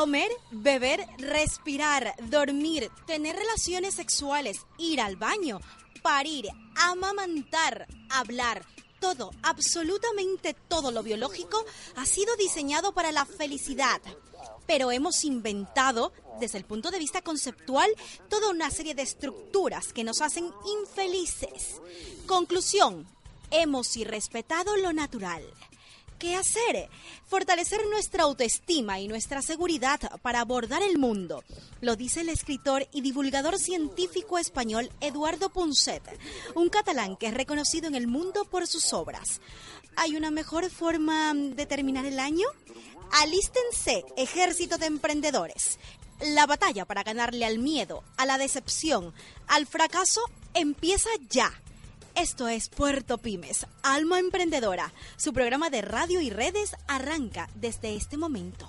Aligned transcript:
Comer, 0.00 0.32
beber, 0.50 1.06
respirar, 1.18 2.14
dormir, 2.30 2.90
tener 3.06 3.36
relaciones 3.36 3.92
sexuales, 3.92 4.62
ir 4.78 4.98
al 4.98 5.16
baño, 5.16 5.60
parir, 6.00 6.48
amamantar, 6.74 7.86
hablar. 8.08 8.64
Todo, 8.98 9.30
absolutamente 9.42 10.54
todo 10.54 10.90
lo 10.90 11.02
biológico 11.02 11.66
ha 11.96 12.06
sido 12.06 12.34
diseñado 12.36 12.92
para 12.92 13.12
la 13.12 13.26
felicidad. 13.26 14.00
Pero 14.66 14.90
hemos 14.90 15.22
inventado, 15.22 16.14
desde 16.40 16.56
el 16.56 16.64
punto 16.64 16.90
de 16.90 16.98
vista 16.98 17.20
conceptual, 17.20 17.90
toda 18.30 18.48
una 18.48 18.70
serie 18.70 18.94
de 18.94 19.02
estructuras 19.02 19.92
que 19.92 20.02
nos 20.02 20.22
hacen 20.22 20.50
infelices. 20.80 21.82
Conclusión, 22.26 23.06
hemos 23.50 23.94
irrespetado 23.98 24.78
lo 24.78 24.94
natural. 24.94 25.42
¿Qué 26.20 26.36
hacer? 26.36 26.90
Fortalecer 27.24 27.80
nuestra 27.88 28.24
autoestima 28.24 29.00
y 29.00 29.08
nuestra 29.08 29.40
seguridad 29.40 29.98
para 30.20 30.42
abordar 30.42 30.82
el 30.82 30.98
mundo. 30.98 31.42
Lo 31.80 31.96
dice 31.96 32.20
el 32.20 32.28
escritor 32.28 32.86
y 32.92 33.00
divulgador 33.00 33.58
científico 33.58 34.36
español 34.36 34.90
Eduardo 35.00 35.48
Punset, 35.48 36.02
un 36.54 36.68
catalán 36.68 37.16
que 37.16 37.28
es 37.28 37.32
reconocido 37.32 37.88
en 37.88 37.94
el 37.94 38.06
mundo 38.06 38.44
por 38.44 38.66
sus 38.66 38.92
obras. 38.92 39.40
¿Hay 39.96 40.14
una 40.14 40.30
mejor 40.30 40.68
forma 40.68 41.32
de 41.32 41.64
terminar 41.64 42.04
el 42.04 42.20
año? 42.20 42.46
Alístense, 43.22 44.04
ejército 44.18 44.76
de 44.76 44.86
emprendedores. 44.86 45.78
La 46.20 46.44
batalla 46.44 46.84
para 46.84 47.02
ganarle 47.02 47.46
al 47.46 47.58
miedo, 47.58 48.04
a 48.18 48.26
la 48.26 48.36
decepción, 48.36 49.14
al 49.46 49.66
fracaso 49.66 50.20
empieza 50.52 51.08
ya. 51.30 51.50
Esto 52.14 52.48
es 52.48 52.68
Puerto 52.68 53.18
Pymes, 53.18 53.66
Alma 53.82 54.18
Emprendedora. 54.18 54.92
Su 55.16 55.32
programa 55.32 55.70
de 55.70 55.80
radio 55.80 56.20
y 56.20 56.28
redes 56.30 56.76
arranca 56.86 57.48
desde 57.54 57.94
este 57.94 58.16
momento. 58.16 58.68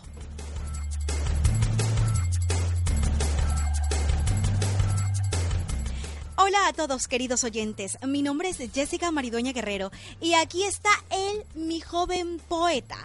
Hola 6.38 6.68
a 6.68 6.74
todos 6.74 7.08
queridos 7.08 7.44
oyentes, 7.44 7.98
mi 8.06 8.22
nombre 8.22 8.50
es 8.50 8.58
Jessica 8.74 9.12
Maridueña 9.12 9.54
Guerrero 9.54 9.92
y 10.20 10.34
aquí 10.34 10.64
está 10.64 10.90
él, 11.10 11.44
mi 11.54 11.82
joven 11.82 12.42
poeta. 12.48 12.98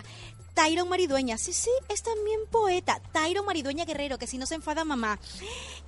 Tyron 0.56 0.88
Maridueña, 0.88 1.36
sí, 1.36 1.52
sí, 1.52 1.70
es 1.90 2.02
también 2.02 2.40
poeta. 2.50 2.98
Tyron 3.12 3.44
Maridueña 3.44 3.84
Guerrero, 3.84 4.16
que 4.16 4.26
si 4.26 4.38
no 4.38 4.46
se 4.46 4.54
enfada 4.54 4.86
mamá, 4.86 5.18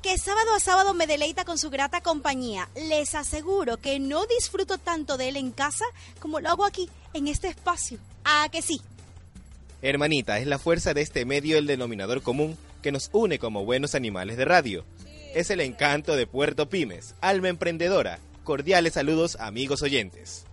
que 0.03 0.19
sábado 0.19 0.55
a 0.55 0.61
sábado 0.61 0.93
me 0.93 1.07
deleita 1.07 1.47
con 1.47 1.57
su 1.57 1.71
grata 1.71 2.03
compañía. 2.03 2.69
Les 2.75 3.15
aseguro 3.15 3.79
que 3.79 3.99
no 3.99 4.27
disfruto 4.27 4.77
tanto 4.77 5.17
de 5.17 5.31
él 5.31 5.39
en 5.39 5.53
casa 5.53 5.87
como 6.21 6.39
lo 6.41 6.51
hago 6.51 6.67
aquí, 6.67 6.91
en 7.15 7.29
este 7.29 7.49
espacio. 7.49 7.99
Ah, 8.25 8.47
que 8.53 8.61
sí. 8.61 8.83
Hermanita, 9.81 10.39
es 10.39 10.47
la 10.47 10.59
fuerza 10.59 10.93
de 10.93 11.01
este 11.01 11.25
medio 11.25 11.57
el 11.57 11.67
denominador 11.67 12.21
común 12.21 12.59
que 12.83 12.93
nos 12.93 13.09
une 13.15 13.39
como 13.39 13.65
buenos 13.65 13.95
animales 13.95 14.37
de 14.37 14.45
radio. 14.45 14.85
Es 15.35 15.49
el 15.49 15.63
encanto 15.63 16.15
de 16.15 16.27
Puerto 16.27 16.69
Pymes, 16.69 17.15
alma 17.23 17.49
emprendedora. 17.49 18.19
Cordiales 18.45 18.93
saludos 18.93 19.39
amigos 19.41 19.81
oyentes. 19.81 20.45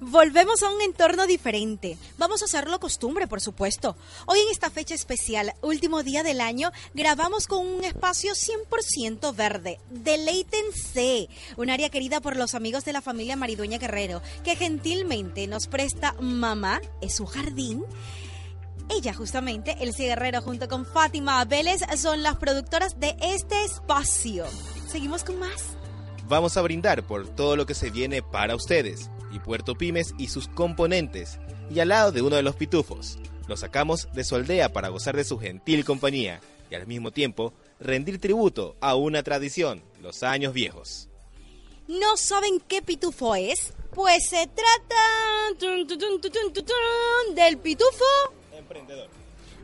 Volvemos 0.00 0.62
a 0.62 0.70
un 0.70 0.80
entorno 0.82 1.26
diferente. 1.26 1.96
Vamos 2.18 2.42
a 2.42 2.44
hacerlo 2.44 2.80
costumbre, 2.80 3.26
por 3.26 3.40
supuesto. 3.40 3.96
Hoy 4.26 4.38
en 4.40 4.50
esta 4.50 4.70
fecha 4.70 4.94
especial, 4.94 5.54
último 5.62 6.02
día 6.02 6.22
del 6.22 6.40
año, 6.40 6.70
grabamos 6.94 7.46
con 7.46 7.66
un 7.66 7.84
espacio 7.84 8.32
100% 8.32 9.34
verde. 9.34 9.80
Deleítense, 9.90 11.28
un 11.56 11.70
área 11.70 11.90
querida 11.90 12.20
por 12.20 12.36
los 12.36 12.54
amigos 12.54 12.84
de 12.84 12.92
la 12.92 13.02
familia 13.02 13.36
Maridueña 13.36 13.78
Guerrero, 13.78 14.22
que 14.44 14.56
gentilmente 14.56 15.46
nos 15.46 15.66
presta 15.66 16.14
Mamá, 16.20 16.80
es 17.00 17.14
su 17.14 17.26
jardín. 17.26 17.84
Ella 18.88 19.12
justamente, 19.14 19.76
el 19.80 19.94
Guerrero 19.94 20.42
junto 20.42 20.68
con 20.68 20.86
Fátima 20.86 21.44
Vélez 21.44 21.80
son 21.96 22.22
las 22.22 22.36
productoras 22.36 23.00
de 23.00 23.16
este 23.20 23.64
espacio. 23.64 24.44
Seguimos 24.86 25.24
con 25.24 25.38
más. 25.38 25.75
Vamos 26.28 26.56
a 26.56 26.62
brindar 26.62 27.04
por 27.04 27.28
todo 27.28 27.54
lo 27.54 27.66
que 27.66 27.74
se 27.74 27.90
viene 27.90 28.20
para 28.20 28.56
ustedes 28.56 29.10
y 29.32 29.38
Puerto 29.38 29.76
Pymes 29.76 30.12
y 30.18 30.26
sus 30.26 30.48
componentes, 30.48 31.38
y 31.70 31.78
al 31.78 31.88
lado 31.90 32.10
de 32.10 32.20
uno 32.20 32.34
de 32.34 32.42
los 32.42 32.56
pitufos. 32.56 33.16
Lo 33.46 33.56
sacamos 33.56 34.08
de 34.12 34.24
su 34.24 34.34
aldea 34.34 34.72
para 34.72 34.88
gozar 34.88 35.14
de 35.14 35.22
su 35.22 35.38
gentil 35.38 35.84
compañía 35.84 36.40
y 36.68 36.74
al 36.74 36.88
mismo 36.88 37.12
tiempo 37.12 37.52
rendir 37.78 38.20
tributo 38.20 38.74
a 38.80 38.96
una 38.96 39.22
tradición, 39.22 39.84
los 40.00 40.24
años 40.24 40.52
viejos. 40.52 41.08
¿No 41.86 42.16
saben 42.16 42.60
qué 42.66 42.82
pitufo 42.82 43.36
es? 43.36 43.72
Pues 43.94 44.28
se 44.28 44.48
trata 44.48 44.96
del 47.36 47.58
pitufo. 47.58 48.04
Emprendedor. 48.52 49.08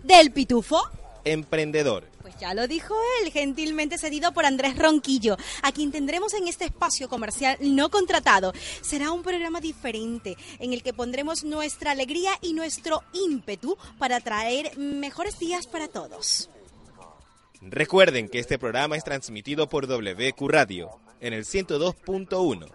¿Del 0.05 0.31
pitufo? 0.31 0.81
Emprendedor. 1.25 2.05
Pues 2.32 2.41
ya 2.41 2.54
lo 2.54 2.66
dijo 2.66 2.94
él, 3.20 3.31
gentilmente 3.31 3.98
cedido 3.98 4.32
por 4.32 4.47
Andrés 4.47 4.78
Ronquillo, 4.78 5.37
a 5.62 5.72
quien 5.72 5.93
tendremos 5.93 6.32
en 6.32 6.48
este 6.48 6.65
espacio 6.65 7.09
comercial 7.09 7.59
no 7.60 7.91
contratado. 7.91 8.53
Será 8.81 9.12
un 9.12 9.22
programa 9.22 9.60
diferente 9.60 10.37
en 10.59 10.72
el 10.72 10.82
que 10.82 10.94
pondremos 10.94 11.44
nuestra 11.44 11.91
alegría 11.91 12.32
y 12.41 12.54
nuestro 12.54 13.03
ímpetu 13.12 13.76
para 13.98 14.20
traer 14.20 14.78
mejores 14.78 15.38
días 15.38 15.66
para 15.66 15.88
todos. 15.88 16.49
Recuerden 17.61 18.29
que 18.29 18.38
este 18.38 18.58
programa 18.58 18.96
es 18.96 19.05
transmitido 19.05 19.69
por 19.69 19.87
WQ 19.87 20.49
Radio 20.49 20.90
en 21.20 21.35
el 21.35 21.44
102.1. 21.44 22.67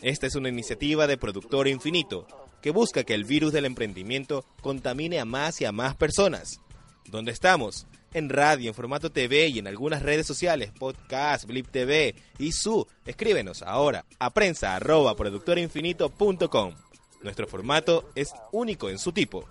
Esta 0.00 0.26
es 0.26 0.34
una 0.36 0.48
iniciativa 0.48 1.06
de 1.06 1.18
Productor 1.18 1.68
Infinito 1.68 2.26
que 2.62 2.70
busca 2.70 3.04
que 3.04 3.14
el 3.14 3.24
virus 3.24 3.52
del 3.52 3.66
emprendimiento 3.66 4.44
contamine 4.62 5.20
a 5.20 5.24
más 5.24 5.60
y 5.60 5.66
a 5.66 5.72
más 5.72 5.96
personas. 5.96 6.60
¿Dónde 7.04 7.32
estamos? 7.32 7.86
En 8.12 8.28
radio, 8.28 8.68
en 8.68 8.74
formato 8.74 9.10
TV 9.10 9.48
y 9.48 9.58
en 9.58 9.66
algunas 9.66 10.02
redes 10.02 10.26
sociales, 10.26 10.70
podcast, 10.78 11.46
Blip 11.46 11.68
TV 11.68 12.14
y 12.38 12.52
su. 12.52 12.86
Escríbenos 13.06 13.62
ahora 13.62 14.04
a 14.18 14.30
prensa 14.30 14.76
arroba 14.76 15.14
productorinfinito.com. 15.16 16.74
Nuestro 17.22 17.46
formato 17.46 18.10
es 18.14 18.32
único 18.50 18.90
en 18.90 18.98
su 18.98 19.12
tipo 19.12 19.46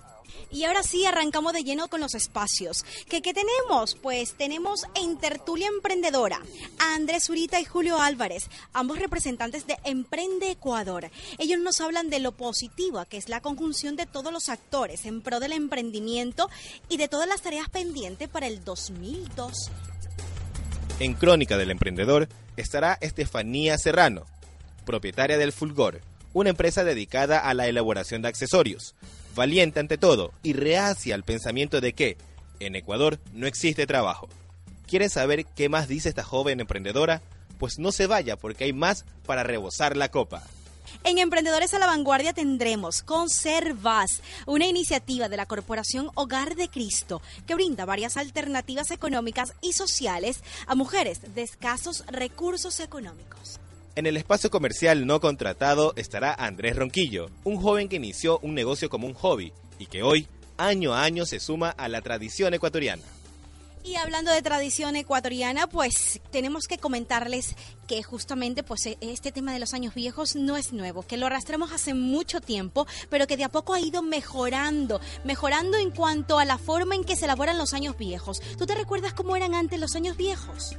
Y 0.51 0.65
ahora 0.65 0.83
sí, 0.83 1.05
arrancamos 1.05 1.53
de 1.53 1.63
lleno 1.63 1.87
con 1.87 2.01
los 2.01 2.13
espacios. 2.13 2.83
¿Qué, 3.07 3.21
¿Qué, 3.21 3.33
tenemos? 3.33 3.95
Pues 3.95 4.33
tenemos 4.33 4.85
en 4.95 5.17
Tertulia 5.17 5.67
Emprendedora 5.67 6.41
Andrés 6.79 7.29
Urita 7.29 7.59
y 7.59 7.65
Julio 7.65 8.01
Álvarez, 8.01 8.49
ambos 8.73 8.99
representantes 8.99 9.65
de 9.65 9.77
Emprende 9.83 10.51
Ecuador. 10.51 11.09
Ellos 11.37 11.59
nos 11.59 11.79
hablan 11.79 12.09
de 12.09 12.19
lo 12.19 12.33
positivo, 12.33 13.03
que 13.09 13.17
es 13.17 13.29
la 13.29 13.41
conjunción 13.41 13.95
de 13.95 14.05
todos 14.05 14.33
los 14.33 14.49
actores 14.49 15.05
en 15.05 15.21
pro 15.21 15.39
del 15.39 15.53
emprendimiento 15.53 16.49
y 16.89 16.97
de 16.97 17.07
todas 17.07 17.27
las 17.27 17.41
tareas 17.41 17.69
pendientes 17.69 18.27
para 18.29 18.47
el 18.47 18.63
2012. 18.63 19.71
En 20.99 21.13
Crónica 21.13 21.57
del 21.57 21.71
Emprendedor 21.71 22.27
estará 22.57 22.97
Estefanía 23.01 23.77
Serrano, 23.77 24.25
propietaria 24.85 25.37
del 25.37 25.51
Fulgor, 25.53 26.01
una 26.33 26.49
empresa 26.51 26.83
dedicada 26.83 27.39
a 27.39 27.53
la 27.53 27.67
elaboración 27.67 28.21
de 28.21 28.27
accesorios 28.27 28.95
valiente 29.35 29.79
ante 29.79 29.97
todo 29.97 30.31
y 30.43 30.53
reacia 30.53 31.15
al 31.15 31.23
pensamiento 31.23 31.81
de 31.81 31.93
que 31.93 32.17
en 32.59 32.75
Ecuador 32.75 33.19
no 33.33 33.47
existe 33.47 33.87
trabajo. 33.87 34.29
¿Quieres 34.87 35.13
saber 35.13 35.45
qué 35.45 35.69
más 35.69 35.87
dice 35.87 36.09
esta 36.09 36.23
joven 36.23 36.59
emprendedora? 36.59 37.21
Pues 37.57 37.79
no 37.79 37.91
se 37.91 38.07
vaya 38.07 38.35
porque 38.35 38.65
hay 38.65 38.73
más 38.73 39.05
para 39.25 39.43
rebosar 39.43 39.95
la 39.95 40.09
copa. 40.09 40.43
En 41.03 41.17
Emprendedores 41.17 41.73
a 41.73 41.79
la 41.79 41.87
Vanguardia 41.87 42.33
tendremos 42.33 43.01
Conservas, 43.01 44.21
una 44.45 44.67
iniciativa 44.67 45.29
de 45.29 45.37
la 45.37 45.45
Corporación 45.45 46.09
Hogar 46.15 46.55
de 46.55 46.69
Cristo 46.69 47.21
que 47.47 47.55
brinda 47.55 47.85
varias 47.85 48.17
alternativas 48.17 48.91
económicas 48.91 49.53
y 49.61 49.73
sociales 49.73 50.43
a 50.67 50.75
mujeres 50.75 51.33
de 51.33 51.43
escasos 51.43 52.03
recursos 52.07 52.79
económicos. 52.79 53.59
En 53.93 54.05
el 54.05 54.15
espacio 54.15 54.49
comercial 54.49 55.05
no 55.05 55.19
contratado 55.19 55.91
estará 55.97 56.33
Andrés 56.33 56.77
Ronquillo, 56.77 57.29
un 57.43 57.57
joven 57.57 57.89
que 57.89 57.97
inició 57.97 58.39
un 58.39 58.55
negocio 58.55 58.89
como 58.89 59.05
un 59.05 59.13
hobby 59.13 59.51
y 59.79 59.87
que 59.87 60.01
hoy, 60.01 60.27
año 60.57 60.93
a 60.93 61.03
año, 61.03 61.25
se 61.25 61.41
suma 61.41 61.71
a 61.71 61.89
la 61.89 62.01
tradición 62.01 62.53
ecuatoriana. 62.53 63.03
Y 63.83 63.95
hablando 63.95 64.31
de 64.31 64.41
tradición 64.41 64.95
ecuatoriana, 64.95 65.67
pues 65.67 66.21
tenemos 66.31 66.67
que 66.67 66.77
comentarles 66.77 67.55
que 67.85 68.01
justamente 68.01 68.63
pues 68.63 68.85
e, 68.85 68.97
este 69.01 69.33
tema 69.33 69.51
de 69.51 69.59
los 69.59 69.73
años 69.73 69.93
viejos 69.93 70.37
no 70.37 70.55
es 70.55 70.71
nuevo, 70.71 71.01
que 71.01 71.17
lo 71.17 71.25
arrastramos 71.25 71.73
hace 71.73 71.93
mucho 71.93 72.39
tiempo, 72.39 72.87
pero 73.09 73.27
que 73.27 73.35
de 73.35 73.43
a 73.43 73.49
poco 73.49 73.73
ha 73.73 73.81
ido 73.81 74.01
mejorando, 74.03 75.01
mejorando 75.25 75.77
en 75.77 75.91
cuanto 75.91 76.39
a 76.39 76.45
la 76.45 76.57
forma 76.57 76.95
en 76.95 77.03
que 77.03 77.17
se 77.17 77.25
elaboran 77.25 77.57
los 77.57 77.73
años 77.73 77.97
viejos. 77.97 78.39
¿Tú 78.57 78.65
te 78.65 78.75
recuerdas 78.75 79.13
cómo 79.13 79.35
eran 79.35 79.53
antes 79.53 79.79
los 79.79 79.95
años 79.95 80.15
viejos? 80.15 80.77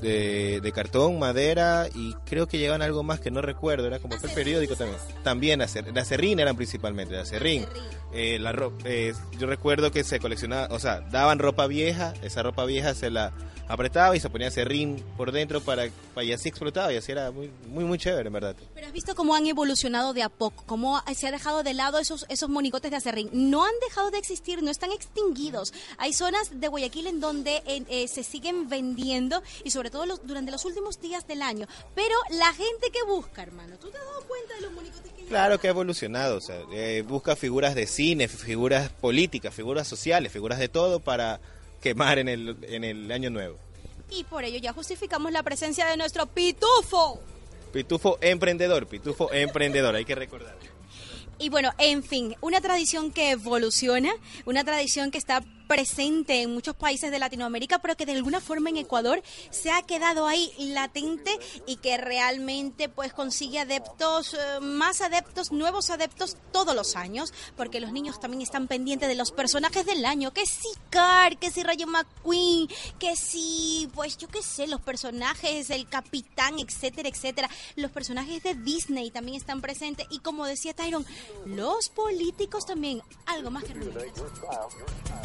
De, 0.00 0.72
cartón, 0.74 1.18
madera 1.18 1.88
y 1.94 2.14
creo 2.26 2.46
que 2.46 2.58
llegaban 2.58 2.82
algo 2.82 3.02
más 3.02 3.20
que 3.20 3.30
no 3.30 3.40
recuerdo, 3.40 3.86
era 3.86 3.98
como 3.98 4.14
el 4.14 4.30
periódico 4.30 4.76
también. 4.76 4.98
También 5.22 5.58
de 5.60 6.00
acerrín 6.00 6.40
eran 6.40 6.56
principalmente, 6.56 7.14
de 7.14 7.20
acerrín. 7.20 7.66
Eh, 8.12 8.38
la 8.38 8.54
eh, 8.84 9.12
yo 9.38 9.46
recuerdo 9.48 9.90
que 9.90 10.04
se 10.04 10.20
coleccionaba, 10.20 10.72
o 10.72 10.78
sea, 10.78 11.00
daban 11.00 11.40
ropa 11.40 11.66
vieja, 11.66 12.14
esa 12.22 12.44
ropa 12.44 12.64
vieja 12.64 12.94
se 12.94 13.10
la 13.10 13.32
apretaba 13.66 14.14
y 14.14 14.20
se 14.20 14.30
ponía 14.30 14.50
serrín 14.50 15.02
por 15.16 15.32
dentro 15.32 15.60
para, 15.60 15.86
y 15.86 16.32
así 16.32 16.48
explotaba 16.48 16.92
y 16.92 16.96
así 16.96 17.12
era 17.12 17.30
muy, 17.30 17.50
muy, 17.68 17.84
muy 17.84 17.98
chévere, 17.98 18.28
en 18.28 18.32
verdad. 18.32 18.56
Pero 18.74 18.86
has 18.86 18.92
visto 18.92 19.14
cómo 19.14 19.34
han 19.34 19.46
evolucionado 19.46 20.12
de 20.12 20.22
a 20.22 20.28
poco, 20.28 20.64
cómo 20.66 21.02
se 21.14 21.26
ha 21.26 21.30
dejado 21.32 21.62
de 21.62 21.74
lado 21.74 21.98
esos, 21.98 22.26
esos 22.28 22.48
monigotes 22.48 22.90
de 22.90 22.96
acerrín. 22.96 23.30
No 23.32 23.64
han 23.64 23.72
dejado 23.88 24.10
de 24.10 24.18
existir, 24.18 24.62
no 24.62 24.70
están 24.70 24.92
extinguidos. 24.92 25.72
Hay 25.98 26.12
zonas 26.12 26.60
de 26.60 26.68
Guayaquil 26.68 27.06
en 27.06 27.20
donde 27.20 27.62
eh, 27.66 28.06
se 28.08 28.22
siguen 28.22 28.68
vendiendo 28.68 29.42
y 29.64 29.70
sobre 29.70 29.83
todo 29.90 30.06
los, 30.06 30.26
durante 30.26 30.50
los 30.50 30.64
últimos 30.64 31.00
días 31.00 31.26
del 31.26 31.42
año. 31.42 31.66
Pero 31.94 32.14
la 32.30 32.52
gente 32.52 32.90
que 32.92 33.02
busca, 33.04 33.42
hermano, 33.42 33.76
¿tú 33.78 33.90
te 33.90 33.98
has 33.98 34.04
dado 34.04 34.22
cuenta 34.22 34.54
de 34.54 34.60
los 34.62 34.72
monigotes 34.72 35.12
que 35.12 35.24
Claro 35.24 35.58
que 35.58 35.68
ha 35.68 35.70
evolucionado, 35.70 36.36
o 36.36 36.40
sea, 36.40 36.60
eh, 36.72 37.02
busca 37.06 37.34
figuras 37.34 37.74
de 37.74 37.86
cine, 37.86 38.28
figuras 38.28 38.90
políticas, 38.90 39.54
figuras 39.54 39.88
sociales, 39.88 40.32
figuras 40.32 40.58
de 40.58 40.68
todo 40.68 41.00
para 41.00 41.40
quemar 41.80 42.18
en 42.18 42.28
el, 42.28 42.56
en 42.62 42.84
el 42.84 43.10
año 43.10 43.30
nuevo. 43.30 43.58
Y 44.10 44.24
por 44.24 44.44
ello 44.44 44.58
ya 44.58 44.72
justificamos 44.72 45.32
la 45.32 45.42
presencia 45.42 45.86
de 45.86 45.96
nuestro 45.96 46.26
pitufo. 46.26 47.20
Pitufo 47.72 48.18
emprendedor, 48.20 48.86
pitufo 48.86 49.32
emprendedor, 49.32 49.96
hay 49.96 50.04
que 50.04 50.14
recordar. 50.14 50.56
Y 51.38 51.48
bueno, 51.48 51.72
en 51.78 52.04
fin, 52.04 52.36
una 52.40 52.60
tradición 52.60 53.10
que 53.10 53.32
evoluciona, 53.32 54.12
una 54.44 54.62
tradición 54.62 55.10
que 55.10 55.18
está 55.18 55.42
presente 55.66 56.42
en 56.42 56.52
muchos 56.52 56.76
países 56.76 57.10
de 57.10 57.18
Latinoamérica, 57.18 57.78
pero 57.78 57.96
que 57.96 58.06
de 58.06 58.12
alguna 58.12 58.40
forma 58.40 58.70
en 58.70 58.76
Ecuador 58.76 59.22
se 59.50 59.70
ha 59.70 59.82
quedado 59.82 60.26
ahí 60.26 60.52
latente 60.58 61.38
y 61.66 61.76
que 61.76 61.96
realmente 61.96 62.88
pues 62.88 63.12
consigue 63.12 63.60
adeptos, 63.60 64.34
eh, 64.34 64.60
más 64.60 65.00
adeptos, 65.00 65.52
nuevos 65.52 65.90
adeptos 65.90 66.36
todos 66.52 66.74
los 66.74 66.96
años, 66.96 67.32
porque 67.56 67.80
los 67.80 67.92
niños 67.92 68.20
también 68.20 68.42
están 68.42 68.68
pendientes 68.68 69.08
de 69.08 69.14
los 69.14 69.32
personajes 69.32 69.86
del 69.86 70.04
año, 70.04 70.32
que 70.32 70.46
si 70.46 70.68
Car, 70.90 71.38
que 71.38 71.50
si 71.50 71.62
Rayo 71.62 71.86
McQueen, 71.86 72.68
que 72.98 73.16
si, 73.16 73.88
pues 73.94 74.16
yo 74.16 74.28
qué 74.28 74.42
sé, 74.42 74.66
los 74.66 74.80
personajes, 74.80 75.70
el 75.70 75.88
capitán, 75.88 76.58
etcétera, 76.58 77.08
etcétera. 77.08 77.50
Los 77.76 77.90
personajes 77.90 78.42
de 78.42 78.54
Disney 78.54 79.10
también 79.10 79.36
están 79.36 79.60
presentes. 79.60 80.06
Y 80.10 80.20
como 80.20 80.46
decía 80.46 80.74
Tyron, 80.74 81.04
los 81.46 81.88
políticos 81.88 82.66
también, 82.66 83.02
algo 83.26 83.50
más 83.50 83.64
que 83.64 83.74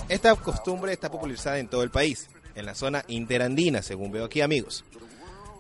Esta 0.09 0.28
esta 0.31 0.43
costumbre 0.43 0.93
está 0.93 1.09
popularizada 1.09 1.59
en 1.59 1.67
todo 1.67 1.83
el 1.83 1.89
país, 1.89 2.29
en 2.55 2.65
la 2.65 2.75
zona 2.75 3.03
interandina, 3.07 3.81
según 3.81 4.11
veo 4.11 4.25
aquí 4.25 4.41
amigos. 4.41 4.83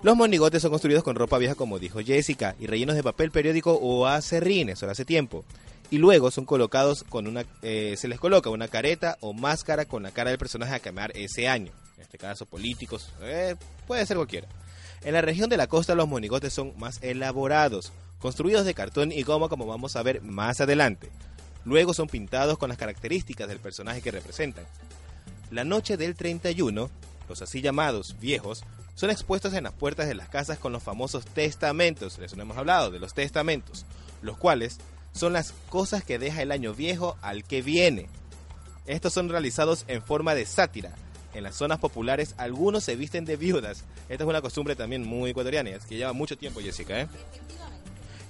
Los 0.01 0.15
monigotes 0.15 0.61
son 0.61 0.71
construidos 0.71 1.03
con 1.03 1.15
ropa 1.15 1.37
vieja, 1.37 1.55
como 1.55 1.79
dijo 1.79 1.99
Jessica, 1.99 2.55
y 2.59 2.67
rellenos 2.67 2.95
de 2.95 3.03
papel 3.03 3.31
periódico 3.31 3.73
o 3.73 4.05
acerrines, 4.05 4.81
hace 4.83 5.05
tiempo. 5.05 5.43
Y 5.91 5.97
luego 5.97 6.31
son 6.31 6.45
colocados 6.45 7.03
con 7.03 7.27
una, 7.27 7.45
eh, 7.63 7.95
se 7.97 8.07
les 8.07 8.19
coloca 8.19 8.49
una 8.49 8.67
careta 8.67 9.17
o 9.21 9.33
máscara 9.33 9.85
con 9.85 10.03
la 10.03 10.11
cara 10.11 10.29
del 10.29 10.39
personaje 10.39 10.75
a 10.75 10.79
quemar 10.79 11.11
ese 11.15 11.47
año. 11.47 11.71
En 11.97 12.03
este 12.03 12.17
caso, 12.17 12.45
políticos, 12.45 13.11
eh, 13.21 13.55
puede 13.87 14.05
ser 14.05 14.17
cualquiera. 14.17 14.47
En 15.03 15.13
la 15.13 15.21
región 15.21 15.49
de 15.49 15.57
la 15.57 15.67
costa 15.67 15.95
los 15.95 16.07
monigotes 16.07 16.53
son 16.53 16.73
más 16.77 17.01
elaborados, 17.01 17.91
construidos 18.19 18.65
de 18.65 18.73
cartón 18.73 19.11
y 19.11 19.23
goma 19.23 19.49
como 19.49 19.65
vamos 19.65 19.95
a 19.95 20.03
ver 20.03 20.21
más 20.21 20.61
adelante. 20.61 21.09
Luego 21.69 21.93
son 21.93 22.07
pintados 22.07 22.57
con 22.57 22.69
las 22.69 22.79
características 22.79 23.47
del 23.47 23.59
personaje 23.59 24.01
que 24.01 24.09
representan. 24.09 24.65
La 25.51 25.63
noche 25.63 25.97
del 25.97 26.15
31, 26.15 26.89
los 27.29 27.41
así 27.43 27.61
llamados 27.61 28.15
viejos, 28.19 28.63
son 28.95 29.11
expuestos 29.11 29.53
en 29.53 29.65
las 29.65 29.73
puertas 29.73 30.07
de 30.07 30.15
las 30.15 30.29
casas 30.29 30.57
con 30.57 30.73
los 30.73 30.81
famosos 30.81 31.25
testamentos, 31.25 32.17
les 32.17 32.33
hemos 32.33 32.57
hablado 32.57 32.89
de 32.89 32.97
los 32.97 33.13
testamentos, 33.13 33.85
los 34.23 34.35
cuales 34.35 34.79
son 35.11 35.31
las 35.31 35.53
cosas 35.69 36.03
que 36.03 36.17
deja 36.17 36.41
el 36.41 36.51
año 36.51 36.73
viejo 36.73 37.17
al 37.21 37.43
que 37.43 37.61
viene. 37.61 38.09
Estos 38.87 39.13
son 39.13 39.29
realizados 39.29 39.85
en 39.87 40.01
forma 40.01 40.33
de 40.33 40.47
sátira. 40.47 40.95
En 41.35 41.43
las 41.43 41.53
zonas 41.53 41.77
populares 41.77 42.33
algunos 42.37 42.83
se 42.83 42.95
visten 42.95 43.25
de 43.25 43.37
viudas. 43.37 43.83
Esta 44.09 44.23
es 44.23 44.27
una 44.27 44.41
costumbre 44.41 44.75
también 44.75 45.05
muy 45.05 45.29
ecuatoriana, 45.29 45.69
que 45.87 45.97
lleva 45.97 46.13
mucho 46.13 46.35
tiempo, 46.35 46.61
Jessica. 46.61 47.01
¿eh? 47.01 47.07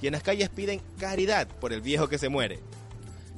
Y 0.01 0.07
en 0.07 0.13
las 0.13 0.24
calles 0.24 0.50
piden 0.50 0.81
caridad 1.00 1.47
por 1.47 1.71
el 1.71 1.80
viejo 1.80 2.09
que 2.09 2.18
se 2.18 2.27
muere. 2.27 2.59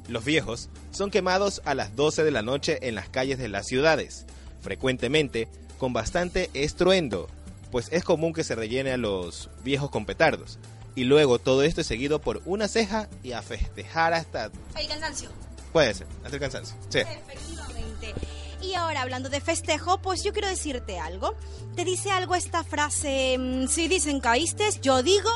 Los 0.08 0.26
viejos 0.26 0.70
son 0.92 1.12
quemados 1.12 1.62
a 1.66 1.76
las 1.76 1.96
12 1.96 2.24
de 2.24 2.32
la 2.32 2.42
noche 2.42 2.80
en 2.88 2.96
las 2.96 3.10
calles 3.10 3.38
de 3.38 3.48
las 3.48 3.68
ciudades, 3.68 4.26
frecuentemente 4.62 5.48
con 5.78 5.94
bastante 5.94 6.50
estruendo, 6.54 7.28
pues 7.72 7.88
es 7.92 8.04
común 8.04 8.34
que 8.34 8.44
se 8.44 8.56
rellene 8.56 8.92
a 8.92 8.98
los 8.98 9.50
viejos 9.64 9.90
con 9.90 10.06
petardos. 10.06 10.60
Y 10.94 11.06
luego 11.06 11.40
todo 11.40 11.64
esto 11.64 11.82
es 11.82 11.88
seguido 11.88 12.20
por 12.20 12.42
una 12.46 12.68
ceja 12.68 13.10
y 13.24 13.32
a 13.32 13.42
festejar 13.42 14.14
hasta... 14.14 14.52
El 14.78 14.88
cansancio. 14.88 15.30
Puede 15.72 15.94
ser, 15.94 16.08
hasta 16.24 16.36
el 16.36 16.42
cansancio. 16.42 16.76
Sí. 16.90 17.00
Efectivamente. 17.00 18.14
Y 18.62 18.76
ahora 18.76 19.02
hablando 19.02 19.30
de 19.30 19.40
festejo, 19.40 20.02
pues 20.02 20.24
yo 20.24 20.34
quiero 20.34 20.50
decirte 20.50 21.00
algo. 21.00 21.36
¿Te 21.76 21.86
dice 21.86 22.12
algo 22.12 22.36
esta 22.36 22.64
frase? 22.64 23.38
Mm, 23.40 23.68
si 23.68 23.88
dicen 23.88 24.20
caíste, 24.20 24.70
yo 24.82 25.02
digo... 25.02 25.30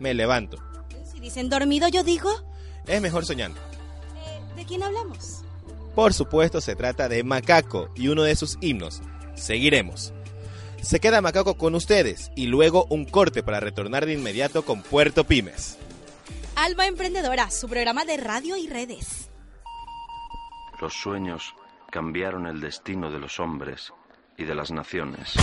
Me 0.00 0.14
levanto. 0.14 0.58
Si 1.12 1.20
dicen 1.20 1.48
dormido, 1.48 1.88
yo 1.88 2.02
digo... 2.02 2.30
Es 2.86 3.00
mejor 3.00 3.24
soñando. 3.24 3.60
¿De 4.62 4.68
quién 4.68 4.84
hablamos? 4.84 5.42
Por 5.96 6.14
supuesto, 6.14 6.60
se 6.60 6.76
trata 6.76 7.08
de 7.08 7.24
Macaco 7.24 7.90
y 7.96 8.06
uno 8.06 8.22
de 8.22 8.36
sus 8.36 8.58
himnos. 8.60 9.02
Seguiremos. 9.34 10.12
Se 10.80 11.00
queda 11.00 11.20
Macaco 11.20 11.56
con 11.56 11.74
ustedes 11.74 12.30
y 12.36 12.46
luego 12.46 12.86
un 12.88 13.04
corte 13.04 13.42
para 13.42 13.58
retornar 13.58 14.06
de 14.06 14.12
inmediato 14.12 14.64
con 14.64 14.82
Puerto 14.82 15.24
Pymes. 15.24 15.78
Alma 16.54 16.86
Emprendedora, 16.86 17.50
su 17.50 17.68
programa 17.68 18.04
de 18.04 18.18
radio 18.18 18.56
y 18.56 18.68
redes. 18.68 19.30
Los 20.80 20.94
sueños 20.94 21.56
cambiaron 21.90 22.46
el 22.46 22.60
destino 22.60 23.10
de 23.10 23.18
los 23.18 23.40
hombres 23.40 23.92
y 24.38 24.44
de 24.44 24.54
las 24.54 24.70
naciones. 24.70 25.34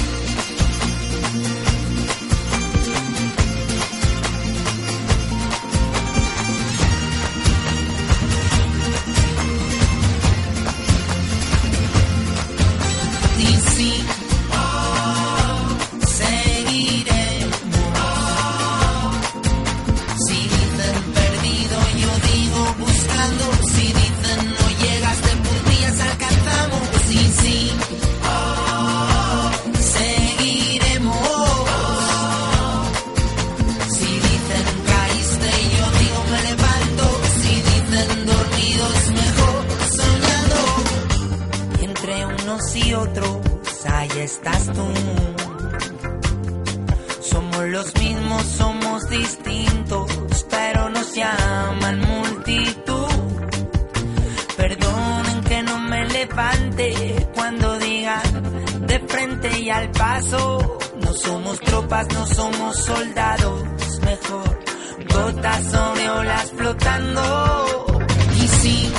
Estás 44.32 44.66
tú. 44.74 44.88
Somos 47.22 47.64
los 47.76 47.94
mismos, 47.96 48.44
somos 48.44 49.10
distintos, 49.10 50.06
pero 50.50 50.90
nos 50.90 51.14
llaman 51.16 52.00
multitud. 52.00 53.08
Perdonen 54.58 55.42
que 55.50 55.64
no 55.64 55.80
me 55.80 56.02
levante 56.18 57.28
cuando 57.34 57.78
digan 57.80 58.28
de 58.88 59.00
frente 59.08 59.60
y 59.60 59.70
al 59.70 59.90
paso. 59.92 60.78
No 61.04 61.14
somos 61.14 61.60
tropas, 61.62 62.08
no 62.14 62.26
somos 62.28 62.78
soldados, 62.78 63.64
mejor 64.02 64.60
gotas 65.14 65.64
sobre 65.72 66.10
olas 66.10 66.52
flotando. 66.56 67.24
Y 68.36 68.48
sí, 68.48 68.94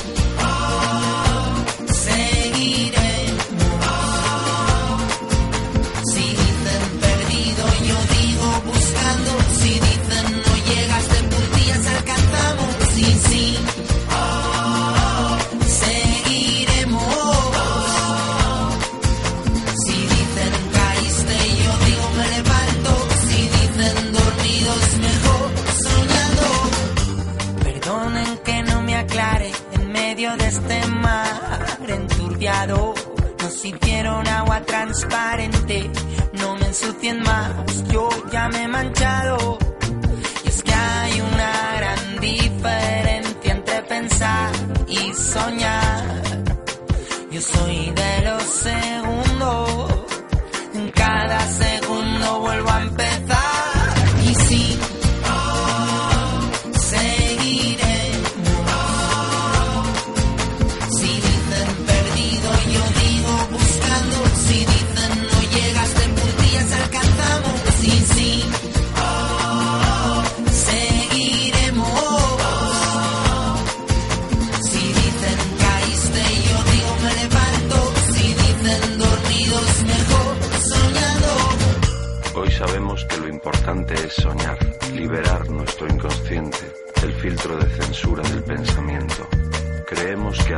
Sintieron 34.00 34.28
agua 34.28 34.62
transparente, 34.62 35.90
no 36.33 36.57
me 36.57 36.69
ensucien 36.69 37.21
más, 37.21 37.85
yo 37.92 38.09
ya 38.33 38.49
me 38.49 38.62
he 38.62 38.69
manchado. 38.69 39.59
Y 40.42 40.49
es 40.49 40.62
que 40.62 40.73
hay 40.73 41.21
una 41.21 41.75
gran 41.76 42.21
diferencia 42.21 43.52
entre 43.52 43.83
pensar 43.83 44.52
y 44.88 45.12
soñar. 45.12 46.23
Yo 47.30 47.42
soy 47.42 47.90
de 47.90 48.23
los 48.25 48.42
segundos, 48.42 49.92
en 50.73 50.90
cada 50.92 51.40
segundo 51.47 52.40
vuelvo 52.40 52.71
a 52.71 52.80
empezar. 52.80 53.10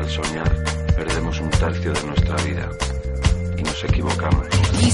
Al 0.03 0.11
soñar 0.11 0.65
perdemos 0.97 1.39
un 1.41 1.51
tercio 1.51 1.93
de 1.93 2.03
nuestra 2.03 2.37
vida 2.43 2.69
y 3.57 3.63
nos 3.63 3.85
equivocamos. 3.85 4.47
Y 4.83 4.91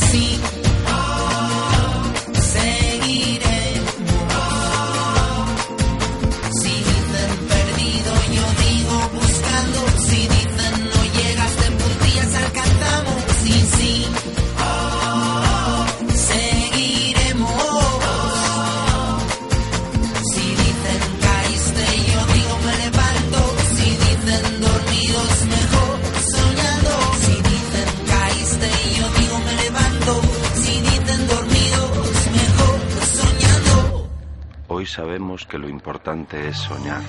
sabemos 34.99 35.47
que 35.47 35.59
lo 35.59 35.69
importante 35.69 36.49
es 36.49 36.57
soñar. 36.57 37.01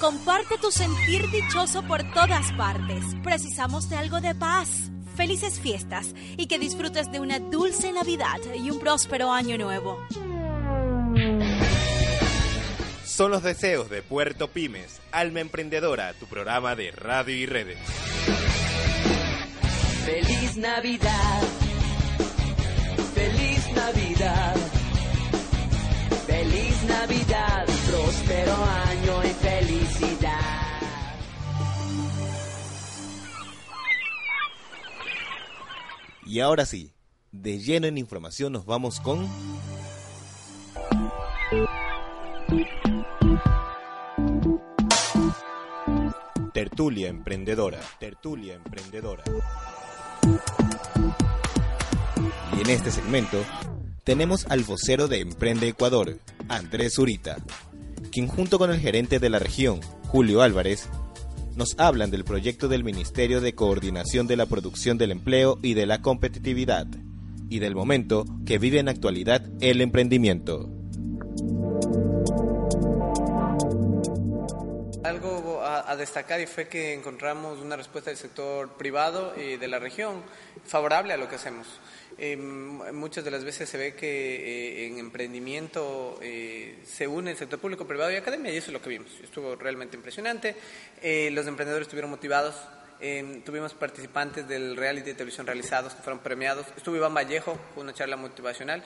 Comparte 0.00 0.56
tu 0.56 0.70
sentir 0.70 1.30
dichoso 1.30 1.82
por 1.82 2.02
todas 2.14 2.50
partes. 2.52 3.04
Precisamos 3.22 3.90
de 3.90 3.98
algo 3.98 4.22
de 4.22 4.34
paz. 4.34 4.90
Felices 5.14 5.60
fiestas 5.60 6.14
y 6.38 6.46
que 6.46 6.58
disfrutes 6.58 7.12
de 7.12 7.20
una 7.20 7.38
dulce 7.38 7.92
Navidad 7.92 8.38
y 8.54 8.70
un 8.70 8.78
próspero 8.78 9.30
año 9.30 9.58
nuevo. 9.58 9.98
Son 13.04 13.30
los 13.30 13.42
deseos 13.42 13.90
de 13.90 14.00
Puerto 14.00 14.48
Pymes, 14.48 15.02
Alma 15.10 15.40
Emprendedora, 15.40 16.14
tu 16.14 16.24
programa 16.24 16.74
de 16.76 16.92
radio 16.92 17.36
y 17.36 17.44
redes. 17.44 17.78
Feliz 20.06 20.56
Navidad. 20.56 21.42
Feliz 23.14 23.70
Navidad. 23.74 24.81
Navidad. 27.02 27.66
Próspero 27.88 28.54
año 28.54 29.24
y 29.24 29.32
felicidad. 29.34 30.38
Y 36.24 36.38
ahora 36.38 36.64
sí, 36.64 36.92
de 37.32 37.58
lleno 37.58 37.88
en 37.88 37.98
información 37.98 38.52
nos 38.52 38.66
vamos 38.66 39.00
con... 39.00 39.28
Tertulia 46.54 47.08
Emprendedora, 47.08 47.80
Tertulia 47.98 48.54
Emprendedora. 48.54 49.24
Y 52.56 52.60
en 52.60 52.70
este 52.70 52.92
segmento 52.92 53.38
tenemos 54.04 54.46
al 54.48 54.64
vocero 54.64 55.08
de 55.08 55.20
Emprende 55.20 55.68
Ecuador, 55.68 56.18
Andrés 56.48 56.94
Zurita, 56.94 57.36
quien 58.10 58.26
junto 58.26 58.58
con 58.58 58.70
el 58.70 58.80
gerente 58.80 59.18
de 59.18 59.30
la 59.30 59.38
región, 59.38 59.80
Julio 60.08 60.42
Álvarez, 60.42 60.88
nos 61.56 61.78
hablan 61.78 62.10
del 62.10 62.24
proyecto 62.24 62.68
del 62.68 62.82
Ministerio 62.82 63.40
de 63.40 63.54
Coordinación 63.54 64.26
de 64.26 64.36
la 64.36 64.46
Producción 64.46 64.98
del 64.98 65.12
Empleo 65.12 65.58
y 65.62 65.74
de 65.74 65.86
la 65.86 66.02
Competitividad, 66.02 66.86
y 67.48 67.58
del 67.58 67.74
momento 67.74 68.24
que 68.46 68.58
vive 68.58 68.78
en 68.78 68.88
actualidad 68.88 69.42
el 69.60 69.80
emprendimiento. 69.80 70.68
A, 75.80 75.96
destacar 75.96 76.40
y 76.40 76.46
fue 76.46 76.68
que 76.68 76.92
encontramos 76.94 77.58
una 77.60 77.76
respuesta 77.76 78.10
del 78.10 78.16
sector 78.18 78.70
privado 78.76 79.34
y 79.36 79.56
de 79.56 79.68
la 79.68 79.78
región 79.78 80.22
favorable 80.66 81.12
a 81.12 81.16
lo 81.16 81.28
que 81.28 81.36
hacemos. 81.36 81.66
Eh, 82.18 82.36
muchas 82.36 83.24
de 83.24 83.30
las 83.30 83.42
veces 83.44 83.68
se 83.68 83.78
ve 83.78 83.94
que 83.94 84.06
eh, 84.06 84.86
en 84.86 84.98
emprendimiento 84.98 86.18
eh, 86.22 86.78
se 86.84 87.06
une 87.08 87.30
el 87.30 87.36
sector 87.36 87.58
público, 87.58 87.86
privado 87.86 88.10
y 88.12 88.16
academia 88.16 88.52
y 88.52 88.56
eso 88.58 88.66
es 88.68 88.72
lo 88.74 88.82
que 88.82 88.90
vimos. 88.90 89.10
Estuvo 89.22 89.56
realmente 89.56 89.96
impresionante. 89.96 90.54
Eh, 91.00 91.30
los 91.32 91.46
emprendedores 91.46 91.86
estuvieron 91.86 92.10
motivados. 92.10 92.54
Eh, 93.00 93.42
tuvimos 93.44 93.74
participantes 93.74 94.46
del 94.46 94.76
reality 94.76 95.06
de 95.06 95.14
televisión 95.14 95.46
realizados 95.46 95.94
que 95.94 96.02
fueron 96.02 96.20
premiados. 96.20 96.66
Estuvo 96.76 96.94
Iván 96.96 97.14
Vallejo, 97.14 97.58
con 97.74 97.84
una 97.84 97.94
charla 97.94 98.16
motivacional. 98.16 98.84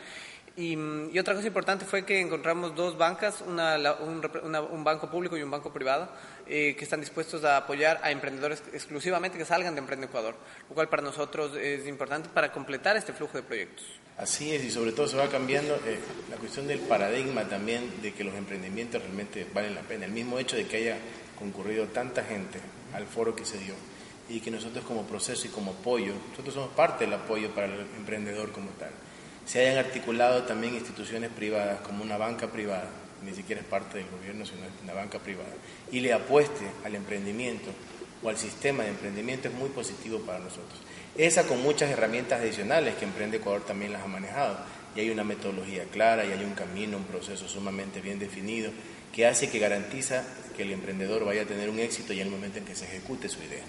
Y, 0.57 0.75
mm, 0.75 1.11
y 1.15 1.19
otra 1.19 1.35
cosa 1.35 1.47
importante 1.49 1.85
fue 1.85 2.07
que 2.07 2.19
encontramos 2.19 2.75
dos 2.75 2.97
bancas, 2.97 3.43
una, 3.47 3.77
un, 4.01 4.23
una- 4.43 4.63
un 4.63 4.85
banco 4.85 5.11
público 5.11 5.37
y 5.37 5.43
un 5.43 5.51
banco 5.51 5.71
privado, 5.71 6.09
eh, 6.49 6.75
que 6.77 6.85
están 6.85 7.01
dispuestos 7.01 7.45
a 7.45 7.57
apoyar 7.57 8.01
a 8.03 8.11
emprendedores 8.11 8.63
exclusivamente 8.73 9.39
que 9.39 9.45
salgan 9.45 9.75
de 9.75 9.81
Emprende 9.81 10.07
Ecuador, 10.07 10.37
lo 10.69 10.75
cual 10.75 10.89
para 10.89 11.03
nosotros 11.03 11.57
es 11.57 11.87
importante 11.87 12.29
para 12.29 12.53
completar 12.53 12.97
este 12.97 13.13
flujo 13.13 13.37
de 13.37 13.43
proyectos. 13.43 13.85
Así 14.19 14.55
es, 14.55 14.65
y 14.65 14.71
sobre 14.71 14.93
todo 14.93 15.07
se 15.09 15.17
va 15.17 15.29
cambiando 15.29 15.75
eh, 15.87 15.99
la 16.31 16.37
cuestión 16.37 16.67
del 16.67 16.81
paradigma 16.81 17.45
también 17.45 18.01
de 18.01 18.15
que 18.15 18.25
los 18.25 18.35
emprendimientos 18.35 19.03
realmente 19.03 19.47
valen 19.53 19.75
la 19.75 19.83
pena. 19.83 20.07
El 20.07 20.13
mismo 20.13 20.39
hecho 20.39 20.57
de 20.57 20.67
que 20.67 20.79
haya 20.79 20.97
concurrido 21.39 21.87
tanta 21.89 22.25
gente 22.25 22.59
al 22.95 23.07
foro 23.07 23.37
que 23.37 23.45
se 23.45 23.59
dio 23.59 23.75
y 24.29 24.41
que 24.41 24.51
nosotros 24.51 24.85
como 24.85 25.07
proceso 25.07 25.47
y 25.47 25.51
como 25.51 25.73
apoyo, 25.73 26.15
nosotros 26.31 26.55
somos 26.55 26.71
parte 26.71 27.05
del 27.05 27.15
apoyo 27.15 27.51
para 27.55 27.67
el 27.67 27.81
emprendedor 27.99 28.53
como 28.53 28.71
tal, 28.71 28.91
se 29.45 29.61
hayan 29.61 29.79
articulado 29.85 30.43
también 30.43 30.75
instituciones 30.75 31.31
privadas 31.31 31.81
como 31.81 32.03
una 32.03 32.17
banca 32.17 32.49
privada, 32.49 32.89
ni 33.25 33.35
siquiera 33.35 33.61
es 33.61 33.67
parte 33.67 33.99
del 33.99 34.07
gobierno, 34.11 34.45
sino 34.45 34.65
es 34.65 34.73
una 34.83 34.95
banca 34.95 35.19
privada, 35.19 35.55
y 35.91 36.01
le 36.01 36.13
apueste 36.13 36.67
al 36.85 36.95
emprendimiento 36.95 37.71
o 38.23 38.29
al 38.29 38.37
sistema 38.37 38.83
de 38.83 38.91
emprendimiento 38.91 39.49
es 39.49 39.55
muy 39.55 39.69
positivo 39.69 40.21
para 40.21 40.39
nosotros. 40.39 40.81
Esa 41.17 41.45
con 41.45 41.63
muchas 41.63 41.91
herramientas 41.91 42.41
adicionales 42.41 42.95
que 42.97 43.05
Emprende 43.05 43.39
Ecuador 43.39 43.65
también 43.65 43.93
las 43.93 44.03
ha 44.03 44.07
manejado. 44.07 44.59
Y 44.95 45.01
hay 45.01 45.11
una 45.11 45.25
metodología 45.25 45.85
clara, 45.85 46.25
y 46.25 46.33
hay 46.33 46.43
un 46.43 46.55
camino, 46.55 46.97
un 46.97 47.05
proceso 47.05 47.47
sumamente 47.49 48.01
bien 48.01 48.19
definido 48.19 48.71
que 49.15 49.27
hace 49.27 49.49
que 49.49 49.59
garantiza 49.59 50.25
que 50.57 50.63
el 50.63 50.73
emprendedor 50.73 51.25
vaya 51.25 51.43
a 51.43 51.47
tener 51.47 51.71
un 51.71 51.79
éxito 51.79 52.13
y 52.13 52.21
en 52.21 52.27
el 52.27 52.33
momento 52.33 52.59
en 52.59 52.65
que 52.65 52.75
se 52.75 52.85
ejecute 52.85 53.29
su 53.29 53.43
idea. 53.43 53.65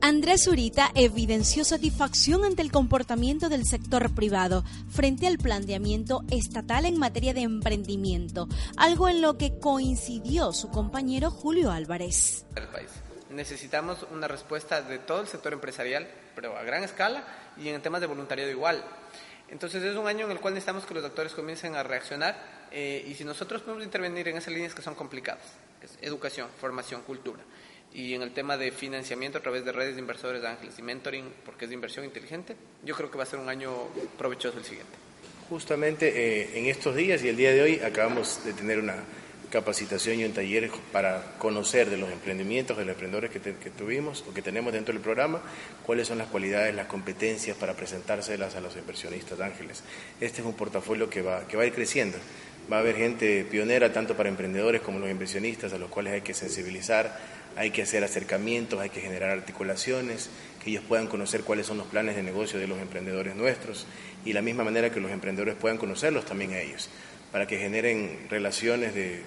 Andrés 0.00 0.44
Zurita 0.44 0.90
evidenció 0.94 1.64
satisfacción 1.64 2.44
ante 2.44 2.62
el 2.62 2.70
comportamiento 2.70 3.48
del 3.48 3.64
sector 3.64 4.14
privado 4.14 4.64
frente 4.88 5.26
al 5.26 5.38
planteamiento 5.38 6.22
estatal 6.30 6.84
en 6.84 6.98
materia 6.98 7.34
de 7.34 7.42
emprendimiento, 7.42 8.46
algo 8.76 9.08
en 9.08 9.20
lo 9.20 9.36
que 9.36 9.58
coincidió 9.58 10.52
su 10.52 10.70
compañero 10.70 11.30
Julio 11.30 11.70
Álvarez. 11.70 12.44
Necesitamos 13.30 14.06
una 14.12 14.28
respuesta 14.28 14.82
de 14.82 14.98
todo 14.98 15.20
el 15.20 15.26
sector 15.26 15.52
empresarial, 15.52 16.06
pero 16.34 16.56
a 16.56 16.62
gran 16.62 16.84
escala 16.84 17.24
y 17.56 17.68
en 17.68 17.82
temas 17.82 18.00
de 18.00 18.06
voluntariado 18.06 18.50
igual. 18.50 18.84
Entonces 19.48 19.82
es 19.82 19.96
un 19.96 20.06
año 20.06 20.26
en 20.26 20.32
el 20.32 20.40
cual 20.40 20.54
necesitamos 20.54 20.86
que 20.86 20.94
los 20.94 21.04
actores 21.04 21.32
comiencen 21.32 21.74
a 21.74 21.82
reaccionar 21.82 22.36
eh, 22.70 23.04
y 23.06 23.14
si 23.14 23.24
nosotros 23.24 23.62
podemos 23.62 23.84
intervenir 23.84 24.28
en 24.28 24.36
esas 24.36 24.52
líneas 24.52 24.74
que 24.74 24.82
son 24.82 24.94
complicadas, 24.94 25.44
educación, 26.00 26.48
formación, 26.60 27.02
cultura, 27.02 27.42
y 27.94 28.14
en 28.14 28.22
el 28.22 28.32
tema 28.32 28.56
de 28.56 28.70
financiamiento 28.72 29.38
a 29.38 29.40
través 29.40 29.64
de 29.64 29.72
redes 29.72 29.94
de 29.94 30.00
inversores 30.00 30.42
de 30.42 30.48
ángeles 30.48 30.78
y 30.78 30.82
mentoring, 30.82 31.24
porque 31.44 31.64
es 31.64 31.70
de 31.70 31.74
inversión 31.74 32.04
inteligente, 32.04 32.56
yo 32.84 32.94
creo 32.94 33.10
que 33.10 33.16
va 33.16 33.24
a 33.24 33.26
ser 33.26 33.38
un 33.38 33.48
año 33.48 33.72
provechoso 34.18 34.58
el 34.58 34.64
siguiente. 34.64 34.92
Justamente 35.48 36.08
eh, 36.08 36.58
en 36.58 36.66
estos 36.66 36.96
días 36.96 37.22
y 37.22 37.28
el 37.28 37.36
día 37.36 37.52
de 37.52 37.62
hoy 37.62 37.80
acabamos 37.80 38.44
de 38.44 38.52
tener 38.52 38.78
una 38.78 38.96
capacitación 39.50 40.18
y 40.20 40.24
un 40.24 40.32
taller 40.32 40.70
para 40.92 41.36
conocer 41.38 41.88
de 41.88 41.96
los 41.96 42.10
emprendimientos, 42.10 42.76
de 42.76 42.84
los 42.84 42.94
emprendedores 42.94 43.30
que, 43.30 43.40
que, 43.40 43.70
tuvimos 43.70 44.24
o 44.28 44.34
que 44.34 44.42
tenemos 44.42 44.72
dentro 44.72 44.92
del 44.92 45.02
programa, 45.02 45.40
cuáles 45.84 46.08
son 46.08 46.18
las 46.18 46.28
cualidades, 46.28 46.74
las 46.74 46.86
competencias 46.86 47.56
para 47.56 47.74
presentárselas 47.74 48.56
a 48.56 48.60
los 48.60 48.76
inversionistas 48.76 49.38
de 49.38 49.44
ángeles. 49.44 49.82
Este 50.20 50.40
es 50.40 50.46
un 50.46 50.54
portafolio 50.54 51.08
que 51.08 51.22
va, 51.22 51.46
que 51.46 51.56
va 51.56 51.62
a 51.62 51.66
ir 51.66 51.72
creciendo. 51.72 52.18
Va 52.70 52.78
a 52.78 52.80
haber 52.80 52.96
gente 52.96 53.46
pionera 53.48 53.92
tanto 53.92 54.16
para 54.16 54.28
emprendedores 54.28 54.80
como 54.80 54.98
los 54.98 55.08
inversionistas 55.08 55.72
a 55.72 55.78
los 55.78 55.88
cuales 55.88 56.14
hay 56.14 56.22
que 56.22 56.34
sensibilizar, 56.34 57.16
hay 57.56 57.70
que 57.70 57.82
hacer 57.82 58.04
acercamientos, 58.04 58.80
hay 58.80 58.90
que 58.90 59.00
generar 59.00 59.30
articulaciones, 59.30 60.28
que 60.62 60.70
ellos 60.70 60.84
puedan 60.86 61.06
conocer 61.06 61.42
cuáles 61.42 61.66
son 61.66 61.78
los 61.78 61.86
planes 61.86 62.14
de 62.14 62.22
negocio 62.22 62.58
de 62.58 62.66
los 62.66 62.78
emprendedores 62.78 63.34
nuestros 63.34 63.86
y 64.24 64.32
la 64.32 64.42
misma 64.42 64.62
manera 64.62 64.90
que 64.90 65.00
los 65.00 65.10
emprendedores 65.10 65.54
puedan 65.54 65.78
conocerlos 65.78 66.26
también 66.26 66.52
a 66.52 66.60
ellos, 66.60 66.90
para 67.32 67.46
que 67.46 67.58
generen 67.58 68.26
relaciones 68.28 68.94
de, 68.94 69.22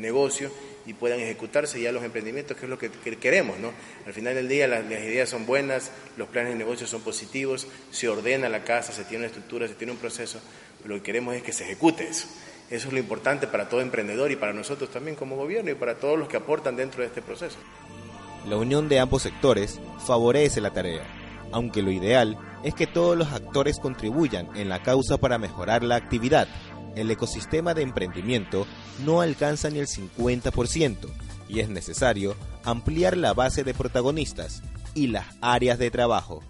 negocio 0.00 0.52
y 0.84 0.92
puedan 0.92 1.20
ejecutarse 1.20 1.80
ya 1.80 1.90
los 1.90 2.04
emprendimientos, 2.04 2.56
que 2.56 2.64
es 2.66 2.70
lo 2.70 2.78
que, 2.78 2.90
queremos. 3.18 3.58
¿no? 3.58 3.72
Al 4.04 4.12
final 4.12 4.34
del 4.34 4.46
día 4.46 4.68
las, 4.68 4.84
ideas 4.84 5.28
son 5.28 5.46
buenas, 5.46 5.90
los 6.16 6.28
planes 6.28 6.52
de 6.52 6.58
negocio 6.58 6.86
son 6.86 7.00
positivos, 7.00 7.66
se 7.90 8.08
ordena 8.08 8.48
la 8.48 8.62
casa, 8.62 8.92
se 8.92 9.04
tiene 9.04 9.18
una 9.18 9.26
estructura, 9.28 9.66
se 9.68 9.74
tiene 9.74 9.92
un 9.92 9.98
proceso, 9.98 10.38
pero 10.82 10.94
lo 10.94 11.00
que 11.00 11.06
queremos 11.06 11.34
es 11.34 11.42
que 11.42 11.52
se 11.52 11.64
ejecute 11.64 12.06
eso. 12.08 12.28
Eso 12.70 12.88
es 12.88 12.92
lo 12.92 12.98
importante 12.98 13.46
para 13.46 13.68
todo 13.68 13.80
emprendedor 13.80 14.30
y 14.32 14.36
para 14.36 14.52
nosotros 14.52 14.90
también 14.90 15.16
como 15.16 15.36
gobierno 15.36 15.70
y 15.70 15.74
para 15.74 15.96
todos 15.96 16.18
los 16.18 16.28
que 16.28 16.36
aportan 16.36 16.76
dentro 16.76 17.02
de 17.02 17.08
este 17.08 17.22
proceso. 17.22 17.56
La 18.48 18.56
unión 18.56 18.88
de 18.88 18.98
ambos 18.98 19.22
sectores 19.22 19.80
favorece 20.04 20.60
la 20.60 20.72
tarea, 20.72 21.02
aunque 21.52 21.82
lo 21.82 21.90
ideal 21.92 22.36
es 22.64 22.74
que 22.74 22.86
todos 22.86 23.16
los 23.16 23.32
actores 23.32 23.78
contribuyan 23.78 24.56
en 24.56 24.68
la 24.68 24.82
causa 24.82 25.18
para 25.18 25.38
mejorar 25.38 25.84
la 25.84 25.96
actividad. 25.96 26.48
El 26.96 27.10
ecosistema 27.10 27.74
de 27.74 27.82
emprendimiento 27.82 28.66
no 29.04 29.20
alcanza 29.20 29.70
ni 29.70 29.78
el 29.78 29.86
50% 29.86 31.08
y 31.48 31.60
es 31.60 31.68
necesario 31.68 32.34
ampliar 32.64 33.16
la 33.16 33.32
base 33.32 33.62
de 33.62 33.74
protagonistas 33.74 34.62
y 34.94 35.08
las 35.08 35.26
áreas 35.40 35.78
de 35.78 35.90
trabajo. 35.90 36.42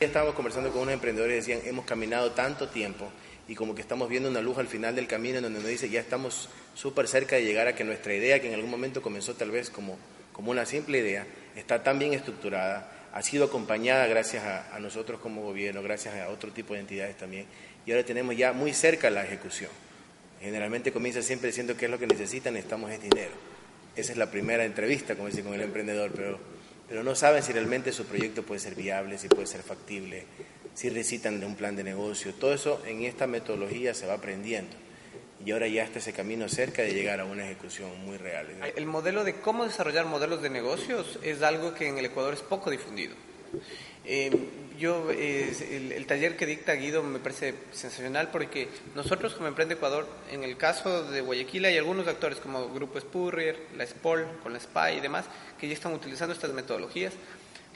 Estábamos 0.00 0.34
conversando 0.34 0.70
con 0.70 0.82
unos 0.82 0.94
emprendedores 0.94 1.46
y 1.46 1.52
decían, 1.52 1.68
hemos 1.68 1.84
caminado 1.84 2.30
tanto 2.30 2.68
tiempo 2.68 3.08
y 3.48 3.54
como 3.54 3.74
que 3.74 3.82
estamos 3.82 4.08
viendo 4.08 4.28
una 4.28 4.40
luz 4.40 4.58
al 4.58 4.68
final 4.68 4.94
del 4.94 5.06
camino 5.06 5.38
en 5.38 5.44
donde 5.44 5.60
nos 5.60 5.68
dice 5.68 5.90
ya 5.90 6.00
estamos 6.00 6.48
súper 6.74 7.08
cerca 7.08 7.36
de 7.36 7.44
llegar 7.44 7.66
a 7.66 7.74
que 7.74 7.84
nuestra 7.84 8.14
idea, 8.14 8.40
que 8.40 8.48
en 8.48 8.54
algún 8.54 8.70
momento 8.70 9.02
comenzó 9.02 9.34
tal 9.34 9.50
vez 9.50 9.70
como, 9.70 9.98
como 10.32 10.50
una 10.50 10.64
simple 10.64 10.98
idea, 10.98 11.26
está 11.56 11.82
tan 11.82 11.98
bien 11.98 12.14
estructurada, 12.14 12.90
ha 13.12 13.22
sido 13.22 13.44
acompañada 13.44 14.06
gracias 14.06 14.44
a, 14.44 14.78
nosotros 14.78 15.20
como 15.20 15.42
gobierno, 15.42 15.82
gracias 15.82 16.14
a 16.14 16.28
otro 16.30 16.50
tipo 16.50 16.74
de 16.74 16.80
entidades 16.80 17.16
también, 17.16 17.46
y 17.84 17.90
ahora 17.90 18.04
tenemos 18.04 18.36
ya 18.36 18.52
muy 18.52 18.72
cerca 18.72 19.10
la 19.10 19.24
ejecución. 19.24 19.70
Generalmente 20.40 20.92
comienza 20.92 21.22
siempre 21.22 21.48
diciendo 21.48 21.76
qué 21.76 21.84
es 21.84 21.90
lo 21.90 21.98
que 21.98 22.06
necesitan, 22.06 22.54
necesitamos 22.54 22.90
es 22.90 23.02
dinero. 23.02 23.30
Esa 23.94 24.12
es 24.12 24.18
la 24.18 24.30
primera 24.30 24.64
entrevista, 24.64 25.14
como 25.14 25.28
dice, 25.28 25.42
con 25.42 25.54
el 25.54 25.60
emprendedor, 25.60 26.10
pero, 26.14 26.38
pero 26.88 27.04
no 27.04 27.14
saben 27.14 27.42
si 27.42 27.52
realmente 27.52 27.92
su 27.92 28.06
proyecto 28.06 28.42
puede 28.42 28.58
ser 28.58 28.74
viable, 28.74 29.18
si 29.18 29.28
puede 29.28 29.46
ser 29.46 29.62
factible, 29.62 30.24
si 30.74 30.88
necesitan 30.88 31.40
de 31.40 31.46
un 31.46 31.56
plan 31.56 31.76
de 31.76 31.84
negocio. 31.84 32.34
Todo 32.34 32.54
eso 32.54 32.82
en 32.86 33.04
esta 33.04 33.26
metodología 33.26 33.94
se 33.94 34.06
va 34.06 34.14
aprendiendo. 34.14 34.76
Y 35.44 35.50
ahora 35.50 35.66
ya 35.66 35.82
está 35.82 35.98
ese 35.98 36.12
camino 36.12 36.48
cerca 36.48 36.82
de 36.82 36.94
llegar 36.94 37.20
a 37.20 37.24
una 37.24 37.44
ejecución 37.44 37.90
muy 38.04 38.16
real. 38.16 38.46
El 38.76 38.86
modelo 38.86 39.24
de 39.24 39.34
cómo 39.34 39.64
desarrollar 39.64 40.06
modelos 40.06 40.40
de 40.40 40.50
negocios 40.50 41.18
es 41.22 41.42
algo 41.42 41.74
que 41.74 41.88
en 41.88 41.98
el 41.98 42.06
Ecuador 42.06 42.34
es 42.34 42.40
poco 42.40 42.70
difundido. 42.70 43.14
Eh, 44.04 44.30
yo, 44.78 45.10
el, 45.10 46.06
taller 46.06 46.36
que 46.36 46.46
dicta 46.46 46.72
Guido 46.74 47.02
me 47.02 47.20
parece 47.20 47.54
sensacional 47.70 48.30
porque 48.30 48.68
nosotros 48.96 49.34
como 49.34 49.46
Emprende 49.46 49.74
Ecuador, 49.74 50.08
en 50.30 50.42
el 50.42 50.56
caso 50.56 51.04
de 51.04 51.20
Guayaquil 51.20 51.64
hay 51.66 51.76
algunos 51.76 52.08
actores 52.08 52.38
como 52.38 52.68
Grupo 52.68 52.98
Spurrier, 52.98 53.56
la 53.76 53.86
SPOL, 53.86 54.26
con 54.42 54.52
la 54.52 54.60
SPY 54.60 54.98
y 54.98 55.00
demás, 55.00 55.26
que 55.60 55.68
ya 55.68 55.74
están 55.74 55.92
utilizando 55.92 56.34
estas 56.34 56.52
metodologías. 56.52 57.12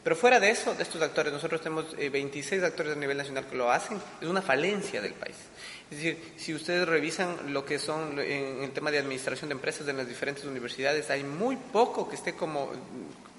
Pero 0.07 0.15
fuera 0.15 0.39
de 0.39 0.51
eso, 0.51 0.73
de 0.73 0.85
estos 0.85 1.03
actores, 1.03 1.33
nosotros 1.33 1.61
tenemos 1.61 1.97
26 1.97 2.63
eh, 2.63 2.65
actores 2.65 2.93
a 2.93 2.97
nivel 2.97 3.17
nacional 3.17 3.45
que 3.45 3.57
lo 3.57 3.73
hacen, 3.73 4.01
es 4.21 4.29
una 4.29 4.41
falencia 4.41 5.03
del 5.03 5.15
país. 5.15 5.35
Es 5.91 5.97
decir, 5.97 6.33
si 6.37 6.55
ustedes 6.55 6.87
revisan 6.87 7.53
lo 7.53 7.65
que 7.65 7.81
son 7.81 8.17
en 8.21 8.63
el 8.63 8.71
tema 8.71 8.93
de 8.93 9.01
administración 9.01 9.49
de 9.49 9.55
empresas 9.55 9.85
de 9.85 9.93
las 9.95 10.07
diferentes 10.07 10.45
universidades, 10.45 11.11
hay 11.11 11.25
muy 11.25 11.57
poco 11.57 12.09
que 12.09 12.15
esté 12.15 12.37
como 12.37 12.71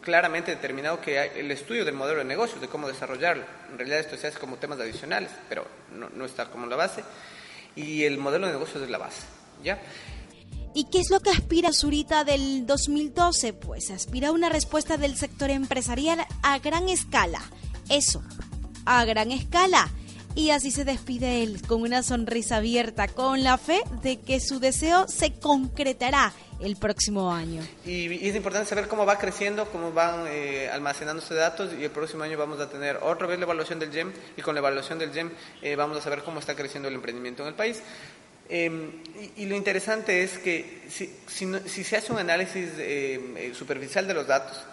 claramente 0.01 0.51
determinado 0.51 0.99
que 0.99 1.17
hay 1.19 1.39
el 1.39 1.49
estudio 1.51 1.85
del 1.85 1.95
modelo 1.95 2.19
de 2.19 2.25
negocio, 2.25 2.59
de 2.59 2.67
cómo 2.67 2.89
desarrollarlo. 2.89 3.45
En 3.71 3.77
realidad 3.77 4.01
esto 4.01 4.17
se 4.17 4.27
hace 4.27 4.37
como 4.37 4.57
temas 4.57 4.77
adicionales, 4.81 5.31
pero 5.47 5.65
no, 5.93 6.09
no 6.09 6.25
está 6.25 6.47
como 6.47 6.65
la 6.65 6.75
base. 6.75 7.01
Y 7.77 8.03
el 8.03 8.17
modelo 8.17 8.45
de 8.45 8.51
negocio 8.51 8.83
es 8.83 8.89
la 8.89 8.97
base. 8.97 9.21
¿ya? 9.63 9.79
¿Y 10.77 10.83
qué 10.91 10.99
es 10.99 11.09
lo 11.09 11.19
que 11.21 11.31
aspira 11.31 11.73
Zurita 11.73 12.23
del 12.23 12.67
2012? 12.67 13.53
Pues 13.53 13.89
aspira 13.89 14.27
a 14.27 14.31
una 14.31 14.47
respuesta 14.47 14.95
del 14.97 15.17
sector 15.17 15.49
empresarial 15.49 16.23
a 16.43 16.59
gran 16.59 16.87
escala. 16.87 17.41
Eso, 17.89 18.21
a 18.85 19.03
gran 19.03 19.31
escala. 19.31 19.89
Y 20.35 20.51
así 20.51 20.69
se 20.69 20.85
despide 20.85 21.41
él, 21.41 21.63
con 21.67 21.81
una 21.81 22.03
sonrisa 22.03 22.57
abierta, 22.57 23.07
con 23.07 23.43
la 23.43 23.57
fe 23.57 23.81
de 24.03 24.19
que 24.19 24.39
su 24.39 24.59
deseo 24.59 25.07
se 25.07 25.33
concretará 25.39 26.31
el 26.59 26.75
próximo 26.75 27.33
año. 27.33 27.63
Y, 27.83 28.27
es 28.27 28.35
importante 28.35 28.69
saber 28.69 28.87
cómo 28.87 29.03
va 29.03 29.17
creciendo, 29.17 29.67
cómo 29.71 29.91
van 29.91 30.25
eh, 30.27 30.69
almacenándose 30.71 31.33
datos 31.33 31.71
y 31.73 31.85
el 31.85 31.91
próximo 31.91 32.21
año 32.21 32.37
vamos 32.37 32.59
a 32.59 32.69
tener 32.69 32.97
otra 32.97 33.25
vez 33.25 33.39
la 33.39 33.45
evaluación 33.45 33.79
del 33.79 33.91
GEM 33.91 34.13
y 34.37 34.43
con 34.43 34.53
la 34.53 34.59
evaluación 34.59 34.99
del 34.99 35.11
GEM 35.11 35.31
eh, 35.63 35.75
vamos 35.75 35.97
a 35.97 36.01
saber 36.01 36.21
cómo 36.21 36.39
está 36.39 36.55
creciendo 36.55 36.87
el 36.87 36.93
emprendimiento 36.93 37.41
en 37.41 37.49
el 37.49 37.55
país. 37.55 37.81
Em, 38.49 38.91
y, 39.35 39.45
lo 39.45 39.55
interesante 39.55 40.23
es 40.23 40.37
que 40.37 40.83
si, 40.89 41.13
si, 41.27 41.83
se 41.83 41.97
hace 41.97 42.13
un 42.13 42.19
análisis 42.19 42.69
em, 42.77 43.35
eh, 43.35 43.53
superficial 43.53 44.07
de 44.07 44.13
los 44.13 44.27
datos, 44.27 44.63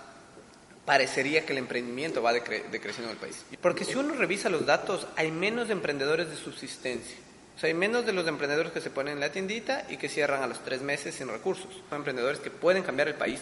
parecería 0.84 1.44
que 1.44 1.52
el 1.52 1.58
emprendimiento 1.58 2.22
va 2.22 2.32
decreciendo 2.32 3.04
en 3.04 3.10
el 3.10 3.16
país. 3.16 3.44
Porque 3.60 3.84
si 3.84 3.94
uno 3.94 4.14
revisa 4.14 4.48
los 4.48 4.66
datos, 4.66 5.06
hay 5.16 5.30
menos 5.30 5.70
emprendedores 5.70 6.28
de 6.28 6.37
subsistencia. 6.37 7.16
O 7.56 7.58
sea, 7.58 7.68
hay 7.68 7.74
menos 7.74 8.04
de 8.04 8.12
los 8.12 8.26
emprendedores 8.26 8.72
que 8.72 8.80
se 8.80 8.90
ponen 8.90 9.14
en 9.14 9.20
la 9.20 9.32
tiendita 9.32 9.87
y 9.88 9.96
que 9.96 10.08
cierran 10.08 10.42
a 10.42 10.46
los 10.46 10.62
tres 10.64 10.82
meses 10.82 11.14
sin 11.14 11.28
recursos. 11.28 11.68
Son 11.88 11.98
emprendedores 11.98 12.40
que 12.40 12.50
pueden 12.50 12.82
cambiar 12.82 13.08
el 13.08 13.14
país. 13.14 13.40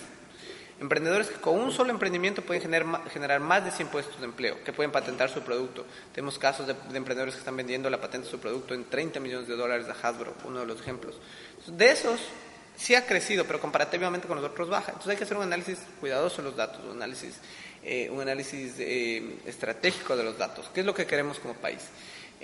Emprendedores 0.82 1.28
que 1.28 1.36
con 1.36 1.60
un 1.60 1.70
solo 1.70 1.92
emprendimiento 1.92 2.42
pueden 2.42 2.60
generar, 2.60 3.08
generar 3.08 3.38
más 3.38 3.64
de 3.64 3.70
100 3.70 3.86
puestos 3.86 4.18
de 4.18 4.24
empleo, 4.24 4.64
que 4.64 4.72
pueden 4.72 4.90
patentar 4.90 5.30
su 5.30 5.40
producto. 5.42 5.86
Tenemos 6.12 6.40
casos 6.40 6.66
de, 6.66 6.72
emprendedores 6.72 7.34
que 7.34 7.38
están 7.38 7.56
vendiendo 7.56 7.88
la 7.88 8.00
patente 8.00 8.26
de 8.26 8.32
su 8.32 8.40
producto 8.40 8.74
en 8.74 8.86
30 8.86 9.20
millones 9.20 9.46
de 9.46 9.54
dólares 9.54 9.86
a 9.88 9.92
Hasbro, 9.92 10.34
uno 10.44 10.58
de 10.58 10.66
los 10.66 10.80
ejemplos. 10.80 11.20
De 11.68 11.88
esos, 11.88 12.18
sí 12.76 12.96
ha 12.96 13.06
crecido, 13.06 13.44
pero 13.44 13.60
comparativamente 13.60 14.26
con 14.26 14.42
los 14.42 14.50
otros 14.50 14.68
baja. 14.68 14.88
Entonces 14.88 15.10
hay 15.10 15.16
que 15.16 15.22
hacer 15.22 15.36
un 15.36 15.44
análisis 15.44 15.78
cuidadoso 16.00 16.38
de 16.38 16.48
los 16.48 16.56
datos, 16.56 16.80
un 16.84 16.96
análisis, 16.96 17.36
eh, 17.84 18.10
un 18.10 18.20
análisis 18.20 18.74
eh, 18.80 19.38
estratégico 19.46 20.16
de 20.16 20.24
los 20.24 20.36
datos. 20.36 20.68
¿Qué 20.74 20.80
es 20.80 20.86
lo 20.86 20.94
que 20.94 21.06
queremos 21.06 21.38
como 21.38 21.54
país? 21.54 21.82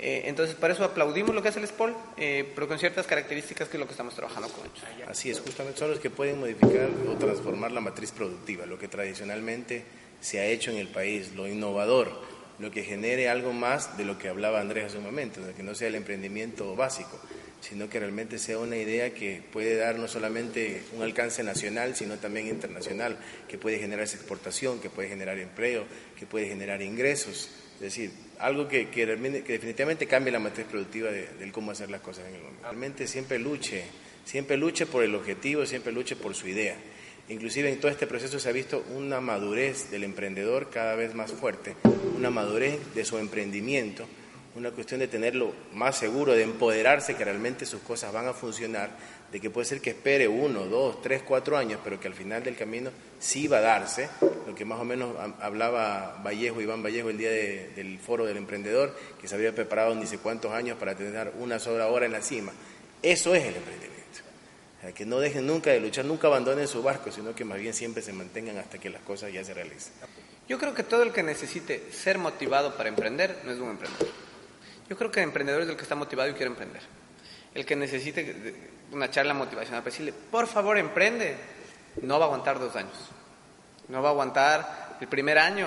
Eh, 0.00 0.22
entonces, 0.26 0.54
para 0.54 0.74
eso 0.74 0.84
aplaudimos 0.84 1.34
lo 1.34 1.42
que 1.42 1.48
hace 1.48 1.58
el 1.58 1.66
SPOL, 1.66 1.92
eh, 2.16 2.52
pero 2.54 2.68
con 2.68 2.78
ciertas 2.78 3.04
características 3.06 3.68
que 3.68 3.76
es 3.76 3.80
lo 3.80 3.86
que 3.86 3.92
estamos 3.92 4.14
trabajando 4.14 4.48
con 4.48 4.64
ellos. 4.64 5.08
Así 5.08 5.28
es, 5.28 5.40
justamente 5.40 5.80
son 5.80 5.90
los 5.90 5.98
que 5.98 6.08
pueden 6.08 6.38
modificar 6.38 6.88
o 7.08 7.16
transformar 7.16 7.72
la 7.72 7.80
matriz 7.80 8.12
productiva, 8.12 8.64
lo 8.64 8.78
que 8.78 8.86
tradicionalmente 8.86 9.82
se 10.20 10.38
ha 10.38 10.46
hecho 10.46 10.70
en 10.70 10.76
el 10.76 10.86
país, 10.86 11.34
lo 11.34 11.48
innovador, 11.48 12.12
lo 12.60 12.70
que 12.70 12.84
genere 12.84 13.28
algo 13.28 13.52
más 13.52 13.96
de 13.96 14.04
lo 14.04 14.18
que 14.18 14.28
hablaba 14.28 14.60
Andrés 14.60 14.86
hace 14.86 14.98
un 14.98 15.04
momento, 15.04 15.40
de 15.40 15.52
que 15.52 15.64
no 15.64 15.74
sea 15.74 15.88
el 15.88 15.96
emprendimiento 15.96 16.76
básico, 16.76 17.18
sino 17.60 17.88
que 17.88 17.98
realmente 17.98 18.38
sea 18.38 18.58
una 18.58 18.76
idea 18.76 19.12
que 19.12 19.42
puede 19.52 19.74
dar 19.76 19.98
no 19.98 20.06
solamente 20.06 20.80
un 20.96 21.02
alcance 21.02 21.42
nacional, 21.42 21.96
sino 21.96 22.18
también 22.18 22.46
internacional, 22.46 23.18
que 23.48 23.58
puede 23.58 23.80
generar 23.80 24.04
exportación, 24.04 24.78
que 24.78 24.90
puede 24.90 25.08
generar 25.08 25.38
empleo, 25.38 25.84
que 26.16 26.24
puede 26.24 26.46
generar 26.46 26.82
ingresos. 26.82 27.50
Es 27.74 27.80
decir, 27.80 28.12
algo 28.38 28.68
que, 28.68 28.88
que, 28.88 29.06
definitivamente 29.06 30.06
cambie 30.06 30.32
la 30.32 30.38
matriz 30.38 30.66
productiva 30.66 31.10
del 31.10 31.52
cómo 31.52 31.70
hacer 31.70 31.90
las 31.90 32.00
cosas 32.00 32.26
en 32.28 32.34
el 32.34 32.42
mundo. 32.42 32.58
Realmente 32.62 33.06
siempre 33.06 33.38
luche, 33.38 33.84
siempre 34.24 34.56
luche 34.56 34.86
por 34.86 35.02
el 35.02 35.14
objetivo, 35.14 35.66
siempre 35.66 35.92
luche 35.92 36.16
por 36.16 36.34
su 36.34 36.48
idea. 36.48 36.76
Inclusive 37.28 37.70
en 37.70 37.78
todo 37.78 37.90
este 37.90 38.06
proceso 38.06 38.38
se 38.38 38.48
ha 38.48 38.52
visto 38.52 38.84
una 38.94 39.20
madurez 39.20 39.90
del 39.90 40.04
emprendedor 40.04 40.70
cada 40.70 40.94
vez 40.94 41.14
más 41.14 41.32
fuerte, 41.32 41.76
una 42.16 42.30
madurez 42.30 42.78
de 42.94 43.04
su 43.04 43.18
emprendimiento, 43.18 44.06
una 44.54 44.70
cuestión 44.70 45.00
de 45.00 45.08
tenerlo 45.08 45.52
más 45.74 45.98
seguro, 45.98 46.32
de 46.32 46.42
empoderarse 46.42 47.16
que 47.16 47.24
realmente 47.24 47.66
sus 47.66 47.82
cosas 47.82 48.12
van 48.14 48.28
a 48.28 48.32
funcionar, 48.32 48.90
de 49.30 49.40
que 49.40 49.50
puede 49.50 49.66
ser 49.66 49.82
que 49.82 49.90
espere 49.90 50.26
uno, 50.26 50.64
dos, 50.64 51.02
tres, 51.02 51.22
cuatro 51.22 51.56
años, 51.58 51.80
pero 51.84 52.00
que 52.00 52.08
al 52.08 52.14
final 52.14 52.42
del 52.42 52.56
camino 52.56 52.90
sí 53.18 53.46
va 53.46 53.58
a 53.58 53.62
darse, 53.62 54.08
lo 54.48 54.54
que 54.54 54.64
más 54.64 54.80
o 54.80 54.84
menos 54.84 55.14
hablaba 55.40 56.22
Vallejo, 56.24 56.62
Iván 56.62 56.82
Vallejo 56.82 57.10
el 57.10 57.18
día 57.18 57.30
del 57.30 57.98
foro 57.98 58.24
del 58.24 58.38
emprendedor, 58.38 58.96
que 59.20 59.28
se 59.28 59.34
había 59.34 59.54
preparado 59.54 59.94
ni 59.94 60.06
sé 60.06 60.16
cuántos 60.16 60.52
años 60.52 60.78
para 60.78 60.94
tener 60.94 61.34
una 61.38 61.58
sola 61.58 61.88
hora 61.88 62.06
en 62.06 62.12
la 62.12 62.22
cima. 62.22 62.50
Eso 63.02 63.34
es 63.34 63.44
el 63.44 63.56
emprendimiento. 63.56 63.98
que 64.94 65.04
no 65.04 65.20
dejen 65.20 65.46
nunca 65.46 65.70
de 65.70 65.80
luchar, 65.80 66.06
nunca 66.06 66.28
abandonen 66.28 66.66
su 66.66 66.82
barco, 66.82 67.12
sino 67.12 67.34
que 67.34 67.44
más 67.44 67.58
bien 67.58 67.74
siempre 67.74 68.02
se 68.02 68.14
mantengan 68.14 68.56
hasta 68.56 68.78
que 68.78 68.88
las 68.88 69.02
cosas 69.02 69.30
ya 69.30 69.44
se 69.44 69.52
realicen. 69.52 69.92
Yo 70.48 70.58
creo 70.58 70.72
que 70.72 70.82
todo 70.82 71.02
el 71.02 71.12
que 71.12 71.22
necesite 71.22 71.92
ser 71.92 72.16
motivado 72.16 72.74
para 72.74 72.88
emprender 72.88 73.42
no 73.44 73.52
es 73.52 73.58
un 73.58 73.68
emprendedor. 73.68 74.08
Yo 74.88 74.96
creo 74.96 75.10
que 75.10 75.20
el 75.20 75.24
emprendedor 75.24 75.60
es 75.60 75.68
el 75.68 75.76
que 75.76 75.82
está 75.82 75.94
motivado 75.94 76.30
y 76.30 76.32
quiere 76.32 76.50
emprender. 76.50 76.80
El 77.52 77.66
que 77.66 77.76
necesite 77.76 78.54
una 78.92 79.10
charla 79.10 79.34
motivacional 79.34 79.82
para 79.82 79.90
decirle, 79.90 80.14
por 80.30 80.46
favor, 80.46 80.78
emprende, 80.78 81.36
no 82.00 82.18
va 82.18 82.24
a 82.24 82.28
aguantar 82.28 82.58
dos 82.58 82.74
años. 82.76 83.10
No 83.88 84.02
va 84.02 84.08
a 84.08 84.12
aguantar 84.12 84.96
el 85.00 85.08
primer 85.08 85.38
año 85.38 85.66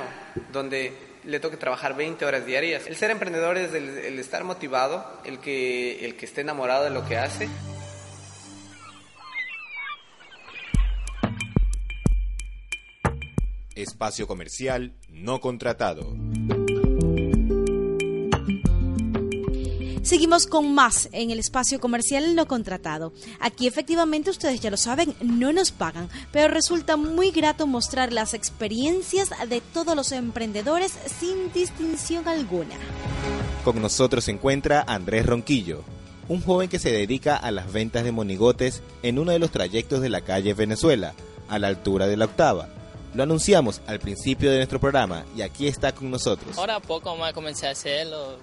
donde 0.52 0.96
le 1.24 1.40
toque 1.40 1.58
trabajar 1.58 1.96
20 1.96 2.26
horas 2.26 2.46
diarias. 2.46 2.88
El 2.88 2.96
ser 2.96 3.12
emprendedor 3.12 3.58
es 3.58 3.74
el, 3.74 3.90
el 3.90 4.20
estar 4.20 4.44
motivado, 4.44 5.06
el 5.26 5.40
que, 5.40 6.06
el 6.06 6.16
que 6.16 6.26
esté 6.26 6.42
enamorado 6.42 6.84
de 6.84 6.90
lo 6.90 7.06
que 7.08 7.18
hace. 7.18 7.50
Espacio 13.76 14.28
comercial 14.28 14.94
no 15.10 15.40
contratado. 15.40 16.14
Seguimos 20.04 20.48
con 20.48 20.74
más 20.74 21.10
en 21.12 21.30
el 21.30 21.38
espacio 21.38 21.80
comercial 21.80 22.36
no 22.36 22.48
contratado. 22.48 23.14
Aquí 23.40 23.68
efectivamente 23.68 24.32
ustedes 24.32 24.60
ya 24.60 24.72
lo 24.72 24.78
saben, 24.78 25.14
no 25.22 25.54
nos 25.54 25.72
pagan, 25.72 26.10
pero 26.32 26.52
resulta 26.52 26.98
muy 26.98 27.30
grato 27.30 27.68
mostrar 27.68 28.12
las 28.12 28.34
experiencias 28.34 29.30
de 29.48 29.62
todos 29.62 29.96
los 29.96 30.12
emprendedores 30.12 30.94
sin 31.20 31.54
distinción 31.54 32.28
alguna. 32.28 32.76
Con 33.64 33.80
nosotros 33.80 34.24
se 34.24 34.32
encuentra 34.32 34.84
Andrés 34.88 35.26
Ronquillo, 35.28 35.84
un 36.28 36.42
joven 36.42 36.68
que 36.68 36.80
se 36.80 36.92
dedica 36.92 37.38
a 37.38 37.52
las 37.52 37.72
ventas 37.72 38.04
de 38.04 38.12
monigotes 38.12 38.82
en 39.04 39.20
uno 39.20 39.32
de 39.32 39.40
los 39.40 39.52
trayectos 39.52 40.02
de 40.02 40.10
la 40.10 40.22
calle 40.22 40.56
Venezuela, 40.56 41.14
a 41.48 41.60
la 41.60 41.68
altura 41.68 42.08
de 42.08 42.18
la 42.18 42.26
octava. 42.26 42.70
Lo 43.14 43.22
anunciamos 43.22 43.82
al 43.86 44.00
principio 44.00 44.50
de 44.50 44.58
nuestro 44.58 44.80
programa 44.80 45.26
y 45.36 45.44
aquí 45.44 45.68
está 45.68 45.94
con 45.94 46.10
nosotros. 46.10 46.58
Ahora 46.58 46.80
poco 46.80 47.16
más 47.18 47.34
comencé 47.34 47.68
a 47.68 47.72
hacerlo. 47.72 48.40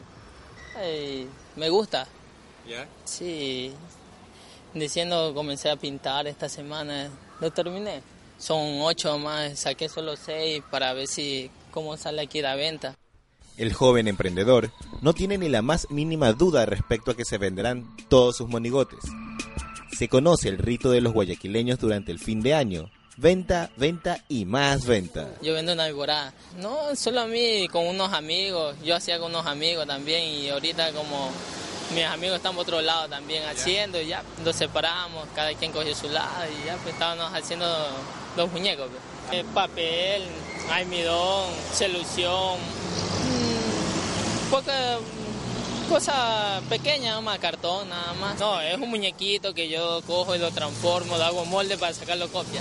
Me 1.57 1.69
gusta. 1.69 2.07
¿Ya? 2.69 2.87
Sí. 3.05 3.73
Diciendo 4.75 5.33
comencé 5.35 5.71
a 5.71 5.77
pintar 5.77 6.27
esta 6.27 6.49
semana. 6.49 7.11
Lo 7.41 7.51
terminé. 7.51 8.03
Son 8.39 8.81
ocho 8.83 9.19
más, 9.19 9.59
saqué 9.59 9.89
solo 9.89 10.17
seis 10.17 10.63
para 10.71 10.93
ver 10.93 11.09
si 11.09 11.51
cómo 11.71 11.97
sale 11.97 12.23
aquí 12.23 12.41
la 12.41 12.55
venta. 12.55 12.95
El 13.57 13.73
joven 13.73 14.07
emprendedor 14.07 14.71
no 15.03 15.13
tiene 15.13 15.37
ni 15.37 15.49
la 15.49 15.63
más 15.63 15.91
mínima 15.91 16.33
duda 16.33 16.65
respecto 16.65 17.11
a 17.11 17.17
que 17.17 17.25
se 17.25 17.39
venderán 17.39 17.97
todos 18.09 18.37
sus 18.37 18.49
monigotes. 18.49 19.01
Se 19.97 20.09
conoce 20.09 20.49
el 20.49 20.59
rito 20.59 20.93
de 20.93 21.01
los 21.01 21.13
guayaquileños 21.13 21.81
durante 21.81 22.13
el 22.13 22.21
fin 22.21 22.41
de 22.41 22.55
año, 22.55 22.89
venta, 23.19 23.71
venta 23.77 24.25
y 24.29 24.45
más 24.45 24.87
venta. 24.87 25.29
Yo 25.43 25.53
vendo 25.55 25.73
una 25.73 25.87
viborada. 25.87 26.33
No, 26.57 26.95
solo 26.97 27.21
a 27.21 27.27
mí, 27.27 27.69
con 27.69 27.87
unos 27.87 28.13
amigos. 28.13 28.77
Yo 28.83 28.97
hacía 28.97 29.19
con 29.19 29.31
unos 29.31 29.47
amigos 29.47 29.87
también 29.87 30.23
y 30.23 30.49
ahorita 30.49 30.93
como 30.93 31.31
mis 31.95 32.05
amigos 32.05 32.37
están 32.37 32.55
por 32.55 32.63
otro 32.63 32.81
lado 32.81 33.09
también 33.09 33.45
haciendo 33.45 34.01
y 34.01 34.09
ya 34.09 34.23
nos 34.45 34.57
separamos, 34.57 35.27
cada 35.35 35.53
quien 35.55 35.73
cogió 35.73 35.95
su 35.95 36.09
lado 36.09 36.45
y 36.45 36.67
ya 36.67 36.77
pues 36.77 36.95
estábamos 36.95 37.33
haciendo 37.35 37.67
los 38.37 38.51
muñecos. 38.53 38.89
Pues. 39.29 39.45
papel, 39.55 40.23
almidón, 40.71 41.51
solución, 41.75 42.57
mm, 42.59 44.51
poca 44.51 44.99
cosa 45.89 46.61
pequeña, 46.69 47.15
nomás 47.15 47.39
cartón, 47.39 47.89
nada 47.89 48.13
más. 48.15 48.39
No, 48.39 48.61
es 48.61 48.77
un 48.77 48.91
muñequito 48.91 49.55
que 49.55 49.69
yo 49.69 50.03
cojo 50.07 50.37
y 50.37 50.39
lo 50.39 50.51
transformo, 50.51 51.17
lo 51.17 51.25
hago 51.25 51.45
molde 51.47 51.79
para 51.79 51.95
sacarlo 51.95 52.29
copia. 52.29 52.61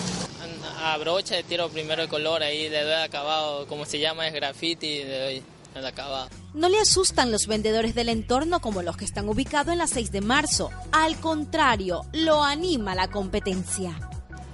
A 0.83 0.97
brocha 0.97 1.41
tiro 1.43 1.69
primero 1.69 2.03
el 2.03 2.09
color, 2.09 2.41
ahí 2.43 2.69
le 2.69 2.83
doy 2.83 2.93
acabado, 2.93 3.67
como 3.67 3.85
se 3.85 3.99
llama, 3.99 4.27
es 4.27 4.33
graffiti, 4.33 5.03
le 5.03 5.19
doy 5.19 5.43
el 5.75 5.85
acabado. 5.85 6.29
No 6.53 6.69
le 6.69 6.79
asustan 6.79 7.31
los 7.31 7.47
vendedores 7.47 7.93
del 7.95 8.09
entorno 8.09 8.61
como 8.61 8.81
los 8.81 8.95
que 8.95 9.05
están 9.05 9.27
ubicados 9.27 9.73
en 9.73 9.79
la 9.79 9.87
6 9.87 10.11
de 10.11 10.21
marzo. 10.21 10.69
Al 10.91 11.19
contrario, 11.19 12.03
lo 12.13 12.43
anima 12.43 12.95
la 12.95 13.09
competencia. 13.09 13.99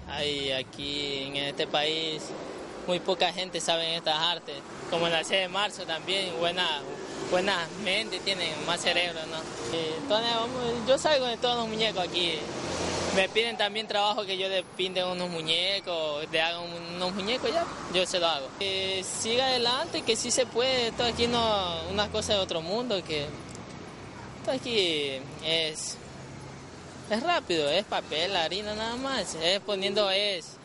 Hay 0.10 0.52
aquí 0.52 1.24
en 1.24 1.36
este 1.38 1.68
país 1.68 2.22
muy 2.88 3.00
poca 3.00 3.32
gente 3.32 3.62
sabe 3.62 3.96
estas 3.96 4.18
artes, 4.18 4.56
como 4.90 5.08
en 5.08 5.14
la 5.14 5.24
6 5.24 5.42
de 5.42 5.48
marzo 5.48 5.84
también, 5.84 6.34
buena 6.40 6.66
buena 7.30 7.68
mente, 7.84 8.20
tienen 8.20 8.50
más 8.66 8.82
cerebro, 8.82 9.20
¿no? 9.28 9.38
Entonces, 9.76 10.32
yo 10.88 10.98
salgo 10.98 11.26
de 11.26 11.38
todos 11.38 11.58
los 11.58 11.68
muñecos 11.68 12.08
aquí. 12.08 12.34
Me 13.16 13.30
piden 13.30 13.58
también 13.58 13.88
trabajo 13.88 14.26
que 14.26 14.38
yo 14.40 14.48
le 14.50 14.64
pinte 14.76 15.04
unos 15.04 15.30
muñecos, 15.30 16.26
le 16.32 16.42
haga 16.42 16.60
unos 16.60 17.14
muñecos, 17.14 17.52
ya, 17.54 17.64
yo 17.94 18.08
se 18.08 18.20
lo 18.20 18.28
hago. 18.28 18.48
Que 18.58 19.04
siga 19.04 19.46
adelante, 19.46 20.02
que 20.02 20.16
sí 20.16 20.32
se 20.32 20.48
puede, 20.48 20.92
todo 20.94 21.08
aquí 21.08 21.28
no 21.28 21.76
una 21.92 22.10
cosa 22.10 22.34
de 22.34 22.40
otro 22.40 22.62
mundo, 22.62 23.04
que 23.04 23.28
todo 24.44 24.56
aquí 24.56 25.20
es, 25.46 25.98
es 27.10 27.24
rápido, 27.24 27.70
es 27.70 27.86
papel, 27.86 28.36
harina 28.36 28.74
nada 28.74 28.96
más, 28.96 29.38
poniendo, 29.64 30.10
es 30.10 30.58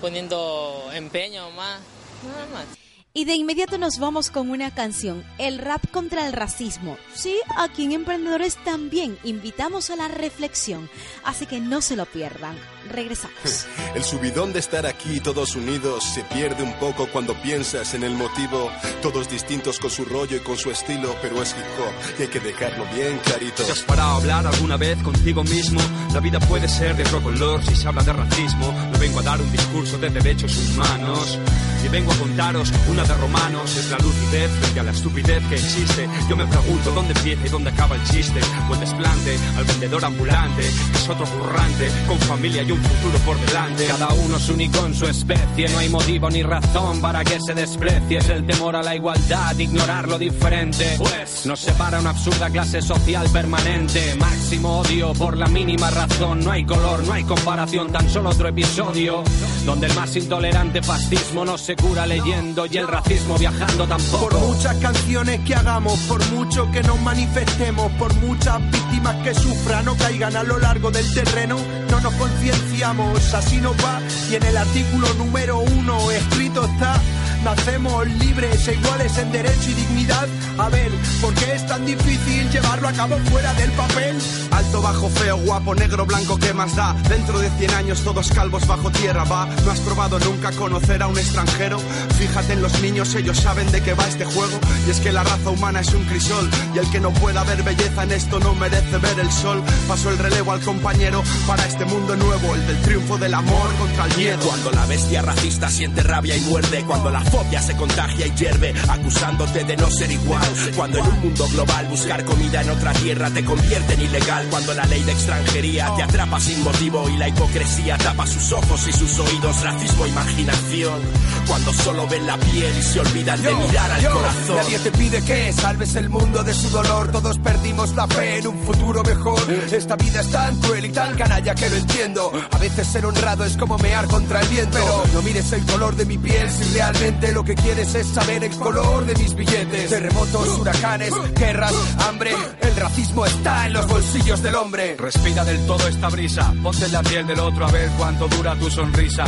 poniendo 0.00 0.88
empeño 0.94 1.50
más, 1.50 1.78
nada 2.24 2.46
más. 2.54 2.81
Y 3.14 3.26
de 3.26 3.34
inmediato 3.34 3.76
nos 3.76 3.98
vamos 3.98 4.30
con 4.30 4.48
una 4.48 4.70
canción, 4.74 5.22
el 5.36 5.58
rap 5.58 5.86
contra 5.90 6.26
el 6.26 6.32
racismo. 6.32 6.96
Sí, 7.14 7.36
aquí 7.58 7.84
en 7.84 7.92
Emprendedores 7.92 8.56
también 8.64 9.18
invitamos 9.22 9.90
a 9.90 9.96
la 9.96 10.08
reflexión, 10.08 10.88
así 11.22 11.44
que 11.44 11.60
no 11.60 11.82
se 11.82 11.94
lo 11.94 12.06
pierdan. 12.06 12.56
Regresamos. 12.90 13.66
El 13.94 14.04
subidón 14.04 14.52
de 14.52 14.58
estar 14.58 14.86
aquí 14.86 15.20
todos 15.20 15.54
unidos 15.56 16.04
se 16.04 16.24
pierde 16.24 16.62
un 16.62 16.72
poco 16.74 17.06
cuando 17.06 17.34
piensas 17.40 17.94
en 17.94 18.02
el 18.04 18.14
motivo. 18.14 18.70
Todos 19.00 19.28
distintos 19.28 19.78
con 19.78 19.90
su 19.90 20.04
rollo 20.04 20.36
y 20.36 20.40
con 20.40 20.56
su 20.56 20.70
estilo, 20.70 21.14
pero 21.20 21.42
es 21.42 21.52
hip 21.52 21.58
hop 21.78 22.18
y 22.18 22.22
hay 22.22 22.28
que 22.28 22.40
dejarlo 22.40 22.84
bien 22.94 23.18
clarito. 23.24 23.62
¿Te 23.62 23.72
has 23.72 23.80
parado 23.80 24.10
a 24.10 24.16
hablar 24.16 24.46
alguna 24.46 24.76
vez 24.76 25.02
contigo 25.02 25.44
mismo? 25.44 25.80
La 26.12 26.20
vida 26.20 26.40
puede 26.40 26.68
ser 26.68 26.96
de 26.96 27.02
otro 27.04 27.22
color 27.22 27.64
si 27.64 27.74
se 27.76 27.88
habla 27.88 28.02
de 28.02 28.12
racismo. 28.12 28.72
No 28.92 28.98
vengo 28.98 29.20
a 29.20 29.22
dar 29.22 29.40
un 29.40 29.50
discurso 29.50 29.98
de 29.98 30.10
derechos 30.10 30.56
humanos. 30.56 31.38
Y 31.84 31.88
vengo 31.88 32.12
a 32.12 32.16
contaros 32.16 32.72
una 32.88 33.02
de 33.02 33.14
romanos. 33.14 33.76
Es 33.76 33.90
la 33.90 33.98
lucidez 33.98 34.50
frente 34.60 34.80
a 34.80 34.82
la 34.84 34.92
estupidez 34.92 35.42
que 35.48 35.54
existe. 35.54 36.08
Yo 36.28 36.36
me 36.36 36.46
pregunto 36.46 36.90
dónde 36.92 37.12
empieza 37.14 37.46
y 37.46 37.48
dónde 37.48 37.70
acaba 37.70 37.96
el 37.96 38.04
chiste. 38.04 38.40
O 38.68 38.74
el 38.74 38.80
desplante 38.80 39.38
al 39.56 39.64
vendedor 39.64 40.04
ambulante, 40.04 40.62
que 40.62 40.98
es 40.98 41.08
otro 41.08 41.26
currante, 41.26 41.90
con 42.06 42.18
familia 42.20 42.62
y 42.62 42.71
un 42.72 42.82
futuro 42.82 43.18
por 43.24 43.38
delante. 43.46 43.86
Cada 43.86 44.08
uno 44.14 44.36
es 44.36 44.48
único 44.48 44.86
en 44.86 44.94
su 44.94 45.06
especie, 45.06 45.68
no 45.68 45.78
hay 45.78 45.88
motivo 45.88 46.30
ni 46.30 46.42
razón 46.42 47.00
para 47.00 47.24
que 47.24 47.38
se 47.40 47.54
desprecie. 47.54 48.18
Es 48.18 48.28
el 48.28 48.46
temor 48.46 48.76
a 48.76 48.82
la 48.82 48.94
igualdad, 48.94 49.56
ignorar 49.58 50.08
lo 50.08 50.18
diferente. 50.18 50.96
Pues 50.98 51.46
nos 51.46 51.60
separa 51.60 52.00
una 52.00 52.10
absurda 52.10 52.50
clase 52.50 52.82
social 52.82 53.28
permanente. 53.30 54.14
Máximo 54.16 54.80
odio 54.80 55.12
por 55.12 55.36
la 55.36 55.46
mínima 55.46 55.90
razón. 55.90 56.40
No 56.40 56.50
hay 56.50 56.64
color, 56.64 57.04
no 57.06 57.12
hay 57.12 57.24
comparación, 57.24 57.92
tan 57.92 58.08
solo 58.08 58.30
otro 58.30 58.48
episodio. 58.48 59.22
Donde 59.64 59.86
el 59.86 59.94
más 59.94 60.14
intolerante 60.16 60.82
fascismo 60.82 61.44
no 61.44 61.58
se 61.58 61.76
cura 61.76 62.06
leyendo 62.06 62.66
y 62.66 62.76
el 62.76 62.88
racismo 62.88 63.36
viajando 63.38 63.86
tampoco. 63.86 64.28
Por 64.28 64.38
muchas 64.40 64.76
canciones 64.76 65.40
que 65.40 65.54
hagamos, 65.54 65.98
por 66.00 66.24
mucho 66.30 66.70
que 66.70 66.82
nos 66.82 67.00
manifestemos, 67.00 67.90
por 67.92 68.14
muchas 68.16 68.60
víctimas 68.70 69.16
que 69.22 69.34
sufran 69.34 69.88
o 69.88 69.96
caigan 69.96 70.36
a 70.36 70.42
lo 70.42 70.58
largo 70.58 70.90
del 70.90 71.12
terreno, 71.12 71.56
no 71.92 72.00
nos 72.00 72.14
concienciamos, 72.14 73.34
así 73.34 73.60
nos 73.60 73.76
va. 73.84 74.00
Y 74.30 74.36
en 74.36 74.42
el 74.44 74.56
artículo 74.56 75.06
número 75.14 75.58
uno 75.58 76.10
escrito 76.10 76.64
está 76.64 76.98
Nacemos 77.44 78.06
libres 78.06 78.68
e 78.68 78.74
iguales 78.74 79.18
en 79.18 79.32
derecho 79.32 79.70
y 79.70 79.74
dignidad. 79.74 80.28
A 80.58 80.68
ver, 80.68 80.92
¿por 81.20 81.34
qué 81.34 81.54
es 81.54 81.66
tan 81.66 81.84
difícil 81.84 82.48
llevarlo 82.50 82.86
a 82.86 82.92
cabo 82.92 83.16
fuera 83.30 83.52
del 83.54 83.70
papel? 83.72 84.16
Alto, 84.52 84.80
bajo, 84.80 85.08
feo, 85.08 85.38
guapo, 85.38 85.74
negro, 85.74 86.06
blanco, 86.06 86.38
¿qué 86.38 86.52
más 86.52 86.76
da? 86.76 86.94
Dentro 87.08 87.40
de 87.40 87.50
100 87.50 87.74
años 87.74 88.02
todos 88.02 88.30
calvos 88.30 88.64
bajo 88.68 88.90
tierra, 88.92 89.24
va. 89.24 89.46
¿No 89.64 89.72
has 89.72 89.80
probado 89.80 90.20
nunca 90.20 90.52
conocer 90.52 91.02
a 91.02 91.08
un 91.08 91.18
extranjero? 91.18 91.80
Fíjate 92.16 92.52
en 92.52 92.62
los 92.62 92.80
niños, 92.80 93.12
ellos 93.16 93.38
saben 93.38 93.70
de 93.72 93.82
qué 93.82 93.94
va 93.94 94.06
este 94.06 94.24
juego. 94.24 94.60
Y 94.86 94.90
es 94.90 95.00
que 95.00 95.10
la 95.10 95.24
raza 95.24 95.50
humana 95.50 95.80
es 95.80 95.92
un 95.94 96.04
crisol. 96.04 96.48
Y 96.74 96.78
el 96.78 96.88
que 96.90 97.00
no 97.00 97.12
pueda 97.12 97.42
ver 97.42 97.64
belleza 97.64 98.04
en 98.04 98.12
esto 98.12 98.38
no 98.38 98.54
merece 98.54 98.98
ver 98.98 99.18
el 99.18 99.32
sol. 99.32 99.60
Paso 99.88 100.10
el 100.10 100.18
relevo 100.18 100.52
al 100.52 100.60
compañero 100.60 101.24
para 101.48 101.66
este 101.66 101.81
mundo 101.86 102.16
nuevo, 102.16 102.54
el 102.54 102.66
del 102.66 102.80
triunfo 102.82 103.18
del 103.18 103.34
amor 103.34 103.74
contra 103.78 104.06
el 104.06 104.16
miedo. 104.16 104.46
Cuando 104.46 104.70
la 104.72 104.86
bestia 104.86 105.22
racista 105.22 105.68
siente 105.68 106.02
rabia 106.02 106.36
y 106.36 106.40
muerde, 106.40 106.84
cuando 106.84 107.10
la 107.10 107.20
fobia 107.20 107.60
se 107.60 107.76
contagia 107.76 108.26
y 108.26 108.34
hierve, 108.34 108.74
acusándote 108.88 109.64
de 109.64 109.76
no 109.76 109.90
ser 109.90 110.10
igual. 110.10 110.46
Cuando 110.76 110.98
en 110.98 111.06
un 111.06 111.20
mundo 111.20 111.48
global 111.48 111.86
buscar 111.88 112.24
comida 112.24 112.62
en 112.62 112.70
otra 112.70 112.92
tierra 112.92 113.30
te 113.30 113.44
convierte 113.44 113.94
en 113.94 114.02
ilegal. 114.02 114.46
Cuando 114.50 114.74
la 114.74 114.84
ley 114.86 115.02
de 115.02 115.12
extranjería 115.12 115.92
te 115.96 116.02
atrapa 116.02 116.40
sin 116.40 116.62
motivo 116.62 117.08
y 117.08 117.16
la 117.16 117.28
hipocresía 117.28 117.98
tapa 117.98 118.26
sus 118.26 118.52
ojos 118.52 118.86
y 118.88 118.92
sus 118.92 119.18
oídos, 119.18 119.62
racismo, 119.62 120.06
imaginación. 120.06 121.00
Cuando 121.46 121.72
solo 121.72 122.06
ven 122.06 122.26
la 122.26 122.36
piel 122.38 122.72
y 122.78 122.82
se 122.82 123.00
olvidan 123.00 123.42
de 123.42 123.54
mirar 123.54 123.90
al 123.90 124.08
corazón. 124.08 124.56
Nadie 124.56 124.78
te 124.78 124.92
pide 124.92 125.22
que 125.22 125.52
salves 125.52 125.94
el 125.96 126.08
mundo 126.08 126.42
de 126.42 126.54
su 126.54 126.70
dolor. 126.70 127.10
Todos 127.10 127.38
perdimos 127.38 127.94
la 127.94 128.06
fe 128.06 128.38
en 128.38 128.46
un 128.48 128.58
futuro 128.60 129.02
mejor. 129.02 129.40
Esta 129.72 129.96
vida 129.96 130.20
es 130.20 130.30
tan 130.30 130.56
cruel 130.60 130.84
y 130.84 130.88
tan 130.90 131.16
canalla 131.16 131.54
que 131.54 131.71
lo 131.72 131.78
entiendo. 131.78 132.32
A 132.50 132.58
veces 132.58 132.86
ser 132.86 133.06
honrado 133.06 133.44
es 133.44 133.56
como 133.56 133.78
mear 133.78 134.06
contra 134.06 134.40
el 134.40 134.48
viento. 134.48 134.72
Pero 134.72 135.04
no 135.14 135.22
mires 135.22 135.52
el 135.52 135.64
color 135.64 135.96
de 135.96 136.04
mi 136.04 136.18
piel 136.18 136.50
si 136.50 136.74
realmente 136.74 137.32
lo 137.32 137.42
que 137.42 137.54
quieres 137.54 137.94
es 137.94 138.06
saber 138.06 138.44
el 138.44 138.54
color 138.56 139.06
de 139.06 139.14
mis 139.14 139.34
billetes. 139.34 139.90
Terremotos, 139.90 140.58
huracanes, 140.58 141.12
guerras, 141.34 141.74
hambre. 142.06 142.32
El 142.60 142.76
racismo 142.76 143.24
está 143.26 143.66
en 143.66 143.72
los 143.72 143.86
bolsillos 143.86 144.42
del 144.42 144.54
hombre. 144.54 144.96
Respira 144.98 145.44
del 145.44 145.66
todo 145.66 145.88
esta 145.88 146.08
brisa, 146.08 146.52
ponte 146.62 146.84
en 146.84 146.92
la 146.92 147.02
piel 147.02 147.26
del 147.26 147.40
otro 147.40 147.66
a 147.66 147.70
ver 147.70 147.90
cuánto 147.96 148.28
dura 148.28 148.54
tu 148.56 148.70
sonrisa. 148.70 149.24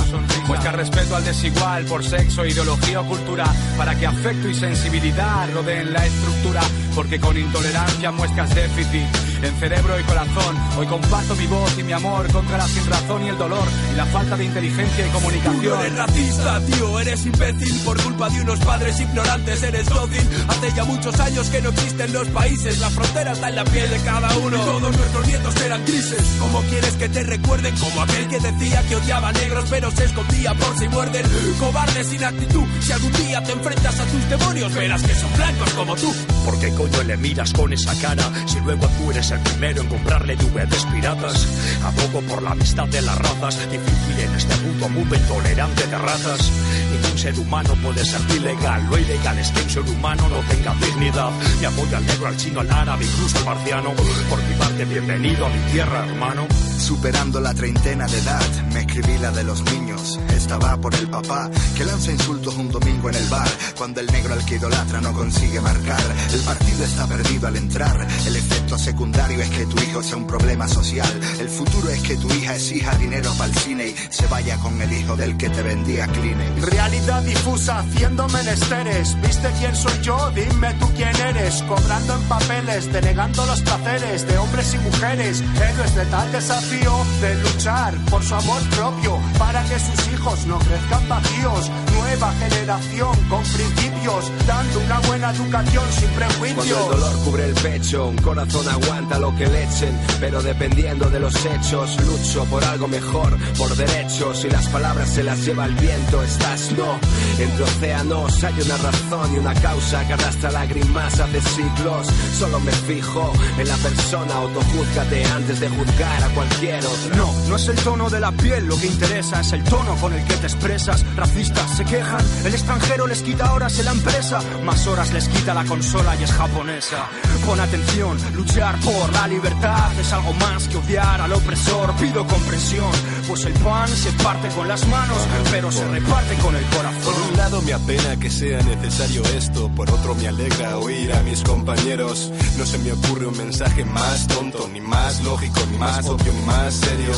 Muestra 0.46 0.72
respeto 0.72 1.16
al 1.16 1.24
desigual 1.24 1.84
por 1.86 2.04
sexo, 2.04 2.44
ideología 2.44 3.00
o 3.00 3.06
cultura, 3.06 3.44
para 3.76 3.94
que 3.94 4.06
afecto 4.06 4.48
y 4.48 4.54
sensibilidad 4.54 5.48
rodeen 5.52 5.92
la 5.92 6.04
estructura, 6.04 6.60
porque 6.94 7.18
con 7.20 7.36
intolerancia 7.36 8.10
muestras 8.12 8.54
déficit 8.54 9.06
en 9.42 9.54
cerebro 9.56 9.98
y 9.98 10.02
corazón. 10.04 10.56
Hoy 10.78 10.86
comparto 10.86 11.34
mi 11.36 11.46
voz 11.46 11.78
y 11.78 11.82
mi 11.82 11.92
amor 11.92 12.30
contra 12.32 12.58
la 12.58 12.66
sinrazón 12.66 13.24
y 13.24 13.28
el 13.28 13.38
dolor 13.38 13.66
y 13.92 13.96
la 13.96 14.06
falta 14.06 14.36
de 14.36 14.44
inteligencia 14.44 15.06
y 15.06 15.10
comunicación. 15.10 15.62
Tú 15.62 15.68
no 15.70 15.80
eres 15.80 15.96
racista, 15.96 16.60
tío, 16.60 17.00
eres 17.00 17.26
imbécil 17.26 17.80
por 17.80 18.02
culpa 18.02 18.30
de 18.30 18.40
unos 18.40 18.58
padres 18.60 19.00
ignorantes, 19.00 19.62
eres 19.62 19.86
dócil. 19.86 20.28
Hace 20.48 20.72
ya 20.74 20.84
muchos 20.84 21.20
años 21.20 21.48
que 21.48 21.60
no 21.62 21.68
existen 21.70 22.12
los 22.12 22.28
países, 22.28 22.78
la 22.78 22.90
frontera 22.90 23.32
está 23.32 23.48
en 23.48 23.56
la 23.56 23.64
piel 23.64 23.90
de 23.90 23.98
cada 24.00 24.36
uno. 24.38 24.56
Todos 24.58 24.96
nuestros 24.96 25.26
nietos 25.26 25.56
eran 25.62 25.84
grises. 25.84 26.22
¿Cómo 26.38 26.60
quieres 26.62 26.94
que 26.94 27.08
te 27.08 27.22
recuerden? 27.22 27.76
Como 27.76 28.02
aquel 28.02 28.28
que 28.28 28.40
decía 28.40 28.82
que 28.88 28.96
odiaba 28.96 29.32
negros, 29.32 29.64
pero 29.68 29.90
se 29.90 30.04
escondía 30.04 30.54
por 30.54 30.78
si 30.78 30.88
muerden. 30.88 31.26
Cobarde 31.58 32.04
sin 32.04 32.24
actitud, 32.24 32.64
si 32.80 32.92
algún 32.92 33.12
día 33.12 33.42
te 33.42 33.52
enfrentas 33.52 34.00
a 34.00 34.04
tus 34.04 34.28
demonios, 34.28 34.74
verás 34.74 35.02
que 35.02 35.14
son 35.14 35.32
blancos 35.36 35.70
como 35.74 35.96
tú. 35.96 36.14
¿Por 36.44 36.58
qué 36.60 36.70
coño 36.84 37.02
le 37.04 37.16
miras 37.16 37.52
con 37.54 37.72
esa 37.72 37.98
cara 37.98 38.30
si 38.46 38.60
luego 38.60 38.86
tú 38.98 39.10
eres 39.10 39.30
el 39.30 39.40
primero 39.40 39.80
en 39.80 39.88
comprarle 39.88 40.36
DVDs 40.36 40.84
piratas? 40.92 41.48
Abogo 41.82 42.20
por 42.28 42.42
la 42.42 42.50
amistad 42.50 42.86
de 42.88 43.00
las 43.00 43.16
razas, 43.18 43.58
difícil 43.70 44.20
en 44.20 44.34
este 44.34 44.56
mundo, 44.56 44.88
mundo 44.90 45.14
intolerante 45.14 45.86
de 45.86 45.98
razas. 45.98 46.50
Ningún 46.92 47.18
ser 47.18 47.38
humano 47.38 47.70
puede 47.82 48.04
ser 48.04 48.20
ilegal, 48.36 48.86
lo 48.90 48.98
ilegal 48.98 49.38
es 49.38 49.50
que 49.50 49.62
un 49.62 49.70
ser 49.70 49.82
humano 49.82 50.28
no 50.28 50.40
tenga 50.54 50.74
dignidad. 50.74 51.30
Me 51.60 51.66
apoyo 51.66 51.96
al 51.96 52.06
negro, 52.06 52.26
al 52.26 52.36
chino, 52.36 52.60
al 52.60 52.70
árabe, 52.70 53.04
incluso 53.06 53.38
al 53.38 53.44
marciano. 53.46 53.92
Por 54.28 54.42
mi 54.42 54.54
parte, 54.54 54.84
bienvenido 54.84 55.46
a 55.46 55.48
mi 55.48 55.72
tierra, 55.72 56.04
hermano. 56.06 56.46
Superando 56.78 57.40
la 57.40 57.54
treintena 57.54 58.06
de 58.06 58.18
edad, 58.18 58.64
me 58.74 58.80
escribí 58.80 59.16
la 59.18 59.30
de 59.30 59.44
los 59.44 59.62
niños. 59.72 60.20
Estaba 60.36 60.76
por 60.76 60.94
el 60.94 61.08
papá 61.08 61.50
que 61.76 61.84
lanza 61.84 62.12
insultos 62.12 62.54
un 62.56 62.70
domingo 62.70 63.08
en 63.08 63.14
el 63.16 63.28
bar. 63.28 63.48
Cuando 63.78 64.00
el 64.00 64.06
negro 64.08 64.34
al 64.34 64.44
que 64.44 64.56
idolatra 64.56 65.00
no 65.00 65.12
consigue 65.14 65.60
marcar, 65.60 66.02
el 66.32 66.40
partido 66.40 66.73
está 66.82 67.06
perdido 67.06 67.46
al 67.46 67.56
entrar. 67.56 68.06
El 68.26 68.36
efecto 68.36 68.76
secundario 68.78 69.40
es 69.40 69.50
que 69.50 69.66
tu 69.66 69.80
hijo 69.82 70.02
sea 70.02 70.16
un 70.16 70.26
problema 70.26 70.66
social. 70.66 71.08
El 71.38 71.48
futuro 71.48 71.88
es 71.90 72.00
que 72.00 72.16
tu 72.16 72.28
hija 72.32 72.54
exija 72.54 72.96
dinero 72.96 73.32
para 73.38 73.50
el 73.50 73.56
cine 73.58 73.88
y 73.88 73.94
se 74.10 74.26
vaya 74.26 74.56
con 74.58 74.80
el 74.80 74.92
hijo 74.92 75.16
del 75.16 75.36
que 75.36 75.50
te 75.50 75.62
vendía 75.62 76.06
Kleenex. 76.06 76.62
Realidad 76.62 77.22
difusa 77.22 77.78
haciendo 77.78 78.28
menesteres. 78.28 79.20
¿Viste 79.20 79.48
quién 79.58 79.76
soy 79.76 80.00
yo? 80.02 80.30
Dime 80.34 80.74
tú 80.74 80.90
quién 80.96 81.14
eres. 81.16 81.62
Cobrando 81.62 82.14
en 82.14 82.22
papeles, 82.22 82.92
denegando 82.92 83.46
los 83.46 83.60
placeres 83.62 84.26
de 84.26 84.38
hombres 84.38 84.74
y 84.74 84.78
mujeres. 84.78 85.40
Héroes 85.40 85.94
de 85.94 86.04
tal 86.06 86.32
desafío 86.32 86.92
de 87.20 87.34
luchar 87.36 87.94
por 88.10 88.22
su 88.24 88.34
amor 88.34 88.62
propio 88.70 89.18
para 89.38 89.62
que 89.64 89.78
sus 89.78 90.12
hijos 90.12 90.46
no 90.46 90.58
crezcan 90.58 91.08
vacíos. 91.08 91.70
Nueva 91.92 92.32
generación 92.32 93.14
con 93.28 93.42
principios, 93.42 94.32
dando 94.46 94.80
una 94.80 94.98
buena 95.00 95.30
educación 95.30 95.84
sin 95.92 96.08
prejuicios. 96.10 96.63
Cuando 96.64 96.94
el 96.94 97.00
dolor 97.00 97.24
cubre 97.24 97.44
el 97.44 97.54
pecho, 97.54 98.06
un 98.08 98.16
corazón 98.16 98.66
aguanta 98.66 99.18
lo 99.18 99.36
que 99.36 99.46
le 99.46 99.64
echen, 99.64 99.98
pero 100.18 100.42
dependiendo 100.42 101.10
de 101.10 101.20
los 101.20 101.34
hechos, 101.44 101.96
lucho 102.06 102.44
por 102.46 102.64
algo 102.64 102.88
mejor, 102.88 103.36
por 103.58 103.76
derechos 103.76 104.44
y 104.44 104.50
las 104.50 104.66
palabras 104.68 105.10
se 105.10 105.22
las 105.22 105.44
lleva 105.44 105.66
el 105.66 105.74
viento. 105.74 106.22
Estás 106.22 106.72
no, 106.72 106.98
entre 107.38 107.64
océanos 107.64 108.44
hay 108.44 108.54
una 108.62 108.76
razón 108.78 109.34
y 109.34 109.38
una 109.38 109.54
causa 109.54 110.06
que 110.06 110.14
arrastra 110.14 110.50
lágrimas 110.52 111.20
hace 111.20 111.40
siglos. 111.42 112.06
Solo 112.38 112.58
me 112.60 112.72
fijo 112.72 113.32
en 113.58 113.68
la 113.68 113.76
persona, 113.76 114.34
autojúzgate 114.34 115.24
antes 115.26 115.60
de 115.60 115.68
juzgar 115.68 116.24
a 116.24 116.28
cualquier 116.30 116.78
otro. 116.78 117.16
No, 117.16 117.32
no 117.48 117.56
es 117.56 117.68
el 117.68 117.76
tono 117.76 118.08
de 118.08 118.20
la 118.20 118.32
piel 118.32 118.66
lo 118.66 118.78
que 118.78 118.86
interesa, 118.86 119.40
es 119.40 119.52
el 119.52 119.62
tono 119.64 119.96
con 119.96 120.14
el 120.14 120.24
que 120.24 120.36
te 120.36 120.46
expresas. 120.46 121.04
Racistas 121.14 121.76
se 121.76 121.84
quejan, 121.84 122.24
el 122.44 122.54
extranjero 122.54 123.06
les 123.06 123.22
quita 123.22 123.52
horas 123.52 123.78
en 123.78 123.84
la 123.84 123.92
empresa, 123.92 124.40
más 124.64 124.86
horas 124.86 125.12
les 125.12 125.28
quita 125.28 125.52
la 125.52 125.64
consola 125.64 126.16
y 126.16 126.24
es 126.24 126.32
japonesa. 126.54 127.08
Pon 127.44 127.60
atención, 127.60 128.16
luchar 128.34 128.78
por 128.80 129.12
la 129.12 129.26
libertad 129.26 129.90
es 129.98 130.12
algo 130.12 130.32
más 130.34 130.68
que 130.68 130.76
odiar 130.76 131.20
al 131.20 131.32
opresor. 131.32 131.92
Pido 131.96 132.26
comprensión, 132.26 132.90
pues 133.28 133.44
el 133.44 133.52
pan 133.54 133.88
se 133.88 134.10
parte 134.22 134.48
con 134.48 134.68
las 134.68 134.86
manos, 134.88 135.18
pero 135.50 135.70
se 135.70 135.86
reparte 135.88 136.34
con 136.36 136.54
el 136.54 136.64
corazón. 136.64 137.02
Por 137.04 137.30
un 137.30 137.36
lado 137.36 137.62
me 137.62 137.72
apena 137.72 138.16
que 138.16 138.30
sea 138.30 138.62
necesario 138.62 139.22
esto, 139.36 139.68
por 139.70 139.90
otro 139.90 140.14
me 140.14 140.28
alegra 140.28 140.78
oír 140.78 141.12
a 141.12 141.22
mis 141.22 141.42
compañeros. 141.42 142.30
No 142.56 142.64
se 142.64 142.78
me 142.78 142.92
ocurre 142.92 143.26
un 143.26 143.36
mensaje 143.36 143.84
más 143.84 144.26
tonto, 144.28 144.68
ni 144.72 144.80
más 144.80 145.22
lógico, 145.22 145.60
ni 145.70 145.78
más 145.78 146.06
obvio, 146.06 146.32
ni 146.32 146.46
más 146.46 146.74
serio. 146.74 147.12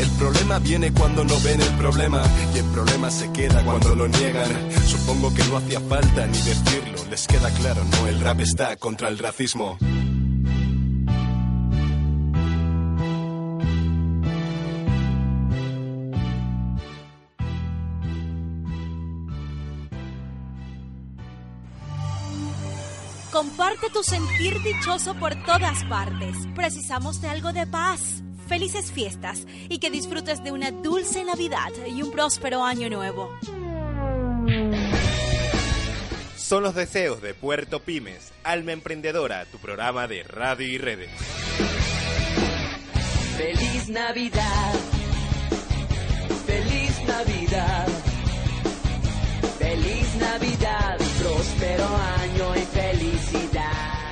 El 0.00 0.08
problema 0.12 0.58
viene 0.58 0.92
cuando 0.92 1.24
no 1.24 1.38
ven 1.40 1.60
el 1.60 1.74
problema 1.74 2.22
y 2.54 2.58
el 2.58 2.64
problema 2.66 3.10
se 3.10 3.30
queda 3.32 3.62
cuando 3.62 3.94
lo 3.94 4.08
niegan. 4.08 4.48
Supongo 4.86 5.32
que 5.34 5.44
no 5.44 5.58
hacía 5.58 5.78
falta 5.80 6.26
ni 6.26 6.38
decirlo, 6.38 6.89
les 7.10 7.26
queda 7.26 7.50
claro, 7.50 7.82
no, 7.84 8.06
el 8.06 8.20
rap 8.20 8.40
está 8.40 8.76
contra 8.76 9.08
el 9.08 9.18
racismo. 9.18 9.78
Comparte 23.32 23.90
tu 23.92 24.02
sentir 24.02 24.62
dichoso 24.62 25.14
por 25.14 25.34
todas 25.44 25.84
partes. 25.84 26.36
Precisamos 26.54 27.20
de 27.20 27.28
algo 27.28 27.52
de 27.52 27.66
paz. 27.66 28.22
Felices 28.46 28.92
fiestas 28.92 29.46
y 29.68 29.78
que 29.78 29.90
disfrutes 29.90 30.44
de 30.44 30.52
una 30.52 30.70
dulce 30.70 31.24
Navidad 31.24 31.70
y 31.86 32.02
un 32.02 32.10
próspero 32.10 32.64
año 32.64 32.88
nuevo. 32.90 33.30
Son 36.50 36.64
los 36.64 36.74
deseos 36.74 37.22
de 37.22 37.32
Puerto 37.32 37.78
Pymes, 37.78 38.32
Alma 38.42 38.72
Emprendedora, 38.72 39.44
tu 39.44 39.58
programa 39.58 40.08
de 40.08 40.24
radio 40.24 40.66
y 40.66 40.78
redes. 40.78 41.08
Feliz 43.36 43.88
Navidad. 43.88 44.74
Feliz 46.46 47.04
Navidad. 47.06 47.86
Feliz 49.60 50.16
Navidad. 50.16 50.96
Próspero 51.20 51.86
año 51.86 52.56
y 52.56 52.64
felicidad. 52.64 54.10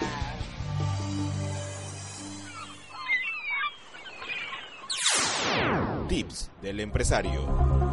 Tips 6.08 6.52
del 6.62 6.78
empresario. 6.78 7.87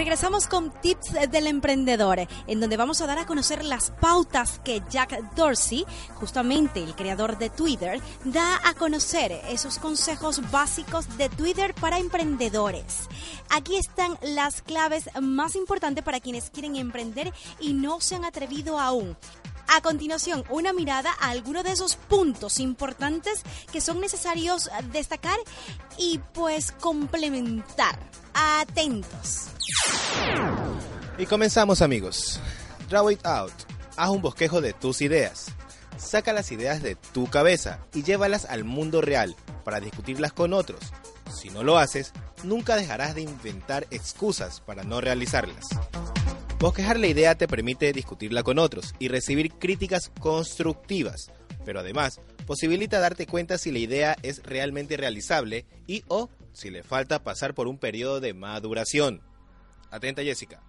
Regresamos 0.00 0.46
con 0.46 0.70
tips 0.80 1.12
del 1.30 1.46
emprendedor, 1.46 2.26
en 2.46 2.58
donde 2.58 2.78
vamos 2.78 3.02
a 3.02 3.06
dar 3.06 3.18
a 3.18 3.26
conocer 3.26 3.62
las 3.62 3.90
pautas 3.90 4.58
que 4.64 4.82
Jack 4.88 5.34
Dorsey, 5.34 5.84
justamente 6.14 6.82
el 6.82 6.94
creador 6.94 7.36
de 7.36 7.50
Twitter, 7.50 8.00
da 8.24 8.66
a 8.66 8.72
conocer 8.72 9.30
esos 9.50 9.78
consejos 9.78 10.50
básicos 10.50 11.18
de 11.18 11.28
Twitter 11.28 11.74
para 11.74 11.98
emprendedores. 11.98 13.10
Aquí 13.50 13.76
están 13.76 14.16
las 14.22 14.62
claves 14.62 15.10
más 15.20 15.54
importantes 15.54 16.02
para 16.02 16.20
quienes 16.20 16.48
quieren 16.48 16.76
emprender 16.76 17.30
y 17.60 17.74
no 17.74 18.00
se 18.00 18.14
han 18.14 18.24
atrevido 18.24 18.78
aún. 18.78 19.18
A 19.72 19.80
continuación, 19.82 20.42
una 20.50 20.72
mirada 20.72 21.14
a 21.20 21.30
algunos 21.30 21.62
de 21.62 21.70
esos 21.70 21.94
puntos 21.94 22.58
importantes 22.58 23.42
que 23.72 23.80
son 23.80 24.00
necesarios 24.00 24.68
destacar 24.90 25.38
y 25.96 26.18
pues 26.34 26.72
complementar. 26.72 27.96
Atentos. 28.34 29.46
Y 31.18 31.26
comenzamos 31.26 31.82
amigos. 31.82 32.40
Draw 32.88 33.10
it 33.12 33.24
out. 33.24 33.52
Haz 33.96 34.10
un 34.10 34.20
bosquejo 34.22 34.60
de 34.60 34.72
tus 34.72 35.02
ideas. 35.02 35.52
Saca 35.96 36.32
las 36.32 36.50
ideas 36.50 36.82
de 36.82 36.96
tu 36.96 37.28
cabeza 37.28 37.78
y 37.94 38.02
llévalas 38.02 38.46
al 38.46 38.64
mundo 38.64 39.00
real 39.00 39.36
para 39.62 39.78
discutirlas 39.78 40.32
con 40.32 40.52
otros. 40.52 40.80
Si 41.32 41.48
no 41.48 41.62
lo 41.62 41.78
haces, 41.78 42.12
nunca 42.42 42.74
dejarás 42.74 43.14
de 43.14 43.20
inventar 43.20 43.86
excusas 43.92 44.60
para 44.60 44.82
no 44.82 45.00
realizarlas. 45.00 45.68
Bosquejar 46.60 47.00
la 47.00 47.06
idea 47.06 47.34
te 47.36 47.48
permite 47.48 47.90
discutirla 47.94 48.42
con 48.42 48.58
otros 48.58 48.94
y 48.98 49.08
recibir 49.08 49.50
críticas 49.50 50.12
constructivas, 50.20 51.32
pero 51.64 51.80
además 51.80 52.20
posibilita 52.46 53.00
darte 53.00 53.26
cuenta 53.26 53.56
si 53.56 53.72
la 53.72 53.78
idea 53.78 54.16
es 54.22 54.42
realmente 54.42 54.98
realizable 54.98 55.64
y 55.86 56.04
o 56.08 56.28
si 56.52 56.68
le 56.68 56.82
falta 56.82 57.24
pasar 57.24 57.54
por 57.54 57.66
un 57.66 57.78
periodo 57.78 58.20
de 58.20 58.34
maduración. 58.34 59.22
Atenta 59.90 60.22
Jessica. 60.22 60.62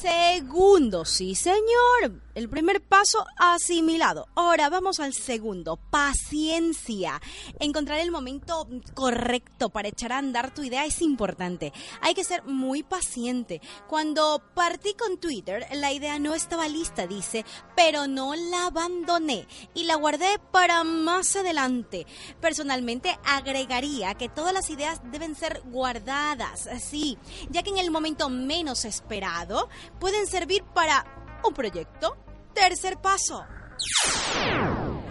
Segundo, 0.00 1.04
sí 1.04 1.34
señor. 1.34 2.12
El 2.32 2.48
primer 2.48 2.80
paso 2.80 3.26
asimilado. 3.36 4.28
Ahora 4.36 4.68
vamos 4.68 5.00
al 5.00 5.12
segundo. 5.14 5.76
Paciencia. 5.76 7.20
Encontrar 7.58 7.98
el 7.98 8.12
momento 8.12 8.68
correcto 8.94 9.70
para 9.70 9.88
echar 9.88 10.12
a 10.12 10.18
andar 10.18 10.54
tu 10.54 10.62
idea 10.62 10.86
es 10.86 11.02
importante. 11.02 11.72
Hay 12.00 12.14
que 12.14 12.22
ser 12.22 12.44
muy 12.44 12.84
paciente. 12.84 13.60
Cuando 13.88 14.40
partí 14.54 14.94
con 14.94 15.18
Twitter, 15.18 15.66
la 15.72 15.92
idea 15.92 16.20
no 16.20 16.34
estaba 16.36 16.68
lista, 16.68 17.08
dice, 17.08 17.44
pero 17.74 18.06
no 18.06 18.36
la 18.36 18.66
abandoné 18.66 19.48
y 19.74 19.84
la 19.84 19.96
guardé 19.96 20.38
para 20.52 20.84
más 20.84 21.34
adelante. 21.34 22.06
Personalmente 22.40 23.18
agregaría 23.24 24.14
que 24.14 24.28
todas 24.28 24.54
las 24.54 24.70
ideas 24.70 25.00
deben 25.10 25.34
ser 25.34 25.62
guardadas, 25.64 26.68
sí, 26.80 27.18
ya 27.50 27.64
que 27.64 27.70
en 27.70 27.78
el 27.78 27.90
momento 27.90 28.28
menos 28.28 28.84
esperado 28.84 29.68
pueden 29.98 30.28
servir 30.28 30.62
para 30.62 31.19
un 31.46 31.54
proyecto. 31.54 32.16
Tercer 32.54 32.98
paso. 32.98 33.44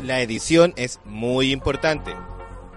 La 0.04 0.22
edición 0.22 0.74
es 0.76 1.00
muy 1.06 1.52
importante. 1.52 2.16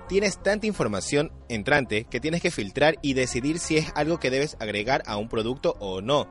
Tienes 0.08 0.42
tanta 0.42 0.66
información 0.66 1.32
entrante 1.48 2.04
que 2.04 2.20
tienes 2.20 2.42
que 2.42 2.50
filtrar 2.50 2.96
y 3.02 3.14
decidir 3.14 3.58
si 3.58 3.78
es 3.78 3.92
algo 3.94 4.18
que 4.18 4.30
debes 4.30 4.56
agregar 4.60 5.02
a 5.06 5.16
un 5.16 5.28
producto 5.28 5.76
o 5.78 6.00
no. 6.00 6.28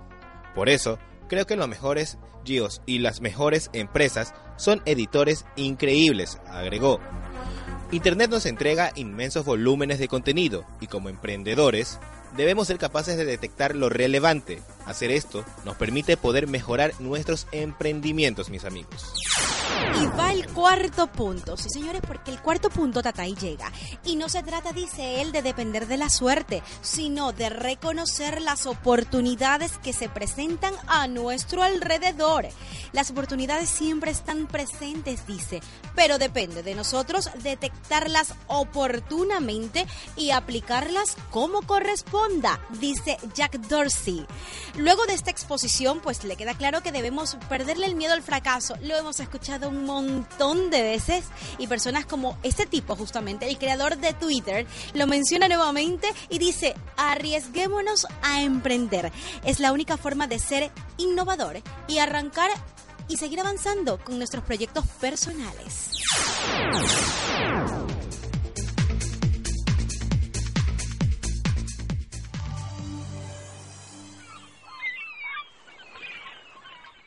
Por 0.54 0.70
eso, 0.70 1.00
creo 1.28 1.46
que 1.46 1.56
los 1.56 1.68
mejores 1.68 2.18
GIOs 2.44 2.82
y 2.86 3.00
las 3.00 3.22
mejores 3.22 3.70
empresas 3.74 4.34
son 4.58 4.82
editores 4.86 5.46
increíbles, 5.56 6.40
agregó. 6.48 7.00
Internet 7.92 8.30
nos 8.30 8.46
entrega 8.46 8.92
inmensos 8.96 9.46
volúmenes 9.46 10.00
de 10.00 10.08
contenido 10.08 10.66
y 10.80 10.88
como 10.88 11.10
emprendedores 11.10 12.00
debemos 12.38 12.68
ser 12.68 12.78
capaces 12.78 13.18
de 13.18 13.26
detectar 13.26 13.76
lo 13.76 13.90
relevante. 13.90 14.62
Hacer 14.86 15.12
esto 15.12 15.46
nos 15.66 15.76
permite 15.76 16.18
poder 16.18 16.48
mejorar 16.48 16.94
nuestros 17.00 17.48
emprendimientos, 17.52 18.50
mis 18.50 18.66
amigos. 18.66 19.14
Y 20.02 20.06
va 20.18 20.32
el 20.32 20.48
cuarto 20.48 21.08
punto, 21.08 21.58
sí 21.58 21.70
señores, 21.70 22.02
porque 22.06 22.32
el 22.32 22.42
cuarto 22.42 22.70
punto 22.70 23.02
Tatay 23.02 23.36
llega. 23.36 23.72
Y 24.04 24.16
no 24.16 24.30
se 24.30 24.44
trata, 24.44 24.74
dice 24.74 25.22
él, 25.22 25.32
de 25.32 25.42
depender 25.42 25.88
de 25.88 25.98
la 25.98 26.10
suerte, 26.10 26.64
sino 26.82 27.32
de 27.34 27.50
reconocer 27.50 28.42
las 28.42 28.66
oportunidades 28.66 29.78
que 29.80 29.94
se 29.94 30.10
presentan 30.10 30.74
a 30.88 31.08
nuestro 31.08 31.64
alrededor. 31.64 32.48
Las 32.94 33.12
oportunidades 33.12 33.70
siempre 33.70 34.12
están 34.12 34.48
presentes, 34.48 35.26
dice, 35.28 35.62
pero 35.96 36.18
depende 36.18 36.64
de 36.64 36.76
nosotros 36.76 37.30
detectarlas 37.44 38.34
oportunamente 38.48 39.86
y 40.16 40.32
aplicarlas 40.32 41.16
como 41.30 41.62
corresponda, 41.62 42.60
dice 42.80 43.18
Jack 43.34 43.54
Dorsey. 43.68 44.26
Luego 44.78 45.06
de 45.06 45.14
esta 45.14 45.32
exposición, 45.32 46.00
pues 46.00 46.24
le 46.24 46.36
queda 46.36 46.54
claro 46.54 46.82
que 46.82 46.92
debemos 46.92 47.38
perderle 47.50 47.86
el 47.86 47.96
miedo 47.96 48.14
al 48.14 48.22
fracaso. 48.22 48.76
Lo 48.82 48.98
hemos 48.98 49.20
escuchado 49.20 49.70
un 49.70 49.86
montón 49.86 50.70
de 50.70 50.82
veces 50.82 51.26
y 51.58 51.68
personas 51.68 52.06
como 52.06 52.38
este 52.44 52.66
tipo, 52.66 52.96
justamente, 52.96 53.48
el 53.48 53.58
creador 53.58 53.98
de 53.98 54.14
Twitter, 54.14 54.66
lo 54.94 55.08
menciona 55.08 55.48
nuevamente 55.48 56.08
y 56.30 56.40
dice, 56.40 56.76
arriesguémonos 56.98 58.08
a 58.22 58.42
emprender. 58.42 59.12
Es 59.44 59.60
la 59.60 59.72
única 59.72 59.98
forma 59.98 60.28
de 60.28 60.40
ser 60.40 60.72
innovador 60.98 61.62
y 61.88 61.98
arrancar 61.98 62.52
y 63.08 63.18
seguir 63.18 63.42
avanzando 63.42 64.00
con 64.00 64.18
nuestros 64.18 64.44
proyectos 64.44 64.86
personales. 65.00 65.90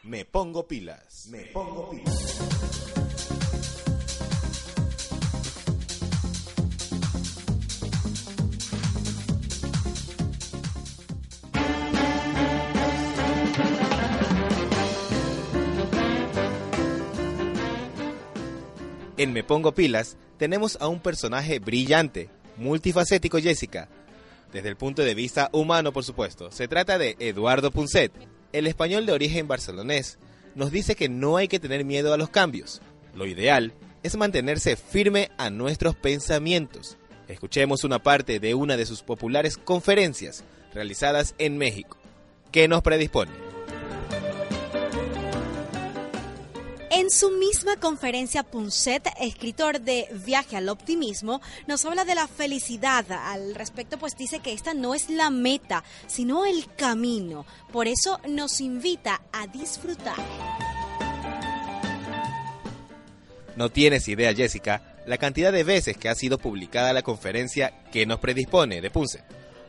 Me 0.05 0.27
pongo 0.27 0.69
pilas. 0.69 1.29
Me 1.31 1.47
pongo 1.47 1.89
pilas. 1.89 2.41
En 19.17 19.33
Me 19.33 19.43
Pongo 19.43 19.73
Pilas 19.73 20.19
tenemos 20.37 20.77
a 20.83 20.89
un 20.89 21.01
personaje 21.01 21.61
brillante, 21.61 22.29
multifacético 22.59 23.39
Jessica, 23.39 23.89
desde 24.53 24.69
el 24.69 24.77
punto 24.77 25.01
de 25.01 25.15
vista 25.15 25.49
humano 25.53 25.95
por 25.95 26.05
supuesto. 26.05 26.51
Se 26.51 26.69
trata 26.69 26.99
de 26.99 27.17
Eduardo 27.21 27.71
Punset, 27.71 28.13
el 28.55 28.69
español 28.69 29.05
de 29.05 29.13
origen 29.13 29.49
barcelonés, 29.49 30.17
nos 30.55 30.71
dice 30.71 30.95
que 30.95 31.09
no 31.09 31.37
hay 31.37 31.49
que 31.49 31.59
tener 31.59 31.85
miedo 31.85 32.15
a 32.15 32.17
los 32.17 32.29
cambios. 32.29 32.81
Lo 33.13 33.27
ideal 33.27 33.75
es 34.05 34.17
mantenerse 34.17 34.77
firme 34.77 35.33
a 35.39 35.51
nuestros 35.51 35.97
pensamientos. 35.97 36.97
Escuchemos 37.27 37.83
una 37.83 37.99
parte 37.99 38.39
de 38.39 38.55
una 38.55 38.77
de 38.77 38.87
sus 38.87 39.03
populares 39.03 39.57
conferencias 39.57 40.45
realizadas 40.73 41.35
en 41.39 41.59
México. 41.59 41.99
¿Qué 42.53 42.69
nos 42.69 42.83
predispone? 42.83 43.54
En 47.05 47.11
su 47.11 47.33
misma 47.33 47.77
conferencia, 47.77 48.45
Punset, 48.45 49.07
escritor 49.21 49.83
de 49.83 50.09
Viaje 50.25 50.57
al 50.57 50.71
Optimismo, 50.71 51.43
nos 51.67 51.85
habla 51.85 52.07
de 52.07 52.15
la 52.15 52.27
felicidad. 52.27 53.05
Al 53.13 53.55
respecto, 53.55 53.99
pues 53.99 54.17
dice 54.17 54.39
que 54.39 54.55
esta 54.55 54.73
no 54.73 54.95
es 54.95 55.11
la 55.11 55.29
meta, 55.29 55.85
sino 56.07 56.47
el 56.47 56.65
camino. 56.77 57.45
Por 57.71 57.89
eso 57.89 58.19
nos 58.27 58.63
invita 58.63 59.21
a 59.33 59.47
disfrutar. 59.47 60.17
No 63.55 63.69
tienes 63.69 64.09
idea, 64.09 64.33
Jessica, 64.33 64.97
la 65.05 65.19
cantidad 65.19 65.53
de 65.53 65.63
veces 65.63 65.99
que 65.99 66.09
ha 66.09 66.15
sido 66.15 66.39
publicada 66.39 66.95
la 66.95 67.03
conferencia 67.03 67.85
que 67.93 68.07
nos 68.07 68.19
predispone 68.19 68.81
de 68.81 68.91
Punset. 68.91 69.25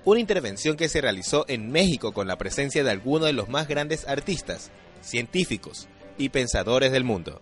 Una 0.06 0.22
intervención 0.22 0.78
que 0.78 0.88
se 0.88 1.02
realizó 1.02 1.44
en 1.50 1.70
México 1.70 2.14
con 2.14 2.30
la 2.30 2.38
presencia 2.38 2.86
de 2.86 2.92
algunos 2.92 3.28
de 3.28 3.34
los 3.34 3.50
más 3.50 3.68
grandes 3.68 4.08
artistas, 4.08 4.72
científicos, 5.02 5.90
y 6.18 6.30
pensadores 6.30 6.92
del 6.92 7.04
mundo. 7.04 7.42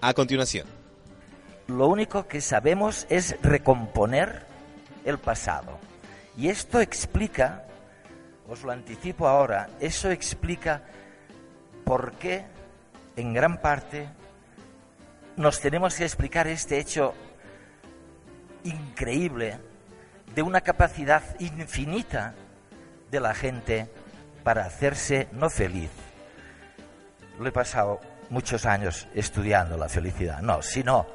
A 0.00 0.14
continuación. 0.14 0.66
Lo 1.68 1.86
único 1.86 2.26
que 2.26 2.40
sabemos 2.40 3.06
es 3.08 3.36
recomponer 3.42 4.44
el 5.04 5.18
pasado. 5.18 5.78
Y 6.36 6.48
esto 6.48 6.80
explica, 6.80 7.64
os 8.48 8.62
lo 8.62 8.72
anticipo 8.72 9.28
ahora, 9.28 9.68
eso 9.80 10.10
explica 10.10 10.82
por 11.84 12.12
qué, 12.14 12.44
en 13.16 13.34
gran 13.34 13.60
parte, 13.60 14.08
nos 15.36 15.60
tenemos 15.60 15.94
que 15.94 16.04
explicar 16.04 16.46
este 16.46 16.78
hecho 16.78 17.14
increíble 18.64 19.58
de 20.34 20.42
una 20.42 20.60
capacidad 20.60 21.22
infinita 21.40 22.34
de 23.10 23.20
la 23.20 23.34
gente 23.34 23.88
para 24.42 24.64
hacerse 24.64 25.28
no 25.32 25.50
feliz, 25.50 25.90
lo 27.38 27.48
he 27.48 27.52
pasado 27.52 28.00
muchos 28.30 28.66
años 28.66 29.08
estudiando 29.14 29.76
la 29.76 29.88
felicidad, 29.88 30.40
no, 30.40 30.62
sino 30.62 31.06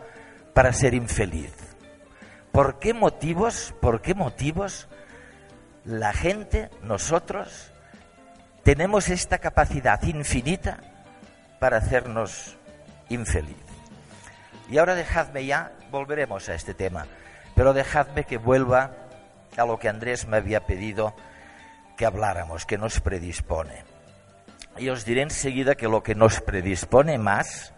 para 0.54 0.74
ser 0.74 0.94
infeliz. 0.94 1.54
¿Por 2.52 2.80
qué 2.80 2.94
motivos, 2.94 3.74
por 3.82 4.02
qué 4.02 4.14
motivos 4.14 4.88
la 5.88 6.12
gente, 6.12 6.70
nosotros, 6.84 7.72
tenemos 8.64 9.08
esta 9.08 9.38
capacidad 9.38 10.02
infinita 10.04 10.80
para 11.60 11.78
hacernos 11.78 12.58
infeliz. 13.08 13.56
Y 14.70 14.78
ahora 14.78 14.96
dejadme 14.96 15.46
ya, 15.46 15.72
volveremos 15.90 16.50
a 16.50 16.56
este 16.56 16.74
tema, 16.74 17.08
pero 17.56 17.74
dejadme 17.74 18.26
que 18.26 18.38
vuelva 18.38 18.92
a 19.56 19.66
lo 19.66 19.80
que 19.80 19.88
Andrés 19.88 20.28
me 20.28 20.38
había 20.38 20.66
pedido 20.66 21.16
que 21.96 22.06
habláramos, 22.06 22.66
que 22.66 22.78
nos 22.78 23.00
predispone. 23.00 23.87
Y 24.80 24.90
os 24.90 25.06
diré 25.06 25.24
enseguida 25.24 25.76
que 25.76 25.88
lo 25.88 26.04
que 26.04 26.16
nos 26.16 26.40
predispone 26.42 27.18
más, 27.18 27.74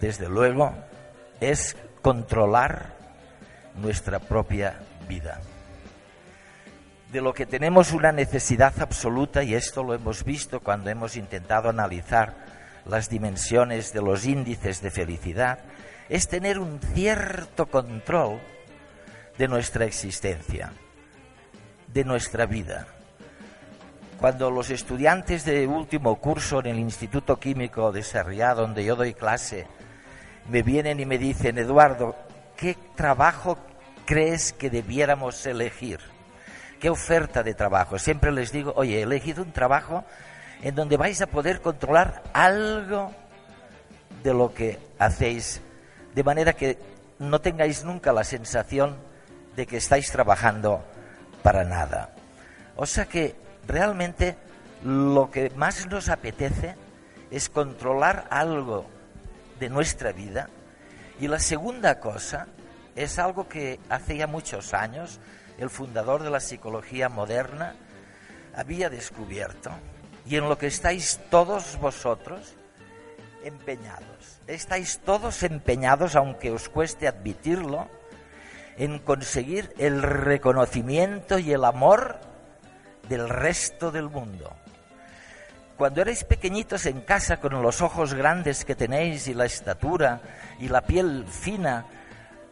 desde 0.00 0.28
luego, 0.28 0.72
es 1.40 1.76
controlar 2.00 2.94
nuestra 3.76 4.18
propia 4.18 4.80
vida. 5.08 5.40
De 7.10 7.20
lo 7.20 7.34
que 7.34 7.46
tenemos 7.46 7.92
una 7.92 8.12
necesidad 8.12 8.80
absoluta, 8.80 9.42
y 9.42 9.54
esto 9.54 9.82
lo 9.82 9.94
hemos 9.94 10.24
visto 10.24 10.60
cuando 10.60 10.90
hemos 10.90 11.16
intentado 11.16 11.68
analizar 11.68 12.34
las 12.86 13.08
dimensiones 13.08 13.92
de 13.92 14.02
los 14.02 14.24
índices 14.24 14.80
de 14.80 14.90
felicidad, 14.90 15.58
es 16.08 16.28
tener 16.28 16.58
un 16.58 16.80
cierto 16.94 17.66
control 17.66 18.40
de 19.38 19.48
nuestra 19.48 19.84
existencia, 19.84 20.72
de 21.88 22.04
nuestra 22.04 22.46
vida. 22.46 22.86
Cuando 24.22 24.52
los 24.52 24.70
estudiantes 24.70 25.44
de 25.44 25.66
último 25.66 26.14
curso 26.14 26.60
en 26.60 26.66
el 26.66 26.78
Instituto 26.78 27.40
Químico 27.40 27.90
de 27.90 28.04
Sarriá, 28.04 28.54
donde 28.54 28.84
yo 28.84 28.94
doy 28.94 29.14
clase, 29.14 29.66
me 30.48 30.62
vienen 30.62 31.00
y 31.00 31.06
me 31.06 31.18
dicen, 31.18 31.58
Eduardo, 31.58 32.14
¿qué 32.56 32.76
trabajo 32.94 33.58
crees 34.06 34.52
que 34.52 34.70
debiéramos 34.70 35.44
elegir? 35.44 35.98
¿Qué 36.78 36.88
oferta 36.88 37.42
de 37.42 37.54
trabajo? 37.54 37.98
Siempre 37.98 38.30
les 38.30 38.52
digo, 38.52 38.72
oye, 38.76 39.00
he 39.00 39.02
elegido 39.02 39.42
un 39.42 39.50
trabajo 39.50 40.04
en 40.62 40.76
donde 40.76 40.96
vais 40.96 41.20
a 41.20 41.26
poder 41.26 41.60
controlar 41.60 42.22
algo 42.32 43.10
de 44.22 44.34
lo 44.34 44.54
que 44.54 44.78
hacéis, 45.00 45.60
de 46.14 46.22
manera 46.22 46.52
que 46.52 46.78
no 47.18 47.40
tengáis 47.40 47.82
nunca 47.82 48.12
la 48.12 48.22
sensación 48.22 48.98
de 49.56 49.66
que 49.66 49.78
estáis 49.78 50.12
trabajando 50.12 50.84
para 51.42 51.64
nada. 51.64 52.10
O 52.76 52.86
sea 52.86 53.06
que 53.06 53.42
realmente 53.66 54.36
lo 54.84 55.30
que 55.30 55.50
más 55.50 55.86
nos 55.86 56.08
apetece 56.08 56.76
es 57.30 57.48
controlar 57.48 58.26
algo 58.30 58.86
de 59.58 59.68
nuestra 59.68 60.12
vida. 60.12 60.48
Y 61.20 61.28
la 61.28 61.38
segunda 61.38 62.00
cosa 62.00 62.46
es 62.96 63.18
algo 63.18 63.48
que 63.48 63.78
hace 63.88 64.16
ya 64.16 64.26
muchos 64.26 64.74
años 64.74 65.20
el 65.58 65.70
fundador 65.70 66.22
de 66.22 66.30
la 66.30 66.40
psicología 66.40 67.08
moderna 67.08 67.74
había 68.54 68.90
descubierto 68.90 69.70
y 70.26 70.36
en 70.36 70.48
lo 70.48 70.58
que 70.58 70.66
estáis 70.66 71.20
todos 71.30 71.78
vosotros 71.80 72.54
empeñados. 73.44 74.40
Estáis 74.46 75.00
todos 75.00 75.42
empeñados, 75.42 76.16
aunque 76.16 76.50
os 76.50 76.68
cueste 76.68 77.08
admitirlo, 77.08 77.88
en 78.76 78.98
conseguir 78.98 79.72
el 79.78 80.02
reconocimiento 80.02 81.38
y 81.38 81.52
el 81.52 81.64
amor 81.64 82.18
del 83.08 83.28
resto 83.28 83.90
del 83.90 84.08
mundo. 84.08 84.52
Cuando 85.76 86.00
erais 86.00 86.24
pequeñitos 86.24 86.86
en 86.86 87.00
casa 87.00 87.38
con 87.38 87.60
los 87.60 87.80
ojos 87.80 88.14
grandes 88.14 88.64
que 88.64 88.76
tenéis 88.76 89.26
y 89.26 89.34
la 89.34 89.46
estatura 89.46 90.20
y 90.60 90.68
la 90.68 90.82
piel 90.82 91.26
fina, 91.26 91.86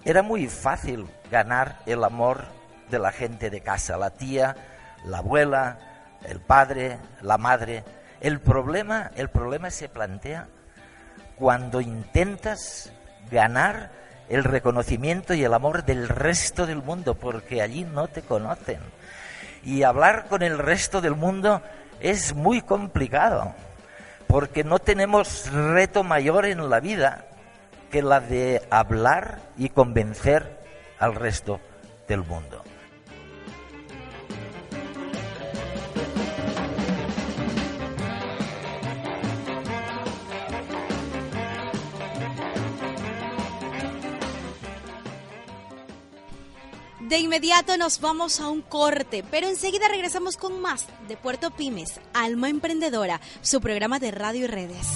era 0.04 0.22
muy 0.22 0.48
fácil 0.48 1.06
ganar 1.30 1.78
el 1.86 2.02
amor 2.02 2.44
de 2.90 2.98
la 2.98 3.12
gente 3.12 3.50
de 3.50 3.60
casa, 3.60 3.96
la 3.96 4.10
tía, 4.10 4.56
la 5.04 5.18
abuela, 5.18 5.78
el 6.24 6.40
padre, 6.40 6.98
la 7.22 7.38
madre. 7.38 7.84
El 8.20 8.40
problema, 8.40 9.10
el 9.14 9.30
problema 9.30 9.70
se 9.70 9.88
plantea 9.88 10.48
cuando 11.36 11.80
intentas 11.80 12.92
ganar 13.30 13.90
el 14.28 14.44
reconocimiento 14.44 15.34
y 15.34 15.44
el 15.44 15.54
amor 15.54 15.84
del 15.84 16.08
resto 16.08 16.66
del 16.66 16.82
mundo, 16.82 17.14
porque 17.14 17.62
allí 17.62 17.84
no 17.84 18.08
te 18.08 18.22
conocen. 18.22 18.80
Y 19.64 19.82
hablar 19.82 20.26
con 20.28 20.42
el 20.42 20.58
resto 20.58 21.00
del 21.00 21.14
mundo 21.14 21.62
es 22.00 22.34
muy 22.34 22.62
complicado, 22.62 23.54
porque 24.26 24.64
no 24.64 24.78
tenemos 24.78 25.50
reto 25.52 26.02
mayor 26.02 26.46
en 26.46 26.70
la 26.70 26.80
vida 26.80 27.26
que 27.90 28.02
la 28.02 28.20
de 28.20 28.62
hablar 28.70 29.40
y 29.58 29.68
convencer 29.68 30.58
al 30.98 31.14
resto 31.14 31.60
del 32.08 32.20
mundo. 32.20 32.62
De 47.10 47.18
inmediato 47.18 47.76
nos 47.76 48.00
vamos 48.00 48.38
a 48.38 48.48
un 48.48 48.62
corte, 48.62 49.24
pero 49.28 49.48
enseguida 49.48 49.88
regresamos 49.88 50.36
con 50.36 50.60
más 50.62 50.86
de 51.08 51.16
Puerto 51.16 51.50
Pymes, 51.50 52.00
Alma 52.14 52.48
Emprendedora, 52.48 53.20
su 53.42 53.60
programa 53.60 53.98
de 53.98 54.12
radio 54.12 54.44
y 54.44 54.46
redes. 54.46 54.86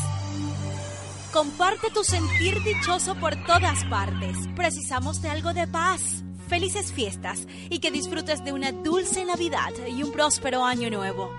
Comparte 1.32 1.90
tu 1.90 2.04
sentir 2.04 2.62
dichoso 2.62 3.16
por 3.16 3.34
todas 3.46 3.84
partes. 3.86 4.36
Precisamos 4.54 5.22
de 5.22 5.30
algo 5.30 5.54
de 5.54 5.66
paz. 5.66 6.22
Felices 6.48 6.92
fiestas 6.92 7.48
y 7.68 7.80
que 7.80 7.90
disfrutes 7.90 8.44
de 8.44 8.52
una 8.52 8.70
dulce 8.70 9.24
Navidad 9.24 9.72
y 9.88 10.04
un 10.04 10.12
próspero 10.12 10.64
año 10.64 10.90
nuevo. 10.90 11.32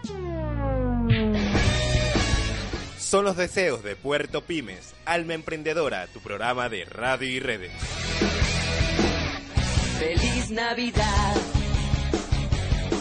Son 2.99 3.23
los 3.23 3.37
deseos 3.37 3.81
de 3.81 3.95
Puerto 3.95 4.41
Pymes, 4.41 4.93
Alma 5.05 5.35
Emprendedora, 5.35 6.07
tu 6.07 6.19
programa 6.19 6.67
de 6.67 6.83
radio 6.83 7.29
y 7.29 7.39
redes. 7.39 7.71
Feliz 9.99 10.51
Navidad. 10.51 11.35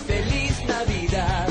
Feliz 0.07 0.64
Navidad. 0.66 1.49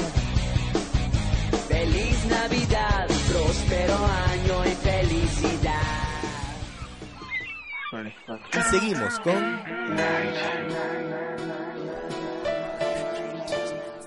Feliz 1.68 2.26
Navidad. 2.26 3.08
Próspero 3.30 3.96
año 3.96 4.66
y 4.66 4.76
felicidad. 4.76 6.04
Y 8.54 8.62
seguimos 8.72 9.20
con 9.20 9.62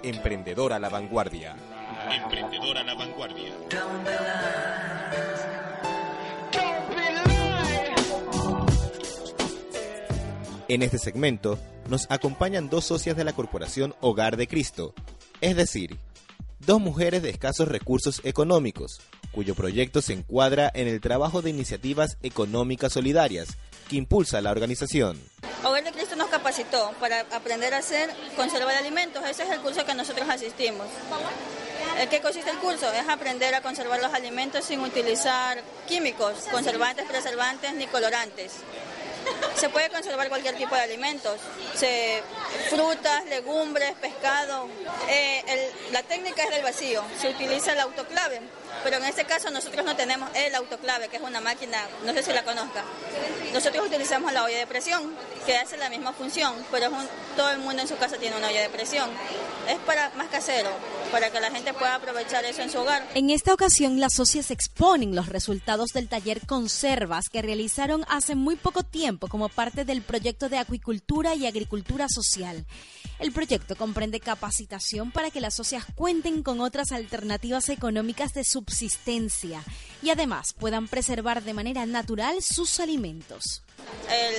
Emprendedora 0.02 0.76
a 0.76 0.78
la 0.78 0.88
vanguardia. 0.88 1.56
Emprendedora 2.10 2.80
a 2.80 2.84
la 2.84 2.94
vanguardia. 2.94 3.52
En 10.68 10.82
este 10.82 10.98
segmento 10.98 11.60
nos 11.88 12.06
acompañan 12.10 12.68
dos 12.68 12.84
socias 12.84 13.16
de 13.16 13.22
la 13.22 13.32
corporación 13.32 13.94
Hogar 14.00 14.36
de 14.36 14.48
Cristo, 14.48 14.94
es 15.40 15.54
decir, 15.54 15.96
dos 16.58 16.80
mujeres 16.80 17.22
de 17.22 17.30
escasos 17.30 17.68
recursos 17.68 18.20
económicos, 18.24 19.00
cuyo 19.30 19.54
proyecto 19.54 20.02
se 20.02 20.14
encuadra 20.14 20.68
en 20.74 20.88
el 20.88 21.00
trabajo 21.00 21.40
de 21.40 21.50
iniciativas 21.50 22.18
económicas 22.24 22.94
solidarias 22.94 23.56
que 23.88 23.94
impulsa 23.94 24.40
la 24.40 24.50
organización. 24.50 25.20
Hogar 25.62 25.84
de 25.84 25.92
Cristo 25.92 26.16
nos 26.16 26.30
capacitó 26.30 26.90
para 26.98 27.20
aprender 27.32 27.72
a 27.72 27.78
hacer, 27.78 28.10
conservar 28.34 28.74
alimentos. 28.74 29.22
Ese 29.24 29.44
es 29.44 29.50
el 29.50 29.60
curso 29.60 29.86
que 29.86 29.94
nosotros 29.94 30.28
asistimos. 30.28 30.88
¿En 32.00 32.08
qué 32.08 32.20
consiste 32.20 32.50
el 32.50 32.58
curso? 32.58 32.92
Es 32.92 33.08
aprender 33.08 33.54
a 33.54 33.62
conservar 33.62 34.02
los 34.02 34.12
alimentos 34.12 34.64
sin 34.64 34.80
utilizar 34.80 35.62
químicos, 35.86 36.34
conservantes, 36.50 37.06
preservantes 37.06 37.72
ni 37.74 37.86
colorantes. 37.86 38.52
Se 39.56 39.68
puede 39.70 39.88
conservar 39.90 40.28
cualquier 40.28 40.56
tipo 40.56 40.74
de 40.74 40.80
alimentos, 40.82 41.40
se, 41.74 42.22
frutas, 42.68 43.24
legumbres, 43.26 43.94
pescado. 44.00 44.68
Eh, 45.08 45.42
el- 45.48 45.92
la 45.92 46.02
técnica 46.02 46.42
es 46.44 46.50
del 46.50 46.62
vacío, 46.62 47.02
se 47.20 47.28
utiliza 47.30 47.72
el 47.72 47.80
autoclave, 47.80 48.40
pero 48.82 48.96
en 48.96 49.04
este 49.04 49.24
caso 49.24 49.50
nosotros 49.50 49.84
no 49.84 49.96
tenemos 49.96 50.28
el 50.34 50.54
autoclave, 50.54 51.08
que 51.08 51.16
es 51.16 51.22
una 51.22 51.40
máquina, 51.40 51.78
no 52.04 52.12
sé 52.12 52.22
si 52.22 52.32
la 52.32 52.44
conozca. 52.44 52.84
Nosotros 53.52 53.86
utilizamos 53.86 54.32
la 54.32 54.44
olla 54.44 54.58
de 54.58 54.66
presión, 54.66 55.14
que 55.44 55.56
hace 55.56 55.76
la 55.76 55.90
misma 55.90 56.12
función, 56.12 56.54
pero 56.70 56.86
es 56.86 56.92
todo 57.36 57.50
el 57.50 57.58
mundo 57.58 57.82
en 57.82 57.88
su 57.88 57.96
casa 57.96 58.16
tiene 58.16 58.36
una 58.36 58.48
olla 58.48 58.62
de 58.62 58.68
presión. 58.68 59.08
Es 59.68 59.78
para 59.78 60.10
más 60.10 60.28
casero, 60.28 60.70
para 61.10 61.30
que 61.30 61.40
la 61.40 61.50
gente 61.50 61.72
pueda 61.74 61.96
aprovechar 61.96 62.44
eso 62.44 62.62
en 62.62 62.70
su 62.70 62.78
hogar. 62.78 63.06
En 63.14 63.30
esta 63.30 63.52
ocasión, 63.52 64.00
las 64.00 64.14
socias 64.14 64.50
exponen 64.50 65.14
los 65.14 65.28
resultados 65.28 65.90
del 65.92 66.08
taller 66.08 66.46
Conservas 66.46 67.28
que 67.28 67.42
realizaron 67.42 68.04
hace 68.08 68.34
muy 68.34 68.56
poco 68.56 68.82
tiempo 68.82 69.28
como 69.28 69.48
parte 69.48 69.84
del 69.84 70.02
proyecto 70.02 70.48
de 70.48 70.58
acuicultura 70.58 71.34
y 71.34 71.46
agricultura 71.46 72.06
social. 72.08 72.64
El 73.18 73.32
proyecto 73.32 73.76
comprende 73.76 74.20
capacitación 74.20 75.10
para 75.10 75.30
que 75.30 75.40
las 75.40 75.54
socias 75.54 75.84
cuenten 75.94 76.42
con 76.42 76.60
otras 76.60 76.92
alternativas 76.92 77.68
económicas 77.70 78.34
de 78.34 78.44
subsistencia 78.66 79.62
y 80.02 80.10
además 80.10 80.52
puedan 80.52 80.88
preservar 80.88 81.42
de 81.42 81.54
manera 81.54 81.86
natural 81.86 82.42
sus 82.42 82.80
alimentos. 82.80 83.62
el 84.10 84.34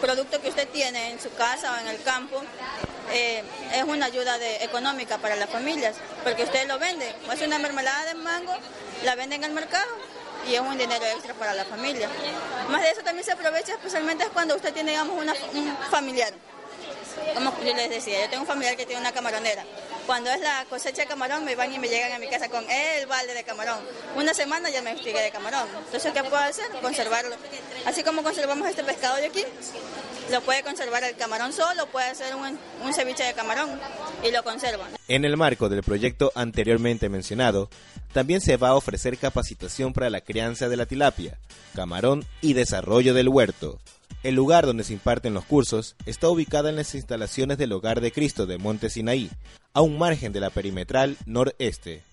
producto 0.00 0.40
que 0.40 0.50
usted 0.50 0.68
tiene 0.68 1.10
en 1.10 1.20
su 1.20 1.32
casa 1.34 1.72
o 1.72 1.80
en 1.80 1.88
el 1.88 2.02
campo 2.02 2.42
eh, 3.12 3.42
es 3.74 3.82
una 3.82 4.06
ayuda 4.06 4.36
económica 4.60 5.18
para 5.18 5.34
las 5.36 5.50
familias, 5.50 5.96
porque 6.22 6.44
usted 6.44 6.68
lo 6.68 6.78
vende, 6.78 7.12
hace 7.28 7.46
una 7.46 7.58
mermelada 7.58 8.04
de 8.06 8.14
mango, 8.14 8.54
la 9.04 9.16
vende 9.16 9.36
en 9.36 9.44
el 9.44 9.52
mercado 9.52 9.90
y 10.48 10.54
es 10.54 10.60
un 10.60 10.78
dinero 10.78 11.04
extra 11.06 11.34
para 11.34 11.52
la 11.52 11.64
familia. 11.64 12.08
Más 12.70 12.82
de 12.82 12.90
eso 12.90 13.02
también 13.02 13.24
se 13.24 13.32
aprovecha 13.32 13.72
especialmente 13.72 14.24
cuando 14.32 14.54
usted 14.54 14.72
tiene, 14.72 14.92
digamos, 14.92 15.16
un 15.16 15.76
familiar. 15.90 16.32
Como 17.34 17.52
yo 17.64 17.74
les 17.74 17.90
decía, 17.90 18.22
yo 18.22 18.30
tengo 18.30 18.42
un 18.42 18.48
familiar 18.48 18.76
que 18.76 18.86
tiene 18.86 19.00
una 19.00 19.12
camaronera. 19.12 19.64
Cuando 20.06 20.30
es 20.30 20.40
la 20.40 20.64
cosecha 20.68 21.02
de 21.02 21.08
camarón, 21.08 21.44
me 21.44 21.54
van 21.54 21.72
y 21.72 21.78
me 21.78 21.88
llegan 21.88 22.12
a 22.12 22.18
mi 22.18 22.28
casa 22.28 22.48
con 22.48 22.64
el 22.68 23.06
balde 23.06 23.34
de 23.34 23.44
camarón. 23.44 23.78
Una 24.16 24.34
semana 24.34 24.68
ya 24.70 24.82
me 24.82 24.92
expliqué 24.92 25.20
de 25.20 25.30
camarón. 25.30 25.68
Entonces, 25.86 26.12
¿qué 26.12 26.22
puedo 26.22 26.36
hacer? 26.36 26.66
Conservarlo. 26.80 27.36
Así 27.86 28.02
como 28.02 28.22
conservamos 28.22 28.68
este 28.68 28.82
pescado 28.82 29.16
de 29.16 29.26
aquí, 29.26 29.44
lo 30.30 30.40
puede 30.40 30.62
conservar 30.62 31.04
el 31.04 31.14
camarón 31.16 31.52
solo, 31.52 31.86
puede 31.86 32.06
hacer 32.06 32.34
un, 32.34 32.58
ceviche 32.92 33.24
de 33.24 33.34
camarón 33.34 33.70
y 34.24 34.30
lo 34.30 34.42
conserva. 34.42 34.88
En 35.08 35.24
el 35.24 35.36
marco 35.36 35.68
del 35.68 35.82
proyecto 35.82 36.32
anteriormente 36.34 37.08
mencionado, 37.08 37.68
también 38.12 38.40
se 38.40 38.56
va 38.56 38.70
a 38.70 38.74
ofrecer 38.74 39.18
capacitación 39.18 39.92
para 39.92 40.10
la 40.10 40.20
crianza 40.20 40.68
de 40.68 40.76
la 40.76 40.86
tilapia, 40.86 41.38
camarón 41.74 42.24
y 42.40 42.54
desarrollo 42.54 43.14
del 43.14 43.28
huerto. 43.28 43.78
El 44.22 44.36
lugar 44.36 44.66
donde 44.66 44.84
se 44.84 44.92
imparten 44.92 45.34
los 45.34 45.44
cursos 45.44 45.96
está 46.06 46.28
ubicado 46.28 46.68
en 46.68 46.76
las 46.76 46.94
instalaciones 46.94 47.58
del 47.58 47.72
Hogar 47.72 48.00
de 48.00 48.12
Cristo 48.12 48.46
de 48.46 48.56
Monte 48.56 48.88
Sinaí, 48.88 49.28
a 49.74 49.80
un 49.80 49.98
margen 49.98 50.32
de 50.32 50.38
la 50.38 50.50
perimetral 50.50 51.16
noreste. 51.26 52.04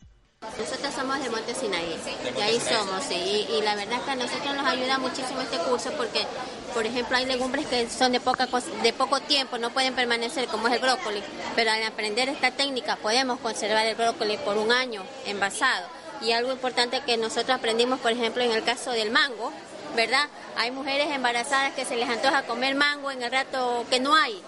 Nosotros 0.42 0.92
somos 0.96 1.22
de 1.22 1.30
Monte 1.30 1.54
Sinaí, 1.54 1.96
y 2.36 2.42
ahí 2.42 2.60
somos, 2.60 3.04
sí, 3.04 3.46
y, 3.48 3.62
la 3.62 3.76
verdad 3.76 4.00
es 4.00 4.06
que 4.06 4.12
a 4.12 4.16
nosotros 4.16 4.56
nos 4.56 4.66
ayuda 4.66 4.98
muchísimo 4.98 5.40
este 5.42 5.58
curso 5.60 5.92
porque, 5.98 6.26
por 6.74 6.84
ejemplo, 6.84 7.16
hay 7.16 7.28
legumbres 7.28 7.68
que 7.68 7.88
son 7.92 8.12
de, 8.12 8.20
poca, 8.20 8.48
de 8.82 8.94
poco 8.94 9.20
tiempo, 9.20 9.60
no 9.60 9.70
pueden 9.70 9.94
permanecer, 9.94 10.48
como 10.48 10.68
es 10.68 10.74
el 10.74 10.80
brócoli, 10.80 11.22
pero 11.56 11.70
al 11.70 11.84
aprender 11.84 12.28
esta 12.28 12.50
técnica 12.50 12.96
podemos 12.96 13.40
conservar 13.40 13.86
el 13.86 13.96
brócoli 13.96 14.38
por 14.38 14.58
un 14.58 14.72
año 14.72 15.04
envasado. 15.28 15.88
Y 16.22 16.32
algo 16.32 16.52
importante 16.52 17.02
que 17.06 17.18
nosotros 17.18 17.58
aprendimos, 17.58 18.00
por 18.00 18.12
ejemplo, 18.12 18.44
en 18.44 18.52
el 18.52 18.64
caso 18.64 18.92
del 18.92 19.12
mango, 19.12 19.54
¿verdad? 19.96 20.28
Hay 20.58 20.72
mujeres 20.72 21.10
embarazadas 21.12 21.74
que 21.74 21.86
se 21.86 21.96
les 21.96 22.10
antoja 22.10 22.44
comer 22.44 22.76
mango 22.76 23.12
en 23.12 23.24
el 23.24 23.32
rato 23.32 23.86
que 23.90 24.00
no 24.00 24.16
hay. 24.16 24.42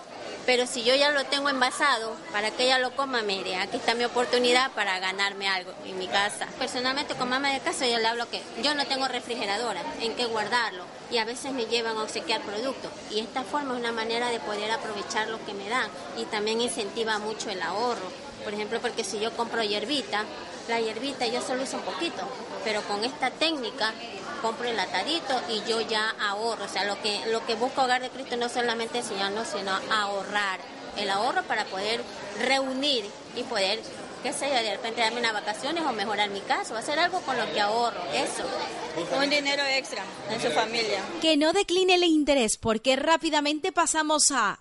Pero 0.45 0.65
si 0.65 0.83
yo 0.83 0.95
ya 0.95 1.11
lo 1.11 1.23
tengo 1.25 1.49
envasado, 1.49 2.15
para 2.31 2.49
que 2.49 2.63
ella 2.63 2.79
lo 2.79 2.95
coma, 2.95 3.21
mire, 3.21 3.57
aquí 3.57 3.77
está 3.77 3.93
mi 3.93 4.05
oportunidad 4.05 4.71
para 4.71 4.99
ganarme 4.99 5.47
algo 5.47 5.71
en 5.85 5.99
mi 5.99 6.07
casa. 6.07 6.47
Personalmente 6.57 7.13
con 7.13 7.29
mamá 7.29 7.53
de 7.53 7.59
casa 7.59 7.85
yo 7.85 7.99
le 7.99 8.07
hablo 8.07 8.27
que 8.27 8.41
yo 8.63 8.73
no 8.73 8.85
tengo 8.87 9.07
refrigeradora 9.07 9.81
en 10.01 10.15
qué 10.15 10.25
guardarlo 10.25 10.83
y 11.11 11.19
a 11.19 11.25
veces 11.25 11.51
me 11.53 11.67
llevan 11.67 11.97
a 11.97 12.03
obsequiar 12.03 12.41
productos. 12.41 12.91
Y 13.11 13.19
esta 13.19 13.43
forma 13.43 13.73
es 13.73 13.79
una 13.79 13.91
manera 13.91 14.29
de 14.29 14.39
poder 14.39 14.71
aprovechar 14.71 15.27
lo 15.27 15.43
que 15.45 15.53
me 15.53 15.69
dan 15.69 15.89
y 16.17 16.25
también 16.25 16.59
incentiva 16.59 17.19
mucho 17.19 17.51
el 17.51 17.61
ahorro. 17.61 18.11
Por 18.43 18.55
ejemplo, 18.55 18.79
porque 18.81 19.03
si 19.03 19.19
yo 19.19 19.31
compro 19.37 19.61
hierbita, 19.61 20.25
la 20.67 20.79
hierbita 20.79 21.27
yo 21.27 21.41
solo 21.41 21.63
uso 21.63 21.77
un 21.77 21.83
poquito, 21.83 22.23
pero 22.63 22.81
con 22.83 23.03
esta 23.03 23.29
técnica 23.29 23.93
compro 24.41 24.67
el 24.67 24.79
atadito 24.79 25.39
y 25.49 25.61
yo 25.69 25.81
ya 25.81 26.09
ahorro. 26.19 26.65
O 26.65 26.67
sea, 26.67 26.83
lo 26.85 27.01
que, 27.01 27.21
lo 27.27 27.45
que 27.45 27.55
busca 27.55 27.83
Hogar 27.83 28.01
de 28.01 28.09
Cristo 28.09 28.35
no 28.37 28.49
solamente 28.49 28.99
enseñarnos, 28.99 29.47
sino 29.47 29.71
ahorrar. 29.91 30.59
El 30.97 31.09
ahorro 31.09 31.43
para 31.43 31.63
poder 31.65 32.01
reunir 32.45 33.05
y 33.37 33.43
poder, 33.43 33.79
qué 34.23 34.33
sé 34.33 34.49
yo, 34.49 34.55
de 34.55 34.75
repente 34.75 34.99
darme 34.99 35.21
unas 35.21 35.31
vacaciones 35.31 35.83
o 35.85 35.93
mejorar 35.93 36.29
mi 36.29 36.41
casa 36.41 36.73
o 36.73 36.77
hacer 36.77 36.99
algo 36.99 37.21
con 37.21 37.37
lo 37.37 37.49
que 37.53 37.61
ahorro. 37.61 38.01
Eso. 38.13 38.43
Un 39.17 39.29
dinero 39.29 39.63
extra 39.63 40.03
en 40.29 40.41
su 40.41 40.49
familia. 40.49 40.99
Que 41.21 41.37
no 41.37 41.53
decline 41.53 41.93
el 41.93 42.03
interés 42.03 42.57
porque 42.57 42.97
rápidamente 42.97 43.71
pasamos 43.71 44.31
a 44.31 44.59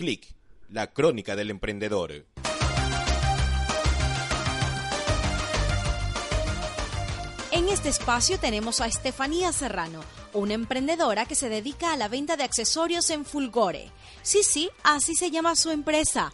Clic, 0.00 0.34
la 0.70 0.86
crónica 0.86 1.34
del 1.36 1.50
emprendedor. 1.50 2.26
En 7.50 7.68
este 7.68 7.88
espacio 7.88 8.38
tenemos 8.38 8.80
a 8.80 8.86
Estefanía 8.86 9.52
Serrano, 9.52 10.00
una 10.32 10.54
emprendedora 10.54 11.26
que 11.26 11.34
se 11.34 11.48
dedica 11.48 11.92
a 11.92 11.96
la 11.96 12.08
venta 12.08 12.36
de 12.36 12.44
accesorios 12.44 13.10
en 13.10 13.24
Fulgore. 13.24 13.90
Sí, 14.22 14.42
sí, 14.44 14.70
así 14.84 15.14
se 15.16 15.32
llama 15.32 15.56
su 15.56 15.70
empresa. 15.70 16.32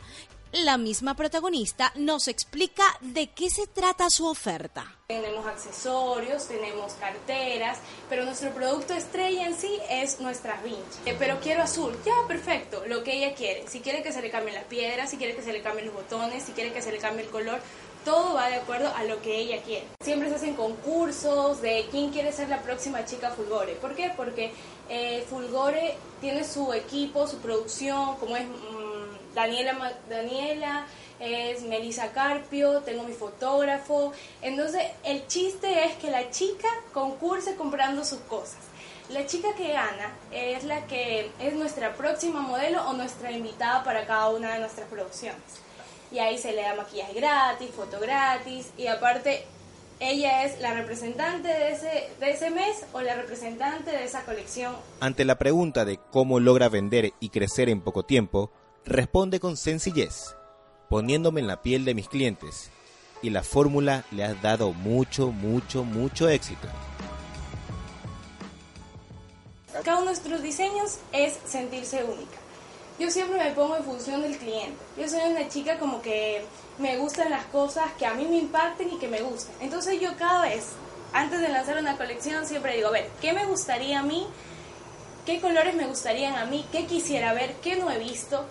La 0.65 0.79
misma 0.79 1.15
protagonista 1.15 1.93
nos 1.97 2.29
explica 2.29 2.83
de 3.03 3.29
qué 3.29 3.51
se 3.51 3.67
trata 3.67 4.09
su 4.09 4.27
oferta. 4.27 4.97
Tenemos 5.07 5.45
accesorios, 5.45 6.49
tenemos 6.49 6.95
carteras, 6.95 7.77
pero 8.09 8.25
nuestro 8.25 8.55
producto 8.55 8.95
estrella 8.95 9.47
en 9.47 9.55
sí 9.55 9.79
es 9.91 10.19
nuestra 10.19 10.59
vinch. 10.63 10.79
Eh, 11.05 11.15
pero 11.19 11.41
quiero 11.41 11.63
azul, 11.63 11.95
ya, 12.07 12.15
perfecto, 12.27 12.83
lo 12.87 13.05
que 13.05 13.19
ella 13.19 13.35
quiere. 13.35 13.69
Si 13.69 13.81
quiere 13.81 14.03
que 14.03 14.13
se 14.13 14.23
le 14.23 14.31
cambien 14.31 14.55
las 14.55 14.65
piedras, 14.65 15.11
si 15.11 15.19
quiere 15.19 15.37
que 15.37 15.43
se 15.43 15.53
le 15.53 15.61
cambien 15.61 15.89
los 15.89 15.95
botones, 15.95 16.45
si 16.45 16.53
quiere 16.53 16.73
que 16.73 16.81
se 16.81 16.91
le 16.91 16.97
cambie 16.97 17.27
el 17.27 17.31
color, 17.31 17.61
todo 18.07 18.35
va 18.35 18.49
de 18.49 18.55
acuerdo 18.55 18.91
a 18.97 19.05
lo 19.05 19.21
que 19.21 19.37
ella 19.37 19.61
quiere. 19.63 19.85
Siempre 20.01 20.31
se 20.31 20.37
hacen 20.37 20.55
concursos 20.55 21.61
de 21.61 21.87
quién 21.91 22.11
quiere 22.13 22.33
ser 22.33 22.49
la 22.49 22.63
próxima 22.63 23.05
chica 23.05 23.31
Fulgore. 23.31 23.75
¿Por 23.75 23.95
qué? 23.95 24.13
Porque 24.17 24.53
eh, 24.89 25.27
Fulgore 25.29 25.97
tiene 26.21 26.45
su 26.45 26.73
equipo, 26.73 27.27
su 27.27 27.39
producción, 27.39 28.17
como 28.17 28.37
es 28.37 28.47
Daniela, 29.37 29.93
Daniela 30.09 30.87
es 31.21 31.61
Melissa 31.63 32.11
Carpio, 32.13 32.81
tengo 32.81 33.03
mi 33.03 33.13
fotógrafo. 33.13 34.13
Entonces, 34.41 34.83
el 35.05 35.27
chiste 35.27 35.85
es 35.85 35.95
que 35.97 36.11
la 36.11 36.31
chica 36.31 36.69
concurse 36.95 37.55
comprando 37.55 38.03
sus 38.03 38.21
cosas. 38.21 38.59
La 39.11 39.27
chica 39.27 39.55
que 39.55 39.73
gana 39.73 40.17
es 40.33 40.65
la 40.65 40.87
que 40.87 41.31
es 41.39 41.53
nuestra 41.53 41.95
próxima 41.95 42.41
modelo 42.41 42.83
o 42.89 42.95
nuestra 42.95 43.31
invitada 43.31 43.85
para 43.85 44.07
cada 44.07 44.31
una 44.31 44.55
de 44.55 44.61
nuestras 44.61 44.89
producciones. 44.89 45.43
Y 46.11 46.19
ahí 46.19 46.39
se 46.39 46.53
le 46.53 46.63
da 46.63 46.75
maquillaje 46.75 47.13
gratis, 47.13 47.71
foto 47.77 48.01
gratis 48.01 48.71
y 48.79 48.87
aparte 48.87 49.45
ella 50.01 50.45
es 50.45 50.61
la 50.61 50.73
representante 50.73 51.49
de 51.49 51.73
ese, 51.73 52.11
de 52.21 52.31
ese 52.31 52.51
mes 52.51 52.85
o 52.95 53.03
la 53.03 53.15
representante 53.15 53.91
de 53.91 54.05
esa 54.05 54.25
colección. 54.25 54.75
Ante 55.01 55.25
la 55.27 55.37
pregunta 55.37 55.85
de 55.85 55.99
cómo 56.11 56.41
logra 56.41 56.69
vender 56.71 57.13
y 57.21 57.29
crecer 57.29 57.69
en 57.69 57.83
poco 57.83 58.05
tiempo, 58.05 58.51
responde 58.87 59.41
con 59.41 59.57
sencillez, 59.57 60.37
poniéndome 60.89 61.41
en 61.41 61.49
la 61.49 61.61
piel 61.61 61.85
de 61.85 61.95
mis 61.95 62.09
clientes. 62.09 62.71
Y 63.21 63.31
la 63.31 63.43
fórmula 63.43 64.05
le 64.13 64.25
ha 64.25 64.35
dado 64.35 64.73
mucho, 64.73 65.33
mucho, 65.33 65.85
mucho 65.85 66.29
éxito. 66.29 66.69
Cada 69.85 69.99
uno 69.99 70.07
de 70.07 70.07
nuestros 70.07 70.43
diseños 70.43 70.99
es 71.13 71.39
sentirse 71.45 72.05
única. 72.05 72.39
Yo 72.99 73.11
siempre 73.11 73.39
me 73.39 73.51
pongo 73.53 73.77
en 73.77 73.85
función 73.85 74.23
del 74.23 74.39
cliente. 74.39 74.77
Yo 74.97 75.09
soy 75.09 75.21
una 75.31 75.49
chica 75.49 75.79
como 75.79 76.01
que 76.01 76.45
me 76.79 76.97
gustan 76.97 77.31
las 77.31 77.45
cosas 77.47 77.93
que 77.99 78.07
a 78.07 78.15
mí 78.15 78.27
me 78.27 78.39
impacten 78.39 78.93
y 78.93 78.99
que 78.99 79.09
me 79.09 79.21
gusten. 79.21 79.55
Entonces 79.61 80.01
yo 80.01 80.17
cada 80.17 80.43
vez, 80.43 80.73
antes 81.13 81.41
de 81.41 81.49
lanzar 81.49 81.79
una 81.79 81.97
colección, 81.97 82.47
siempre 82.47 82.77
digo, 82.77 82.89
a 82.89 82.93
ver, 82.93 83.11
¿qué 83.21 83.33
me 83.33 83.45
gustaría 83.45 84.01
a 84.01 84.03
mí? 84.03 84.27
¿Qué 85.27 85.41
colores 85.41 85.75
me 85.75 85.87
gustarían 85.87 86.37
a 86.37 86.47
mí? 86.47 86.65
¿Qué 86.71 86.87
quisiera 86.87 87.35
ver? 87.35 87.55
¿Qué 87.57 87.77
no 87.77 87.91
he 87.91 87.99
visto? 87.99 88.47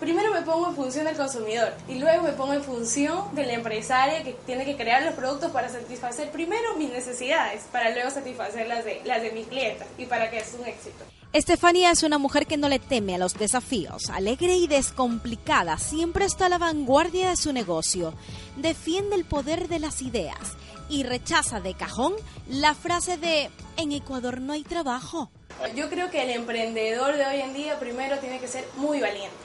Primero 0.00 0.32
me 0.32 0.42
pongo 0.42 0.68
en 0.68 0.76
función 0.76 1.04
del 1.06 1.16
consumidor 1.16 1.72
y 1.88 1.98
luego 1.98 2.24
me 2.24 2.32
pongo 2.32 2.52
en 2.52 2.62
función 2.62 3.34
de 3.34 3.46
la 3.46 3.54
empresaria 3.54 4.22
que 4.22 4.34
tiene 4.46 4.64
que 4.64 4.76
crear 4.76 5.02
los 5.02 5.14
productos 5.14 5.50
para 5.50 5.68
satisfacer 5.68 6.30
primero 6.30 6.76
mis 6.76 6.90
necesidades, 6.90 7.64
para 7.72 7.90
luego 7.90 8.10
satisfacer 8.10 8.66
las 8.68 8.84
de, 8.84 9.00
las 9.04 9.22
de 9.22 9.32
mis 9.32 9.46
clientes 9.46 9.86
y 9.98 10.06
para 10.06 10.30
que 10.30 10.38
es 10.38 10.54
un 10.58 10.66
éxito. 10.66 11.04
Estefanía 11.32 11.90
es 11.90 12.02
una 12.02 12.18
mujer 12.18 12.46
que 12.46 12.56
no 12.56 12.68
le 12.68 12.78
teme 12.78 13.14
a 13.14 13.18
los 13.18 13.34
desafíos, 13.34 14.08
alegre 14.10 14.56
y 14.56 14.68
descomplicada, 14.68 15.76
siempre 15.76 16.24
está 16.24 16.46
a 16.46 16.48
la 16.48 16.58
vanguardia 16.58 17.30
de 17.30 17.36
su 17.36 17.52
negocio, 17.52 18.14
defiende 18.56 19.16
el 19.16 19.24
poder 19.24 19.68
de 19.68 19.78
las 19.78 20.00
ideas 20.02 20.56
y 20.88 21.02
rechaza 21.02 21.60
de 21.60 21.74
cajón 21.74 22.14
la 22.48 22.74
frase 22.74 23.18
de 23.18 23.50
en 23.76 23.92
Ecuador 23.92 24.40
no 24.40 24.52
hay 24.52 24.62
trabajo. 24.62 25.30
Yo 25.74 25.88
creo 25.90 26.10
que 26.10 26.22
el 26.22 26.30
emprendedor 26.30 27.16
de 27.16 27.26
hoy 27.26 27.40
en 27.40 27.54
día 27.54 27.78
primero 27.78 28.18
tiene 28.18 28.40
que 28.40 28.48
ser 28.48 28.64
muy 28.76 29.00
valiente. 29.00 29.36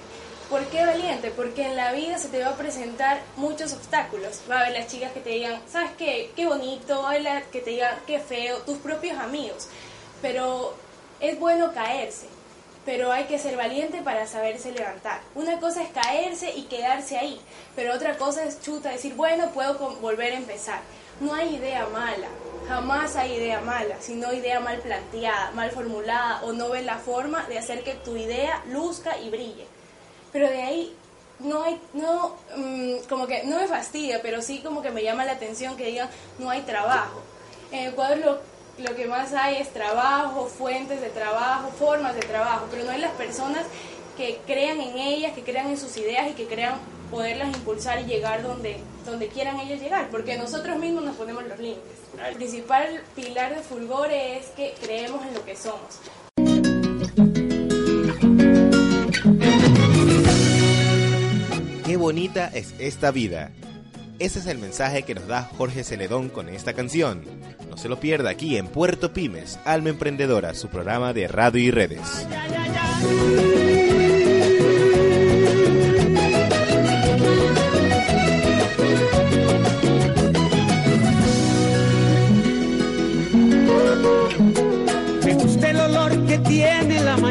¿Por 0.50 0.66
qué 0.66 0.86
valiente? 0.86 1.32
Porque 1.32 1.66
en 1.66 1.78
la 1.78 1.94
vida 1.94 2.18
se 2.18 2.28
te 2.28 2.44
va 2.44 2.50
a 2.50 2.58
presentar 2.58 3.22
muchos 3.38 3.72
obstáculos. 3.72 4.42
Va 4.50 4.58
a 4.58 4.60
haber 4.62 4.74
las 4.74 4.88
chicas 4.88 5.14
que 5.14 5.22
te 5.22 5.30
digan, 5.30 5.62
¿sabes 5.72 5.92
qué? 5.98 6.32
Qué 6.36 6.46
bonito, 6.46 7.04
va 7.04 7.12
a 7.12 7.16
haber 7.16 7.44
que 7.46 7.62
te 7.62 7.70
digan, 7.70 7.98
qué 8.06 8.20
feo, 8.20 8.58
tus 8.64 8.78
propios 8.80 9.18
amigos. 9.18 9.70
Pero 10.22 10.76
es 11.22 11.40
bueno 11.40 11.72
caerse, 11.74 12.28
pero 12.86 13.12
hay 13.12 13.24
que 13.26 13.40
ser 13.40 13.56
valiente 13.56 14.02
para 14.02 14.28
saberse 14.28 14.74
levantar. 14.74 15.22
Una 15.36 15.60
cosa 15.60 15.84
es 15.84 15.90
caerse 15.90 16.52
y 16.52 16.64
quedarse 16.64 17.18
ahí, 17.18 17.40
pero 17.76 17.94
otra 17.94 18.18
cosa 18.18 18.44
es 18.44 18.62
chuta, 18.62 18.90
decir, 18.90 19.14
bueno, 19.16 19.52
puedo 19.52 19.76
volver 20.02 20.34
a 20.34 20.38
empezar. 20.38 20.82
No 21.22 21.34
hay 21.34 21.56
idea 21.56 21.88
mala, 21.88 22.28
jamás 22.72 23.18
hay 23.18 23.34
idea 23.34 23.60
mala, 23.60 23.98
sino 24.00 24.32
idea 24.32 24.62
mal 24.62 24.78
planteada, 24.78 25.52
mal 25.52 25.72
formulada 25.72 26.42
o 26.44 26.54
no 26.54 26.70
ves 26.70 26.86
la 26.86 27.00
forma 27.00 27.44
de 27.50 27.58
hacer 27.58 27.84
que 27.84 27.96
tu 27.96 28.16
idea 28.16 28.64
luzca 28.70 29.18
y 29.18 29.30
brille. 29.30 29.68
Pero 30.32 30.50
de 30.50 30.62
ahí 30.62 30.96
no 31.40 31.64
hay, 31.64 31.82
no, 31.94 32.38
mm, 32.56 33.08
como 33.10 33.28
que 33.28 33.44
no 33.44 33.58
me 33.58 33.68
fastidia, 33.68 34.22
pero 34.22 34.42
sí 34.42 34.60
como 34.60 34.82
que 34.82 34.90
me 34.90 35.04
llama 35.04 35.26
la 35.26 35.34
atención 35.34 35.76
que 35.76 35.88
digan, 35.88 36.10
no 36.40 36.50
hay 36.50 36.62
trabajo. 36.62 37.22
En 37.74 37.90
Ecuador 37.90 38.18
lo, 38.20 38.40
lo 38.78 38.96
que 38.96 39.06
más 39.06 39.34
hay 39.34 39.58
es 39.58 39.74
trabajo, 39.74 40.46
fuentes 40.46 41.02
de 41.02 41.10
trabajo, 41.10 41.72
formas 41.78 42.16
de 42.16 42.22
trabajo, 42.22 42.68
pero 42.72 42.86
no 42.86 42.92
hay 42.92 43.02
las 43.02 43.12
personas 43.16 43.66
que 44.16 44.40
crean 44.48 44.80
en 44.80 44.98
ellas, 44.98 45.34
que 45.34 45.44
crean 45.44 45.68
en 45.68 45.78
sus 45.78 45.98
ideas 45.98 46.30
y 46.30 46.34
que 46.36 46.48
crean 46.48 46.76
poderlas 47.12 47.56
impulsar 47.56 48.02
y 48.02 48.06
llegar 48.06 48.42
donde, 48.42 48.78
donde 49.06 49.28
quieran 49.28 49.60
ellos 49.60 49.80
llegar, 49.80 50.10
porque 50.10 50.38
nosotros 50.38 50.80
mismos 50.80 51.04
nos 51.04 51.16
ponemos 51.18 51.46
los 51.46 51.60
límites. 51.60 51.84
El 52.28 52.36
principal 52.36 53.02
pilar 53.16 53.56
de 53.56 53.62
Fulgore 53.62 54.38
es 54.38 54.48
que 54.48 54.74
creemos 54.82 55.24
en 55.26 55.34
lo 55.34 55.46
que 55.46 55.56
somos. 55.56 56.00
Qué 61.86 61.98
bonita 61.98 62.48
es 62.54 62.74
esta 62.80 63.12
vida. 63.12 63.52
Ese 64.20 64.40
es 64.40 64.46
el 64.46 64.60
mensaje 64.60 65.04
que 65.04 65.16
nos 65.16 65.28
da 65.28 65.50
Jorge 65.58 65.84
Celedón 65.84 66.30
con 66.30 66.48
esta 66.48 66.74
canción. 66.74 67.24
No 67.70 67.76
se 67.76 67.90
lo 67.90 68.00
pierda 68.00 68.30
aquí 68.30 68.56
en 68.56 68.68
Puerto 68.68 69.14
Pymes, 69.14 69.60
Alma 69.66 69.90
Emprendedora, 69.90 70.54
su 70.54 70.70
programa 70.70 71.12
de 71.12 71.28
radio 71.28 71.62
y 71.62 71.72
redes. 71.72 72.28
Me 73.10 73.71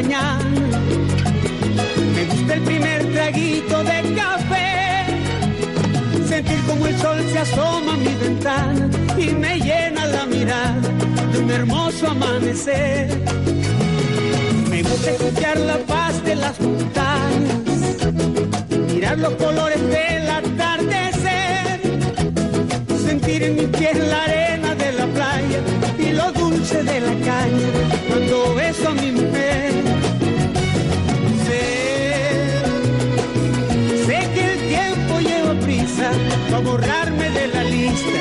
Me 0.01 0.17
gusta 2.25 2.55
el 2.55 2.61
primer 2.63 3.05
traguito 3.13 3.83
de 3.83 4.15
café. 4.15 5.05
Sentir 6.27 6.59
como 6.65 6.87
el 6.87 6.97
sol 6.97 7.23
se 7.31 7.37
asoma 7.37 7.93
a 7.93 7.97
mi 7.97 8.15
ventana 8.15 8.89
y 9.15 9.29
me 9.29 9.59
llena 9.59 10.07
la 10.07 10.25
mirada 10.25 10.81
de 11.31 11.39
un 11.39 11.51
hermoso 11.51 12.07
amanecer. 12.07 13.21
Me 14.71 14.81
gusta 14.81 15.11
escuchar 15.11 15.59
la 15.59 15.77
paz 15.79 16.23
de 16.23 16.35
las 16.35 16.59
montañas, 16.59 17.59
mirar 18.91 19.19
los 19.19 19.33
colores 19.35 19.81
del 19.81 20.29
atardecer, 20.29 20.60
prisa 35.81 36.11
para 36.49 36.59
borrarme 36.59 37.29
de 37.31 37.47
la 37.47 37.63
lista, 37.63 38.19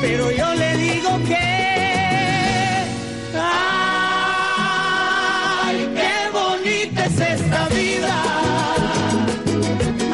pero 0.00 0.30
yo 0.30 0.54
le 0.54 0.76
digo 0.76 1.18
que. 1.28 1.36
¡Ay, 4.56 5.78
qué 5.94 6.30
bonita 6.32 7.04
es 7.06 7.20
esta 7.20 7.68
vida! 7.68 8.14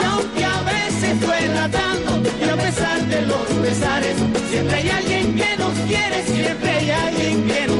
Aunque 0.08 0.44
a 0.44 0.62
veces 0.62 1.20
duela 1.20 1.68
tanto 1.68 2.22
y 2.40 2.48
a 2.48 2.56
pesar 2.56 3.00
de 3.06 3.22
los 3.22 3.46
pesares, 3.62 4.16
siempre 4.50 4.76
hay 4.76 4.88
alguien 4.90 5.36
que 5.36 5.56
nos 5.58 5.74
quiere, 5.88 6.22
siempre 6.24 6.70
hay 6.70 6.90
alguien 6.90 7.46
que 7.46 7.66
nos 7.66 7.79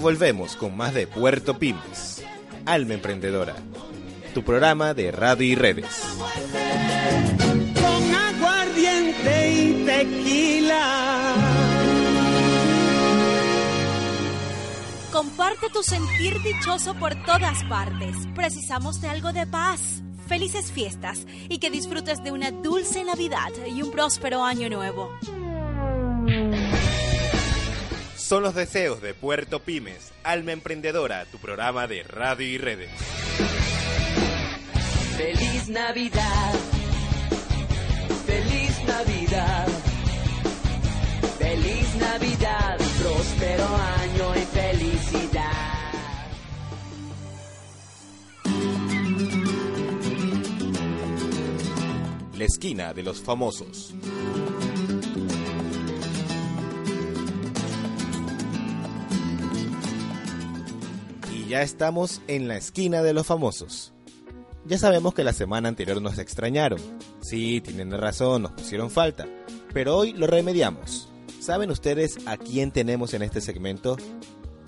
volvemos 0.00 0.56
con 0.56 0.76
más 0.76 0.94
de 0.94 1.06
Puerto 1.06 1.58
Pymes, 1.58 2.24
Alma 2.64 2.94
Emprendedora, 2.94 3.54
tu 4.34 4.42
programa 4.42 4.94
de 4.94 5.12
radio 5.12 5.46
y 5.46 5.54
redes. 5.54 6.02
con 7.74 8.14
aguardiente 8.14 9.52
y 9.52 9.84
tequila. 9.84 11.34
Comparte 15.12 15.68
tu 15.70 15.82
sentir 15.82 16.40
dichoso 16.42 16.94
por 16.94 17.14
todas 17.24 17.62
partes. 17.64 18.16
Precisamos 18.34 19.00
de 19.00 19.08
algo 19.08 19.32
de 19.32 19.46
paz. 19.46 20.02
Felices 20.26 20.70
fiestas 20.72 21.26
y 21.48 21.58
que 21.58 21.70
disfrutes 21.70 22.22
de 22.22 22.30
una 22.30 22.52
dulce 22.52 23.04
Navidad 23.04 23.50
y 23.66 23.82
un 23.82 23.90
próspero 23.90 24.44
año 24.44 24.70
nuevo. 24.70 25.10
Son 28.30 28.44
los 28.44 28.54
deseos 28.54 29.02
de 29.02 29.12
Puerto 29.12 29.58
Pymes, 29.58 30.12
Alma 30.22 30.52
Emprendedora, 30.52 31.24
tu 31.24 31.38
programa 31.38 31.88
de 31.88 32.04
radio 32.04 32.46
y 32.46 32.58
redes. 32.58 32.88
Feliz 35.16 35.68
Navidad. 35.68 36.54
Feliz 38.26 38.84
Navidad. 38.86 39.66
Feliz 41.40 41.96
Navidad. 41.96 42.76
Próspero 43.02 43.66
año 43.66 44.36
y 44.36 44.44
felicidad. 44.44 45.90
La 52.38 52.44
esquina 52.44 52.94
de 52.94 53.02
los 53.02 53.20
famosos. 53.20 53.92
Ya 61.50 61.62
estamos 61.62 62.22
en 62.28 62.46
la 62.46 62.56
esquina 62.56 63.02
de 63.02 63.12
los 63.12 63.26
famosos. 63.26 63.92
Ya 64.64 64.78
sabemos 64.78 65.14
que 65.14 65.24
la 65.24 65.32
semana 65.32 65.68
anterior 65.68 66.00
nos 66.00 66.18
extrañaron. 66.18 66.78
Sí, 67.20 67.60
tienen 67.60 67.90
razón, 67.90 68.42
nos 68.42 68.52
pusieron 68.52 68.88
falta. 68.88 69.26
Pero 69.74 69.96
hoy 69.96 70.12
lo 70.12 70.28
remediamos. 70.28 71.08
¿Saben 71.40 71.72
ustedes 71.72 72.18
a 72.26 72.36
quién 72.36 72.70
tenemos 72.70 73.14
en 73.14 73.22
este 73.22 73.40
segmento? 73.40 73.96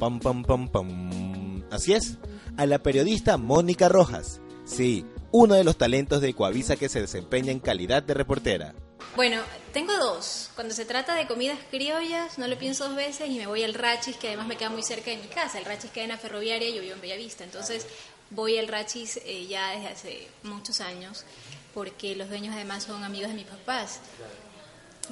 Pam, 0.00 0.18
pam, 0.18 0.42
pam, 0.42 0.68
pam. 0.68 1.62
Así 1.70 1.92
es, 1.92 2.18
a 2.56 2.66
la 2.66 2.80
periodista 2.80 3.36
Mónica 3.36 3.88
Rojas. 3.88 4.40
Sí, 4.64 5.06
uno 5.30 5.54
de 5.54 5.62
los 5.62 5.76
talentos 5.76 6.20
de 6.20 6.34
Coavisa 6.34 6.74
que 6.74 6.88
se 6.88 7.00
desempeña 7.00 7.52
en 7.52 7.60
calidad 7.60 8.02
de 8.02 8.14
reportera. 8.14 8.74
Bueno, 9.14 9.42
tengo 9.74 9.92
dos. 9.98 10.48
Cuando 10.54 10.72
se 10.72 10.86
trata 10.86 11.14
de 11.14 11.26
comidas 11.26 11.58
criollas, 11.70 12.38
no 12.38 12.46
lo 12.46 12.56
pienso 12.56 12.86
dos 12.86 12.96
veces 12.96 13.28
y 13.28 13.36
me 13.38 13.46
voy 13.46 13.62
al 13.62 13.74
Rachis, 13.74 14.16
que 14.16 14.28
además 14.28 14.46
me 14.46 14.56
queda 14.56 14.70
muy 14.70 14.82
cerca 14.82 15.10
de 15.10 15.18
mi 15.18 15.28
casa. 15.28 15.58
El 15.58 15.66
Rachis 15.66 15.90
queda 15.90 16.04
en 16.04 16.10
la 16.10 16.18
ferroviaria 16.18 16.70
y 16.70 16.74
yo 16.74 16.80
vivo 16.80 16.94
en 16.94 17.00
Bellavista. 17.02 17.44
Entonces 17.44 17.86
voy 18.30 18.56
al 18.56 18.68
Rachis 18.68 19.18
eh, 19.18 19.46
ya 19.46 19.72
desde 19.72 19.88
hace 19.88 20.28
muchos 20.44 20.80
años, 20.80 21.26
porque 21.74 22.16
los 22.16 22.30
dueños 22.30 22.54
además 22.54 22.84
son 22.84 23.04
amigos 23.04 23.28
de 23.28 23.34
mis 23.34 23.46
papás. 23.46 24.00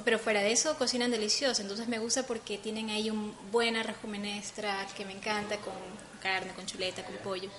Pero 0.03 0.17
fuera 0.17 0.41
de 0.41 0.51
eso, 0.51 0.75
cocinan 0.79 1.11
delicioso. 1.11 1.61
Entonces 1.61 1.87
me 1.87 1.99
gusta 1.99 2.23
porque 2.23 2.57
tienen 2.57 2.89
ahí 2.89 3.11
un 3.11 3.35
buen 3.51 3.75
arroz 3.75 3.97
que 4.01 5.05
me 5.05 5.11
encanta, 5.13 5.57
con 5.57 5.73
carne, 6.23 6.53
con 6.53 6.65
chuleta, 6.65 7.03
con 7.03 7.17
pollo. 7.17 7.51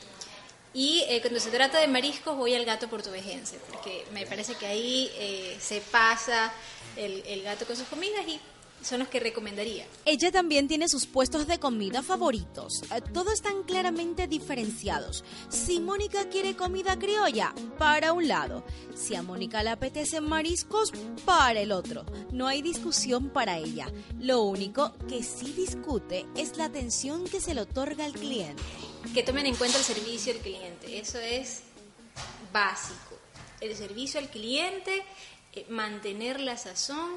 Y 0.75 1.05
eh, 1.09 1.21
cuando 1.21 1.39
se 1.39 1.51
trata 1.51 1.79
de 1.81 1.87
mariscos 1.87 2.37
voy 2.37 2.55
al 2.55 2.65
gato 2.65 2.89
portuguesense, 2.89 3.59
porque 3.71 4.07
me 4.13 4.27
parece 4.27 4.55
que 4.55 4.67
ahí 4.67 5.11
eh, 5.17 5.57
se 5.61 5.81
pasa 5.81 6.53
el, 6.97 7.23
el 7.27 7.43
gato 7.43 7.67
con 7.67 7.77
sus 7.77 7.87
comidas 7.89 8.27
y 8.27 8.41
son 8.83 9.01
los 9.01 9.09
que 9.09 9.21
recomendaría. 9.21 9.87
Ella 10.05 10.31
también 10.31 10.69
tiene 10.69 10.89
sus 10.89 11.07
puestos 11.07 11.47
de 11.47 11.59
comida 11.59 12.03
favoritos. 12.03 12.83
Eh, 12.91 13.01
Todos 13.13 13.35
están 13.35 13.63
claramente 13.63 14.27
diferenciados. 14.27 15.25
Si 15.49 15.81
Mónica 15.81 16.29
quiere 16.29 16.57
comida 16.57 16.99
criolla, 16.99 17.55
para 17.79 18.13
un 18.13 18.29
lado. 18.29 18.65
Si 18.95 19.15
a 19.15 19.23
Mónica 19.23 19.63
le 19.63 19.71
apetecen 19.71 20.25
mariscos, 20.25 20.93
para 21.25 21.61
el 21.61 21.73
otro. 21.73 22.05
No 22.33 22.47
hay 22.47 22.63
discusión 22.63 23.31
para 23.31 23.59
ella. 23.59 23.87
Lo 24.19 24.43
único 24.43 24.93
que 25.09 25.23
sí 25.23 25.53
discute 25.53 26.27
es 26.37 26.57
la 26.57 26.67
atención 26.67 27.25
que 27.25 27.41
se 27.41 27.55
le 27.55 27.63
otorga 27.63 28.05
al 28.05 28.13
cliente. 28.13 28.63
Que 29.15 29.23
tomen 29.23 29.47
en 29.47 29.57
cuenta 29.57 29.79
el 29.79 29.85
servicio 29.85 30.33
al 30.33 30.39
cliente, 30.39 30.99
eso 30.99 31.19
es 31.19 31.63
básico. 32.53 33.19
El 33.61 33.77
servicio 33.77 34.21
al 34.21 34.29
cliente, 34.29 35.03
eh, 35.53 35.67
mantener 35.69 36.41
la 36.41 36.57
sazón 36.57 37.11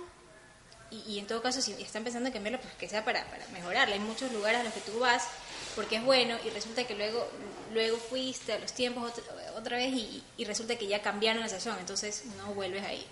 y, 1.08 1.20
en 1.20 1.28
todo 1.28 1.42
caso 1.42 1.62
si 1.62 1.74
están 1.74 2.04
pensando 2.04 2.28
en 2.28 2.34
cambiarlo, 2.34 2.60
pues 2.60 2.74
que 2.76 2.88
sea 2.88 3.04
para, 3.04 3.26
para 3.30 3.48
mejorarla. 3.50 3.96
Hay 3.96 4.02
muchos 4.02 4.32
lugares 4.32 4.62
a 4.62 4.64
los 4.64 4.74
que 4.74 4.82
tú 4.82 5.00
vas 5.00 5.28
porque 5.76 5.98
es 5.98 6.04
bueno 6.04 6.36
y 6.46 6.50
resulta 6.50 6.86
que 6.86 6.96
luego, 6.96 7.28
luego 7.74 7.98
fuiste 7.98 8.54
a 8.54 8.60
los 8.60 8.74
tiempos 8.74 9.12
otra, 9.12 9.24
otra 9.58 9.78
vez 9.78 9.94
y, 9.94 10.24
y 10.38 10.46
resulta 10.46 10.78
que 10.78 10.88
ya 10.88 11.02
cambiaron 11.02 11.42
la 11.42 11.50
sazón, 11.50 11.78
entonces 11.80 12.24
no 12.38 12.54
vuelves 12.54 12.84
ahí. 12.84 13.06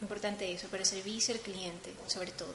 Importante 0.00 0.50
eso, 0.50 0.66
pero 0.70 0.84
servicio 0.84 1.34
al 1.34 1.40
cliente, 1.40 1.92
sobre 2.06 2.32
todo. 2.32 2.54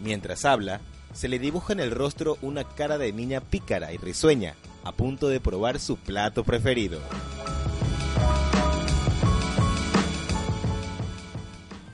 Mientras 0.00 0.44
habla, 0.44 0.80
se 1.12 1.26
le 1.26 1.38
dibuja 1.38 1.72
en 1.72 1.80
el 1.80 1.90
rostro 1.90 2.38
una 2.42 2.62
cara 2.62 2.96
de 2.96 3.12
niña 3.12 3.40
pícara 3.40 3.92
y 3.92 3.96
risueña, 3.96 4.54
a 4.84 4.92
punto 4.92 5.28
de 5.28 5.40
probar 5.40 5.80
su 5.80 5.96
plato 5.96 6.44
preferido. 6.44 7.00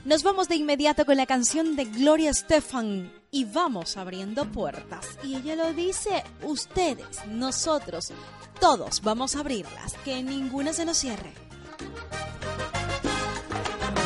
Nos 0.05 0.21
vamos 0.21 0.49
de 0.49 0.55
inmediato 0.55 1.05
con 1.05 1.15
la 1.15 1.25
canción 1.25 1.77
de 1.77 1.85
Gloria 1.85 2.29
Estefan 2.29 3.09
y 3.31 3.45
vamos 3.45 3.95
abriendo 3.95 4.43
puertas. 4.51 5.17
Y 5.23 5.35
ella 5.35 5.55
lo 5.55 5.71
dice, 5.71 6.25
ustedes, 6.41 7.25
nosotros, 7.27 8.11
todos 8.59 9.01
vamos 9.01 9.37
a 9.37 9.39
abrirlas, 9.39 9.93
que 10.03 10.21
ninguna 10.21 10.73
se 10.73 10.83
nos 10.83 10.97
cierre. 10.97 11.31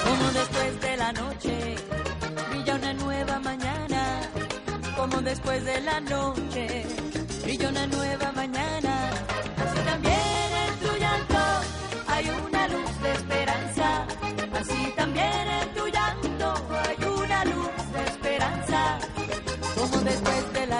Como 0.06 0.32
después 0.34 0.82
de 0.82 0.98
la 0.98 1.12
noche 1.14 1.76
brilla 2.52 2.76
una 2.76 2.94
nueva 2.94 3.40
mañana. 3.40 4.22
Como 4.96 5.22
después 5.22 5.66
de 5.66 5.82
la 5.82 6.00
noche 6.00 6.86
brilla 7.44 7.70
una 7.70 7.88
nueva 7.88 8.32
mañana. 8.34 9.10
Así 9.58 9.80
también 9.84 10.20
en 10.68 10.80
tu 10.80 10.96
llanto 10.96 11.40
hay 12.08 12.30
una 12.30 12.68
luz 12.68 13.02
de 13.02 13.12
esperanza. 13.14 14.08
Así 14.54 14.94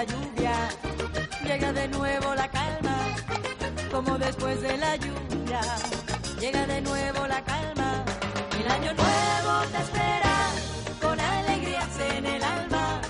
lluvia 0.04 0.52
llega 1.44 1.72
de 1.72 1.88
nuevo 1.88 2.34
la 2.34 2.48
calma. 2.48 2.96
Como 3.90 4.18
después 4.18 4.60
de 4.60 4.76
la 4.76 4.96
lluvia 4.96 5.60
llega 6.40 6.66
de 6.66 6.80
nuevo 6.80 7.26
la 7.26 7.42
calma. 7.42 8.04
El 8.60 8.70
año 8.70 8.92
nuevo 8.94 9.52
te 9.72 9.78
espera 9.78 10.36
con 11.00 11.18
alegrías 11.20 11.98
en 12.16 12.26
el 12.26 12.42
alma. 12.42 13.00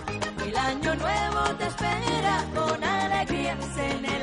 El 0.46 0.56
año 0.56 0.94
nuevo 0.94 1.40
te 1.58 1.66
espera 1.66 2.44
con 2.54 2.84
alegrías 2.84 3.76
en 3.76 4.04
el 4.04 4.12
alma. 4.12 4.17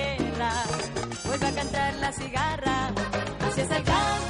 De 0.00 0.16
la 0.16 0.16
tierra, 0.16 0.52
vuelve 1.24 1.46
a 1.46 1.52
cantar 1.52 1.94
la 1.94 2.12
cigarra. 2.12 2.90
Así 3.46 3.60
es 3.60 3.70
el 3.70 3.82
canto 3.84 4.29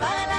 va 0.00 0.06
labrando 0.14 0.37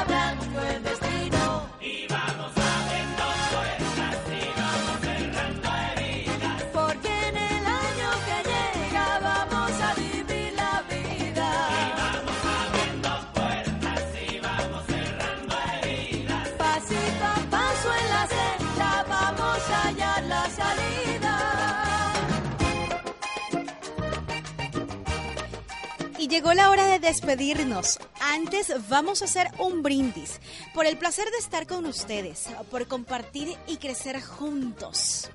llegó 26.39 26.53
la 26.53 26.69
hora 26.69 26.85
de 26.85 26.99
despedirnos. 26.99 27.99
Antes 28.21 28.71
vamos 28.87 29.21
a 29.21 29.25
hacer 29.25 29.49
un 29.57 29.83
brindis 29.83 30.39
por 30.73 30.85
el 30.85 30.97
placer 30.97 31.29
de 31.31 31.37
estar 31.37 31.67
con 31.67 31.85
ustedes, 31.85 32.45
por 32.71 32.87
compartir 32.87 33.57
y 33.67 33.75
crecer 33.75 34.21
juntos. 34.21 35.29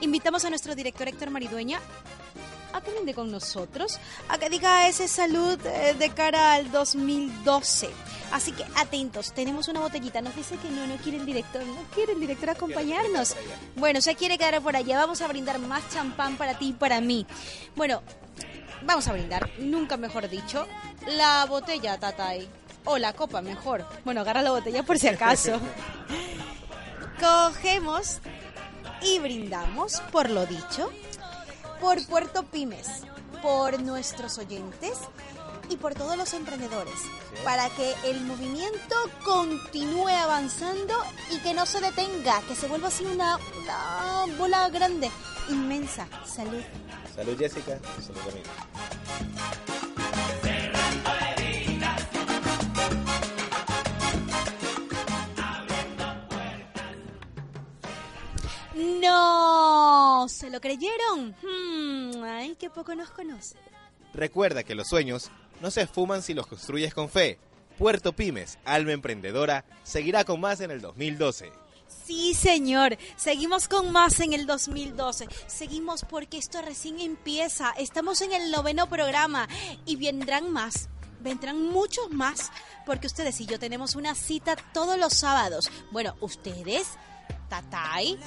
Invitamos 0.00 0.44
a 0.44 0.50
nuestro 0.50 0.74
director 0.74 1.06
Héctor 1.06 1.30
Maridueña 1.30 1.78
a 2.72 2.80
que 2.80 2.90
brinde 2.90 3.14
con 3.14 3.30
nosotros, 3.30 4.00
a 4.28 4.36
que 4.36 4.50
diga 4.50 4.88
ese 4.88 5.06
salud 5.06 5.60
eh, 5.64 5.94
de 5.96 6.10
cara 6.10 6.54
al 6.54 6.72
2012. 6.72 7.88
Así 8.32 8.50
que 8.50 8.64
atentos, 8.74 9.32
tenemos 9.34 9.68
una 9.68 9.78
botellita. 9.78 10.22
Nos 10.22 10.34
dice 10.34 10.56
que 10.56 10.70
no, 10.70 10.88
no 10.88 10.96
quiere 10.96 11.18
el 11.18 11.26
director, 11.26 11.64
no 11.64 11.84
quiere 11.94 12.14
el 12.14 12.20
director 12.20 12.50
acompañarnos. 12.50 13.36
Bueno, 13.76 14.00
se 14.00 14.16
quiere 14.16 14.38
quedar 14.38 14.60
por 14.60 14.74
allá. 14.74 14.98
Vamos 14.98 15.20
a 15.20 15.28
brindar 15.28 15.60
más 15.60 15.88
champán 15.90 16.36
para 16.36 16.58
ti 16.58 16.70
y 16.70 16.72
para 16.72 17.00
mí. 17.00 17.26
Bueno, 17.76 18.02
vamos 18.84 19.08
a 19.08 19.12
brindar, 19.12 19.50
nunca 19.58 19.96
mejor 19.96 20.28
dicho, 20.28 20.66
la 21.06 21.44
botella, 21.46 21.98
Tatay. 21.98 22.48
O 22.84 22.98
la 22.98 23.12
copa, 23.12 23.42
mejor. 23.42 23.86
Bueno, 24.04 24.22
agarra 24.22 24.42
la 24.42 24.50
botella 24.50 24.82
por 24.82 24.98
si 24.98 25.06
acaso. 25.06 25.60
Cogemos 27.20 28.18
y 29.00 29.18
brindamos 29.20 30.00
por 30.10 30.30
lo 30.30 30.46
dicho, 30.46 30.90
por 31.80 32.04
Puerto 32.06 32.42
Pymes, 32.44 32.88
por 33.40 33.80
nuestros 33.80 34.38
oyentes 34.38 34.98
y 35.68 35.76
por 35.76 35.94
todos 35.94 36.16
los 36.16 36.34
emprendedores, 36.34 36.94
para 37.44 37.68
que 37.70 37.94
el 38.04 38.20
movimiento 38.22 38.96
continúe 39.24 40.08
avanzando 40.08 40.94
y 41.30 41.38
que 41.38 41.54
no 41.54 41.66
se 41.66 41.80
detenga, 41.80 42.40
que 42.42 42.54
se 42.54 42.66
vuelva 42.66 42.88
así 42.88 43.04
una, 43.04 43.38
una 43.62 44.36
bola 44.36 44.68
grande, 44.68 45.10
inmensa. 45.48 46.06
Salud. 46.26 46.62
Salud 47.14 47.38
Jessica, 47.38 47.78
salud 48.00 48.20
Camila. 48.24 49.52
No, 58.74 60.26
¿se 60.28 60.48
lo 60.48 60.60
creyeron? 60.60 61.36
Hmm, 61.42 62.22
ay, 62.24 62.56
qué 62.58 62.70
poco 62.70 62.94
nos 62.94 63.10
conoce. 63.10 63.56
Recuerda 64.14 64.62
que 64.62 64.74
los 64.74 64.88
sueños 64.88 65.30
no 65.60 65.70
se 65.70 65.82
esfuman 65.82 66.22
si 66.22 66.32
los 66.32 66.46
construyes 66.46 66.94
con 66.94 67.08
fe. 67.08 67.38
Puerto 67.78 68.12
Pymes, 68.12 68.58
alma 68.64 68.92
emprendedora, 68.92 69.64
seguirá 69.82 70.24
con 70.24 70.40
más 70.40 70.60
en 70.60 70.70
el 70.70 70.80
2012. 70.80 71.52
Sí, 72.14 72.34
señor. 72.34 72.98
Seguimos 73.16 73.68
con 73.68 73.90
más 73.90 74.20
en 74.20 74.34
el 74.34 74.44
2012. 74.44 75.28
Seguimos 75.46 76.04
porque 76.04 76.36
esto 76.36 76.60
recién 76.60 77.00
empieza. 77.00 77.70
Estamos 77.78 78.20
en 78.20 78.34
el 78.34 78.50
noveno 78.50 78.86
programa 78.86 79.48
y 79.86 79.96
vendrán 79.96 80.52
más. 80.52 80.90
Vendrán 81.22 81.62
muchos 81.62 82.10
más 82.10 82.52
porque 82.84 83.06
ustedes 83.06 83.40
y 83.40 83.46
yo 83.46 83.58
tenemos 83.58 83.96
una 83.96 84.14
cita 84.14 84.56
todos 84.74 84.98
los 84.98 85.14
sábados. 85.14 85.70
Bueno, 85.90 86.14
ustedes 86.20 86.86
Tatay, 87.52 88.18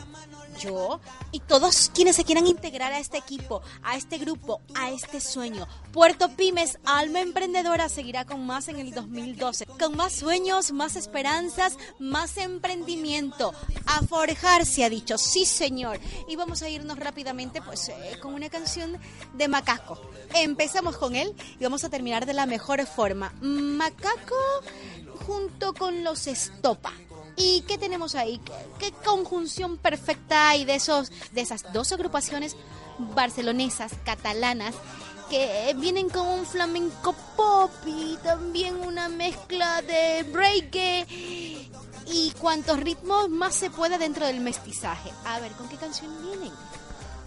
yo 0.60 1.00
y 1.32 1.40
todos 1.40 1.90
quienes 1.96 2.16
se 2.16 2.24
quieran 2.24 2.46
integrar 2.46 2.94
a 2.94 3.00
este 3.00 3.18
equipo, 3.18 3.64
a 3.82 3.98
este 3.98 4.20
grupo, 4.20 4.62
a 4.76 4.92
este 4.92 5.20
sueño. 5.20 5.68
Puerto 5.92 6.30
Pymes, 6.30 6.78
alma 6.86 7.22
emprendedora, 7.22 7.90
seguirá 7.90 8.26
con 8.26 8.46
más 8.46 8.68
en 8.68 8.78
el 8.78 8.94
2012, 8.94 9.66
con 9.66 9.98
más 9.98 10.14
sueños, 10.14 10.72
más 10.72 10.96
esperanzas, 10.96 11.76
más 11.98 12.38
emprendimiento. 12.38 13.52
A 13.88 14.04
forjarse, 14.04 14.84
ha 14.84 14.90
dicho, 14.92 15.18
sí 15.18 15.46
señor. 15.46 16.00
Y 16.28 16.36
vamos 16.36 16.62
a 16.62 16.70
irnos 16.70 17.00
rápidamente 17.00 17.64
pues 17.64 17.90
eh, 17.90 18.20
con 18.22 18.36
una 18.36 18.50
canción 18.50 18.96
de 19.34 19.48
Macaco. 19.48 20.00
Empezamos 20.36 20.98
con 20.98 21.16
él 21.16 21.34
y 21.60 21.64
vamos 21.64 21.84
a 21.84 21.90
terminar 21.90 22.28
de 22.28 22.34
la 22.34 22.46
mejor 22.46 22.86
forma. 22.86 23.34
Macaco 23.42 24.36
junto 25.26 25.74
con 25.74 26.04
los 26.04 26.28
Estopa. 26.28 26.94
¿Y 27.38 27.62
qué 27.62 27.78
tenemos 27.78 28.16
ahí? 28.16 28.40
¿Qué, 28.40 28.54
qué 28.80 28.92
conjunción 29.04 29.78
perfecta 29.78 30.50
hay 30.50 30.66
de, 30.66 30.76
esos, 30.76 31.12
de 31.32 31.42
esas 31.42 31.72
dos 31.74 31.92
agrupaciones 31.92 32.56
barcelonesas, 32.98 33.94
catalanas, 34.06 34.76
que 35.30 35.76
vienen 35.78 36.10
con 36.10 36.28
un 36.28 36.46
flamenco 36.46 37.14
pop 37.36 37.72
y 37.86 38.18
también 38.24 38.76
una 38.76 39.10
mezcla 39.10 39.82
de 39.82 40.24
break 40.24 41.08
y 42.08 42.32
cuantos 42.40 42.80
ritmos 42.80 43.30
más 43.30 43.56
se 43.56 43.70
pueda 43.70 43.98
dentro 43.98 44.26
del 44.26 44.40
mestizaje? 44.40 45.12
A 45.26 45.40
ver, 45.40 45.52
¿con 45.54 45.68
qué 45.68 45.78
canción 45.78 46.12
vienen? 46.24 46.52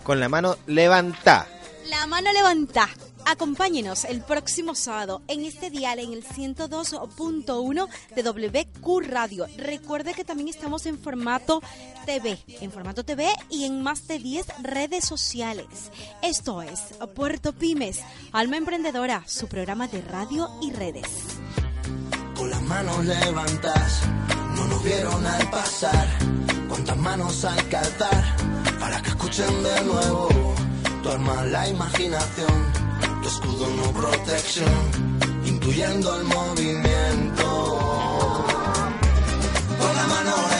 Con 0.04 0.20
la 0.20 0.28
mano 0.28 0.56
levanta. 0.66 1.46
La 1.88 2.06
mano 2.06 2.32
levanta. 2.32 2.88
Acompáñenos 3.28 4.04
el 4.06 4.22
próximo 4.22 4.74
sábado 4.74 5.20
en 5.28 5.44
este 5.44 5.68
dial 5.68 5.98
en 5.98 6.14
el 6.14 6.24
102.1 6.24 7.88
de 8.14 8.22
WQ 8.22 9.00
Radio. 9.06 9.46
Recuerde 9.58 10.14
que 10.14 10.24
también 10.24 10.48
estamos 10.48 10.86
en 10.86 10.98
formato 10.98 11.62
TV, 12.06 12.38
en 12.62 12.72
formato 12.72 13.04
TV 13.04 13.28
y 13.50 13.64
en 13.64 13.82
más 13.82 14.08
de 14.08 14.18
10 14.18 14.46
redes 14.62 15.04
sociales. 15.04 15.66
Esto 16.22 16.62
es 16.62 16.94
Puerto 17.14 17.52
Pymes, 17.52 18.00
Alma 18.32 18.56
Emprendedora, 18.56 19.22
su 19.26 19.46
programa 19.46 19.88
de 19.88 20.00
radio 20.00 20.48
y 20.62 20.72
redes. 20.72 21.08
Con 22.34 22.48
las 22.48 22.62
manos 22.62 23.04
levantas, 23.04 24.02
no 24.56 24.64
nos 24.68 24.82
vieron 24.82 25.26
al 25.26 25.50
pasar. 25.50 26.08
Cuántas 26.68 26.96
manos 26.96 27.44
hay 27.44 27.62
que 27.64 27.78
para 28.80 29.02
que 29.02 29.10
escuchen 29.10 29.62
de 29.62 29.84
nuevo. 29.84 30.28
Tu 31.02 31.08
arma 31.10 31.44
la 31.44 31.68
imaginación, 31.68 32.72
tu 33.22 33.28
escudo 33.28 33.66
no 33.76 33.92
protección, 33.92 34.90
incluyendo 35.44 36.16
el 36.20 36.24
movimiento. 36.24 37.46
Con 39.78 39.96
la 39.96 40.06
mano 40.06 40.57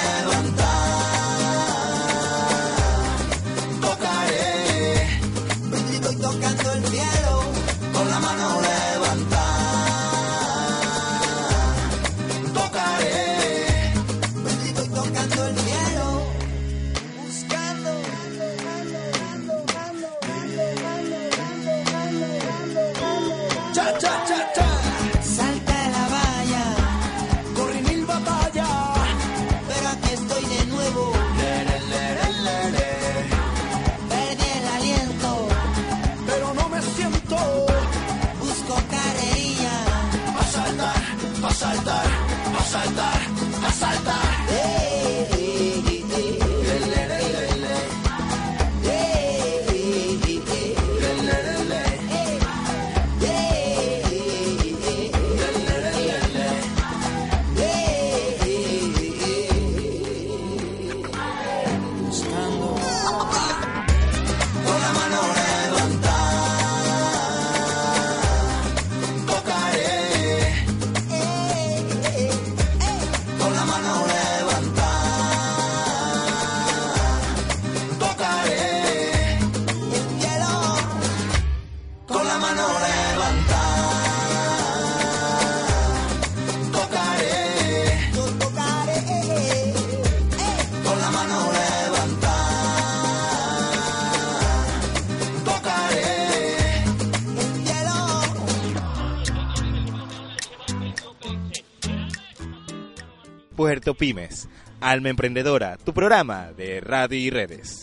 Puerto 103.68 103.92
Pymes, 103.92 104.48
alma 104.80 105.10
emprendedora, 105.10 105.76
tu 105.76 105.92
programa 105.92 106.54
de 106.54 106.80
radio 106.80 107.18
y 107.18 107.28
redes. 107.28 107.77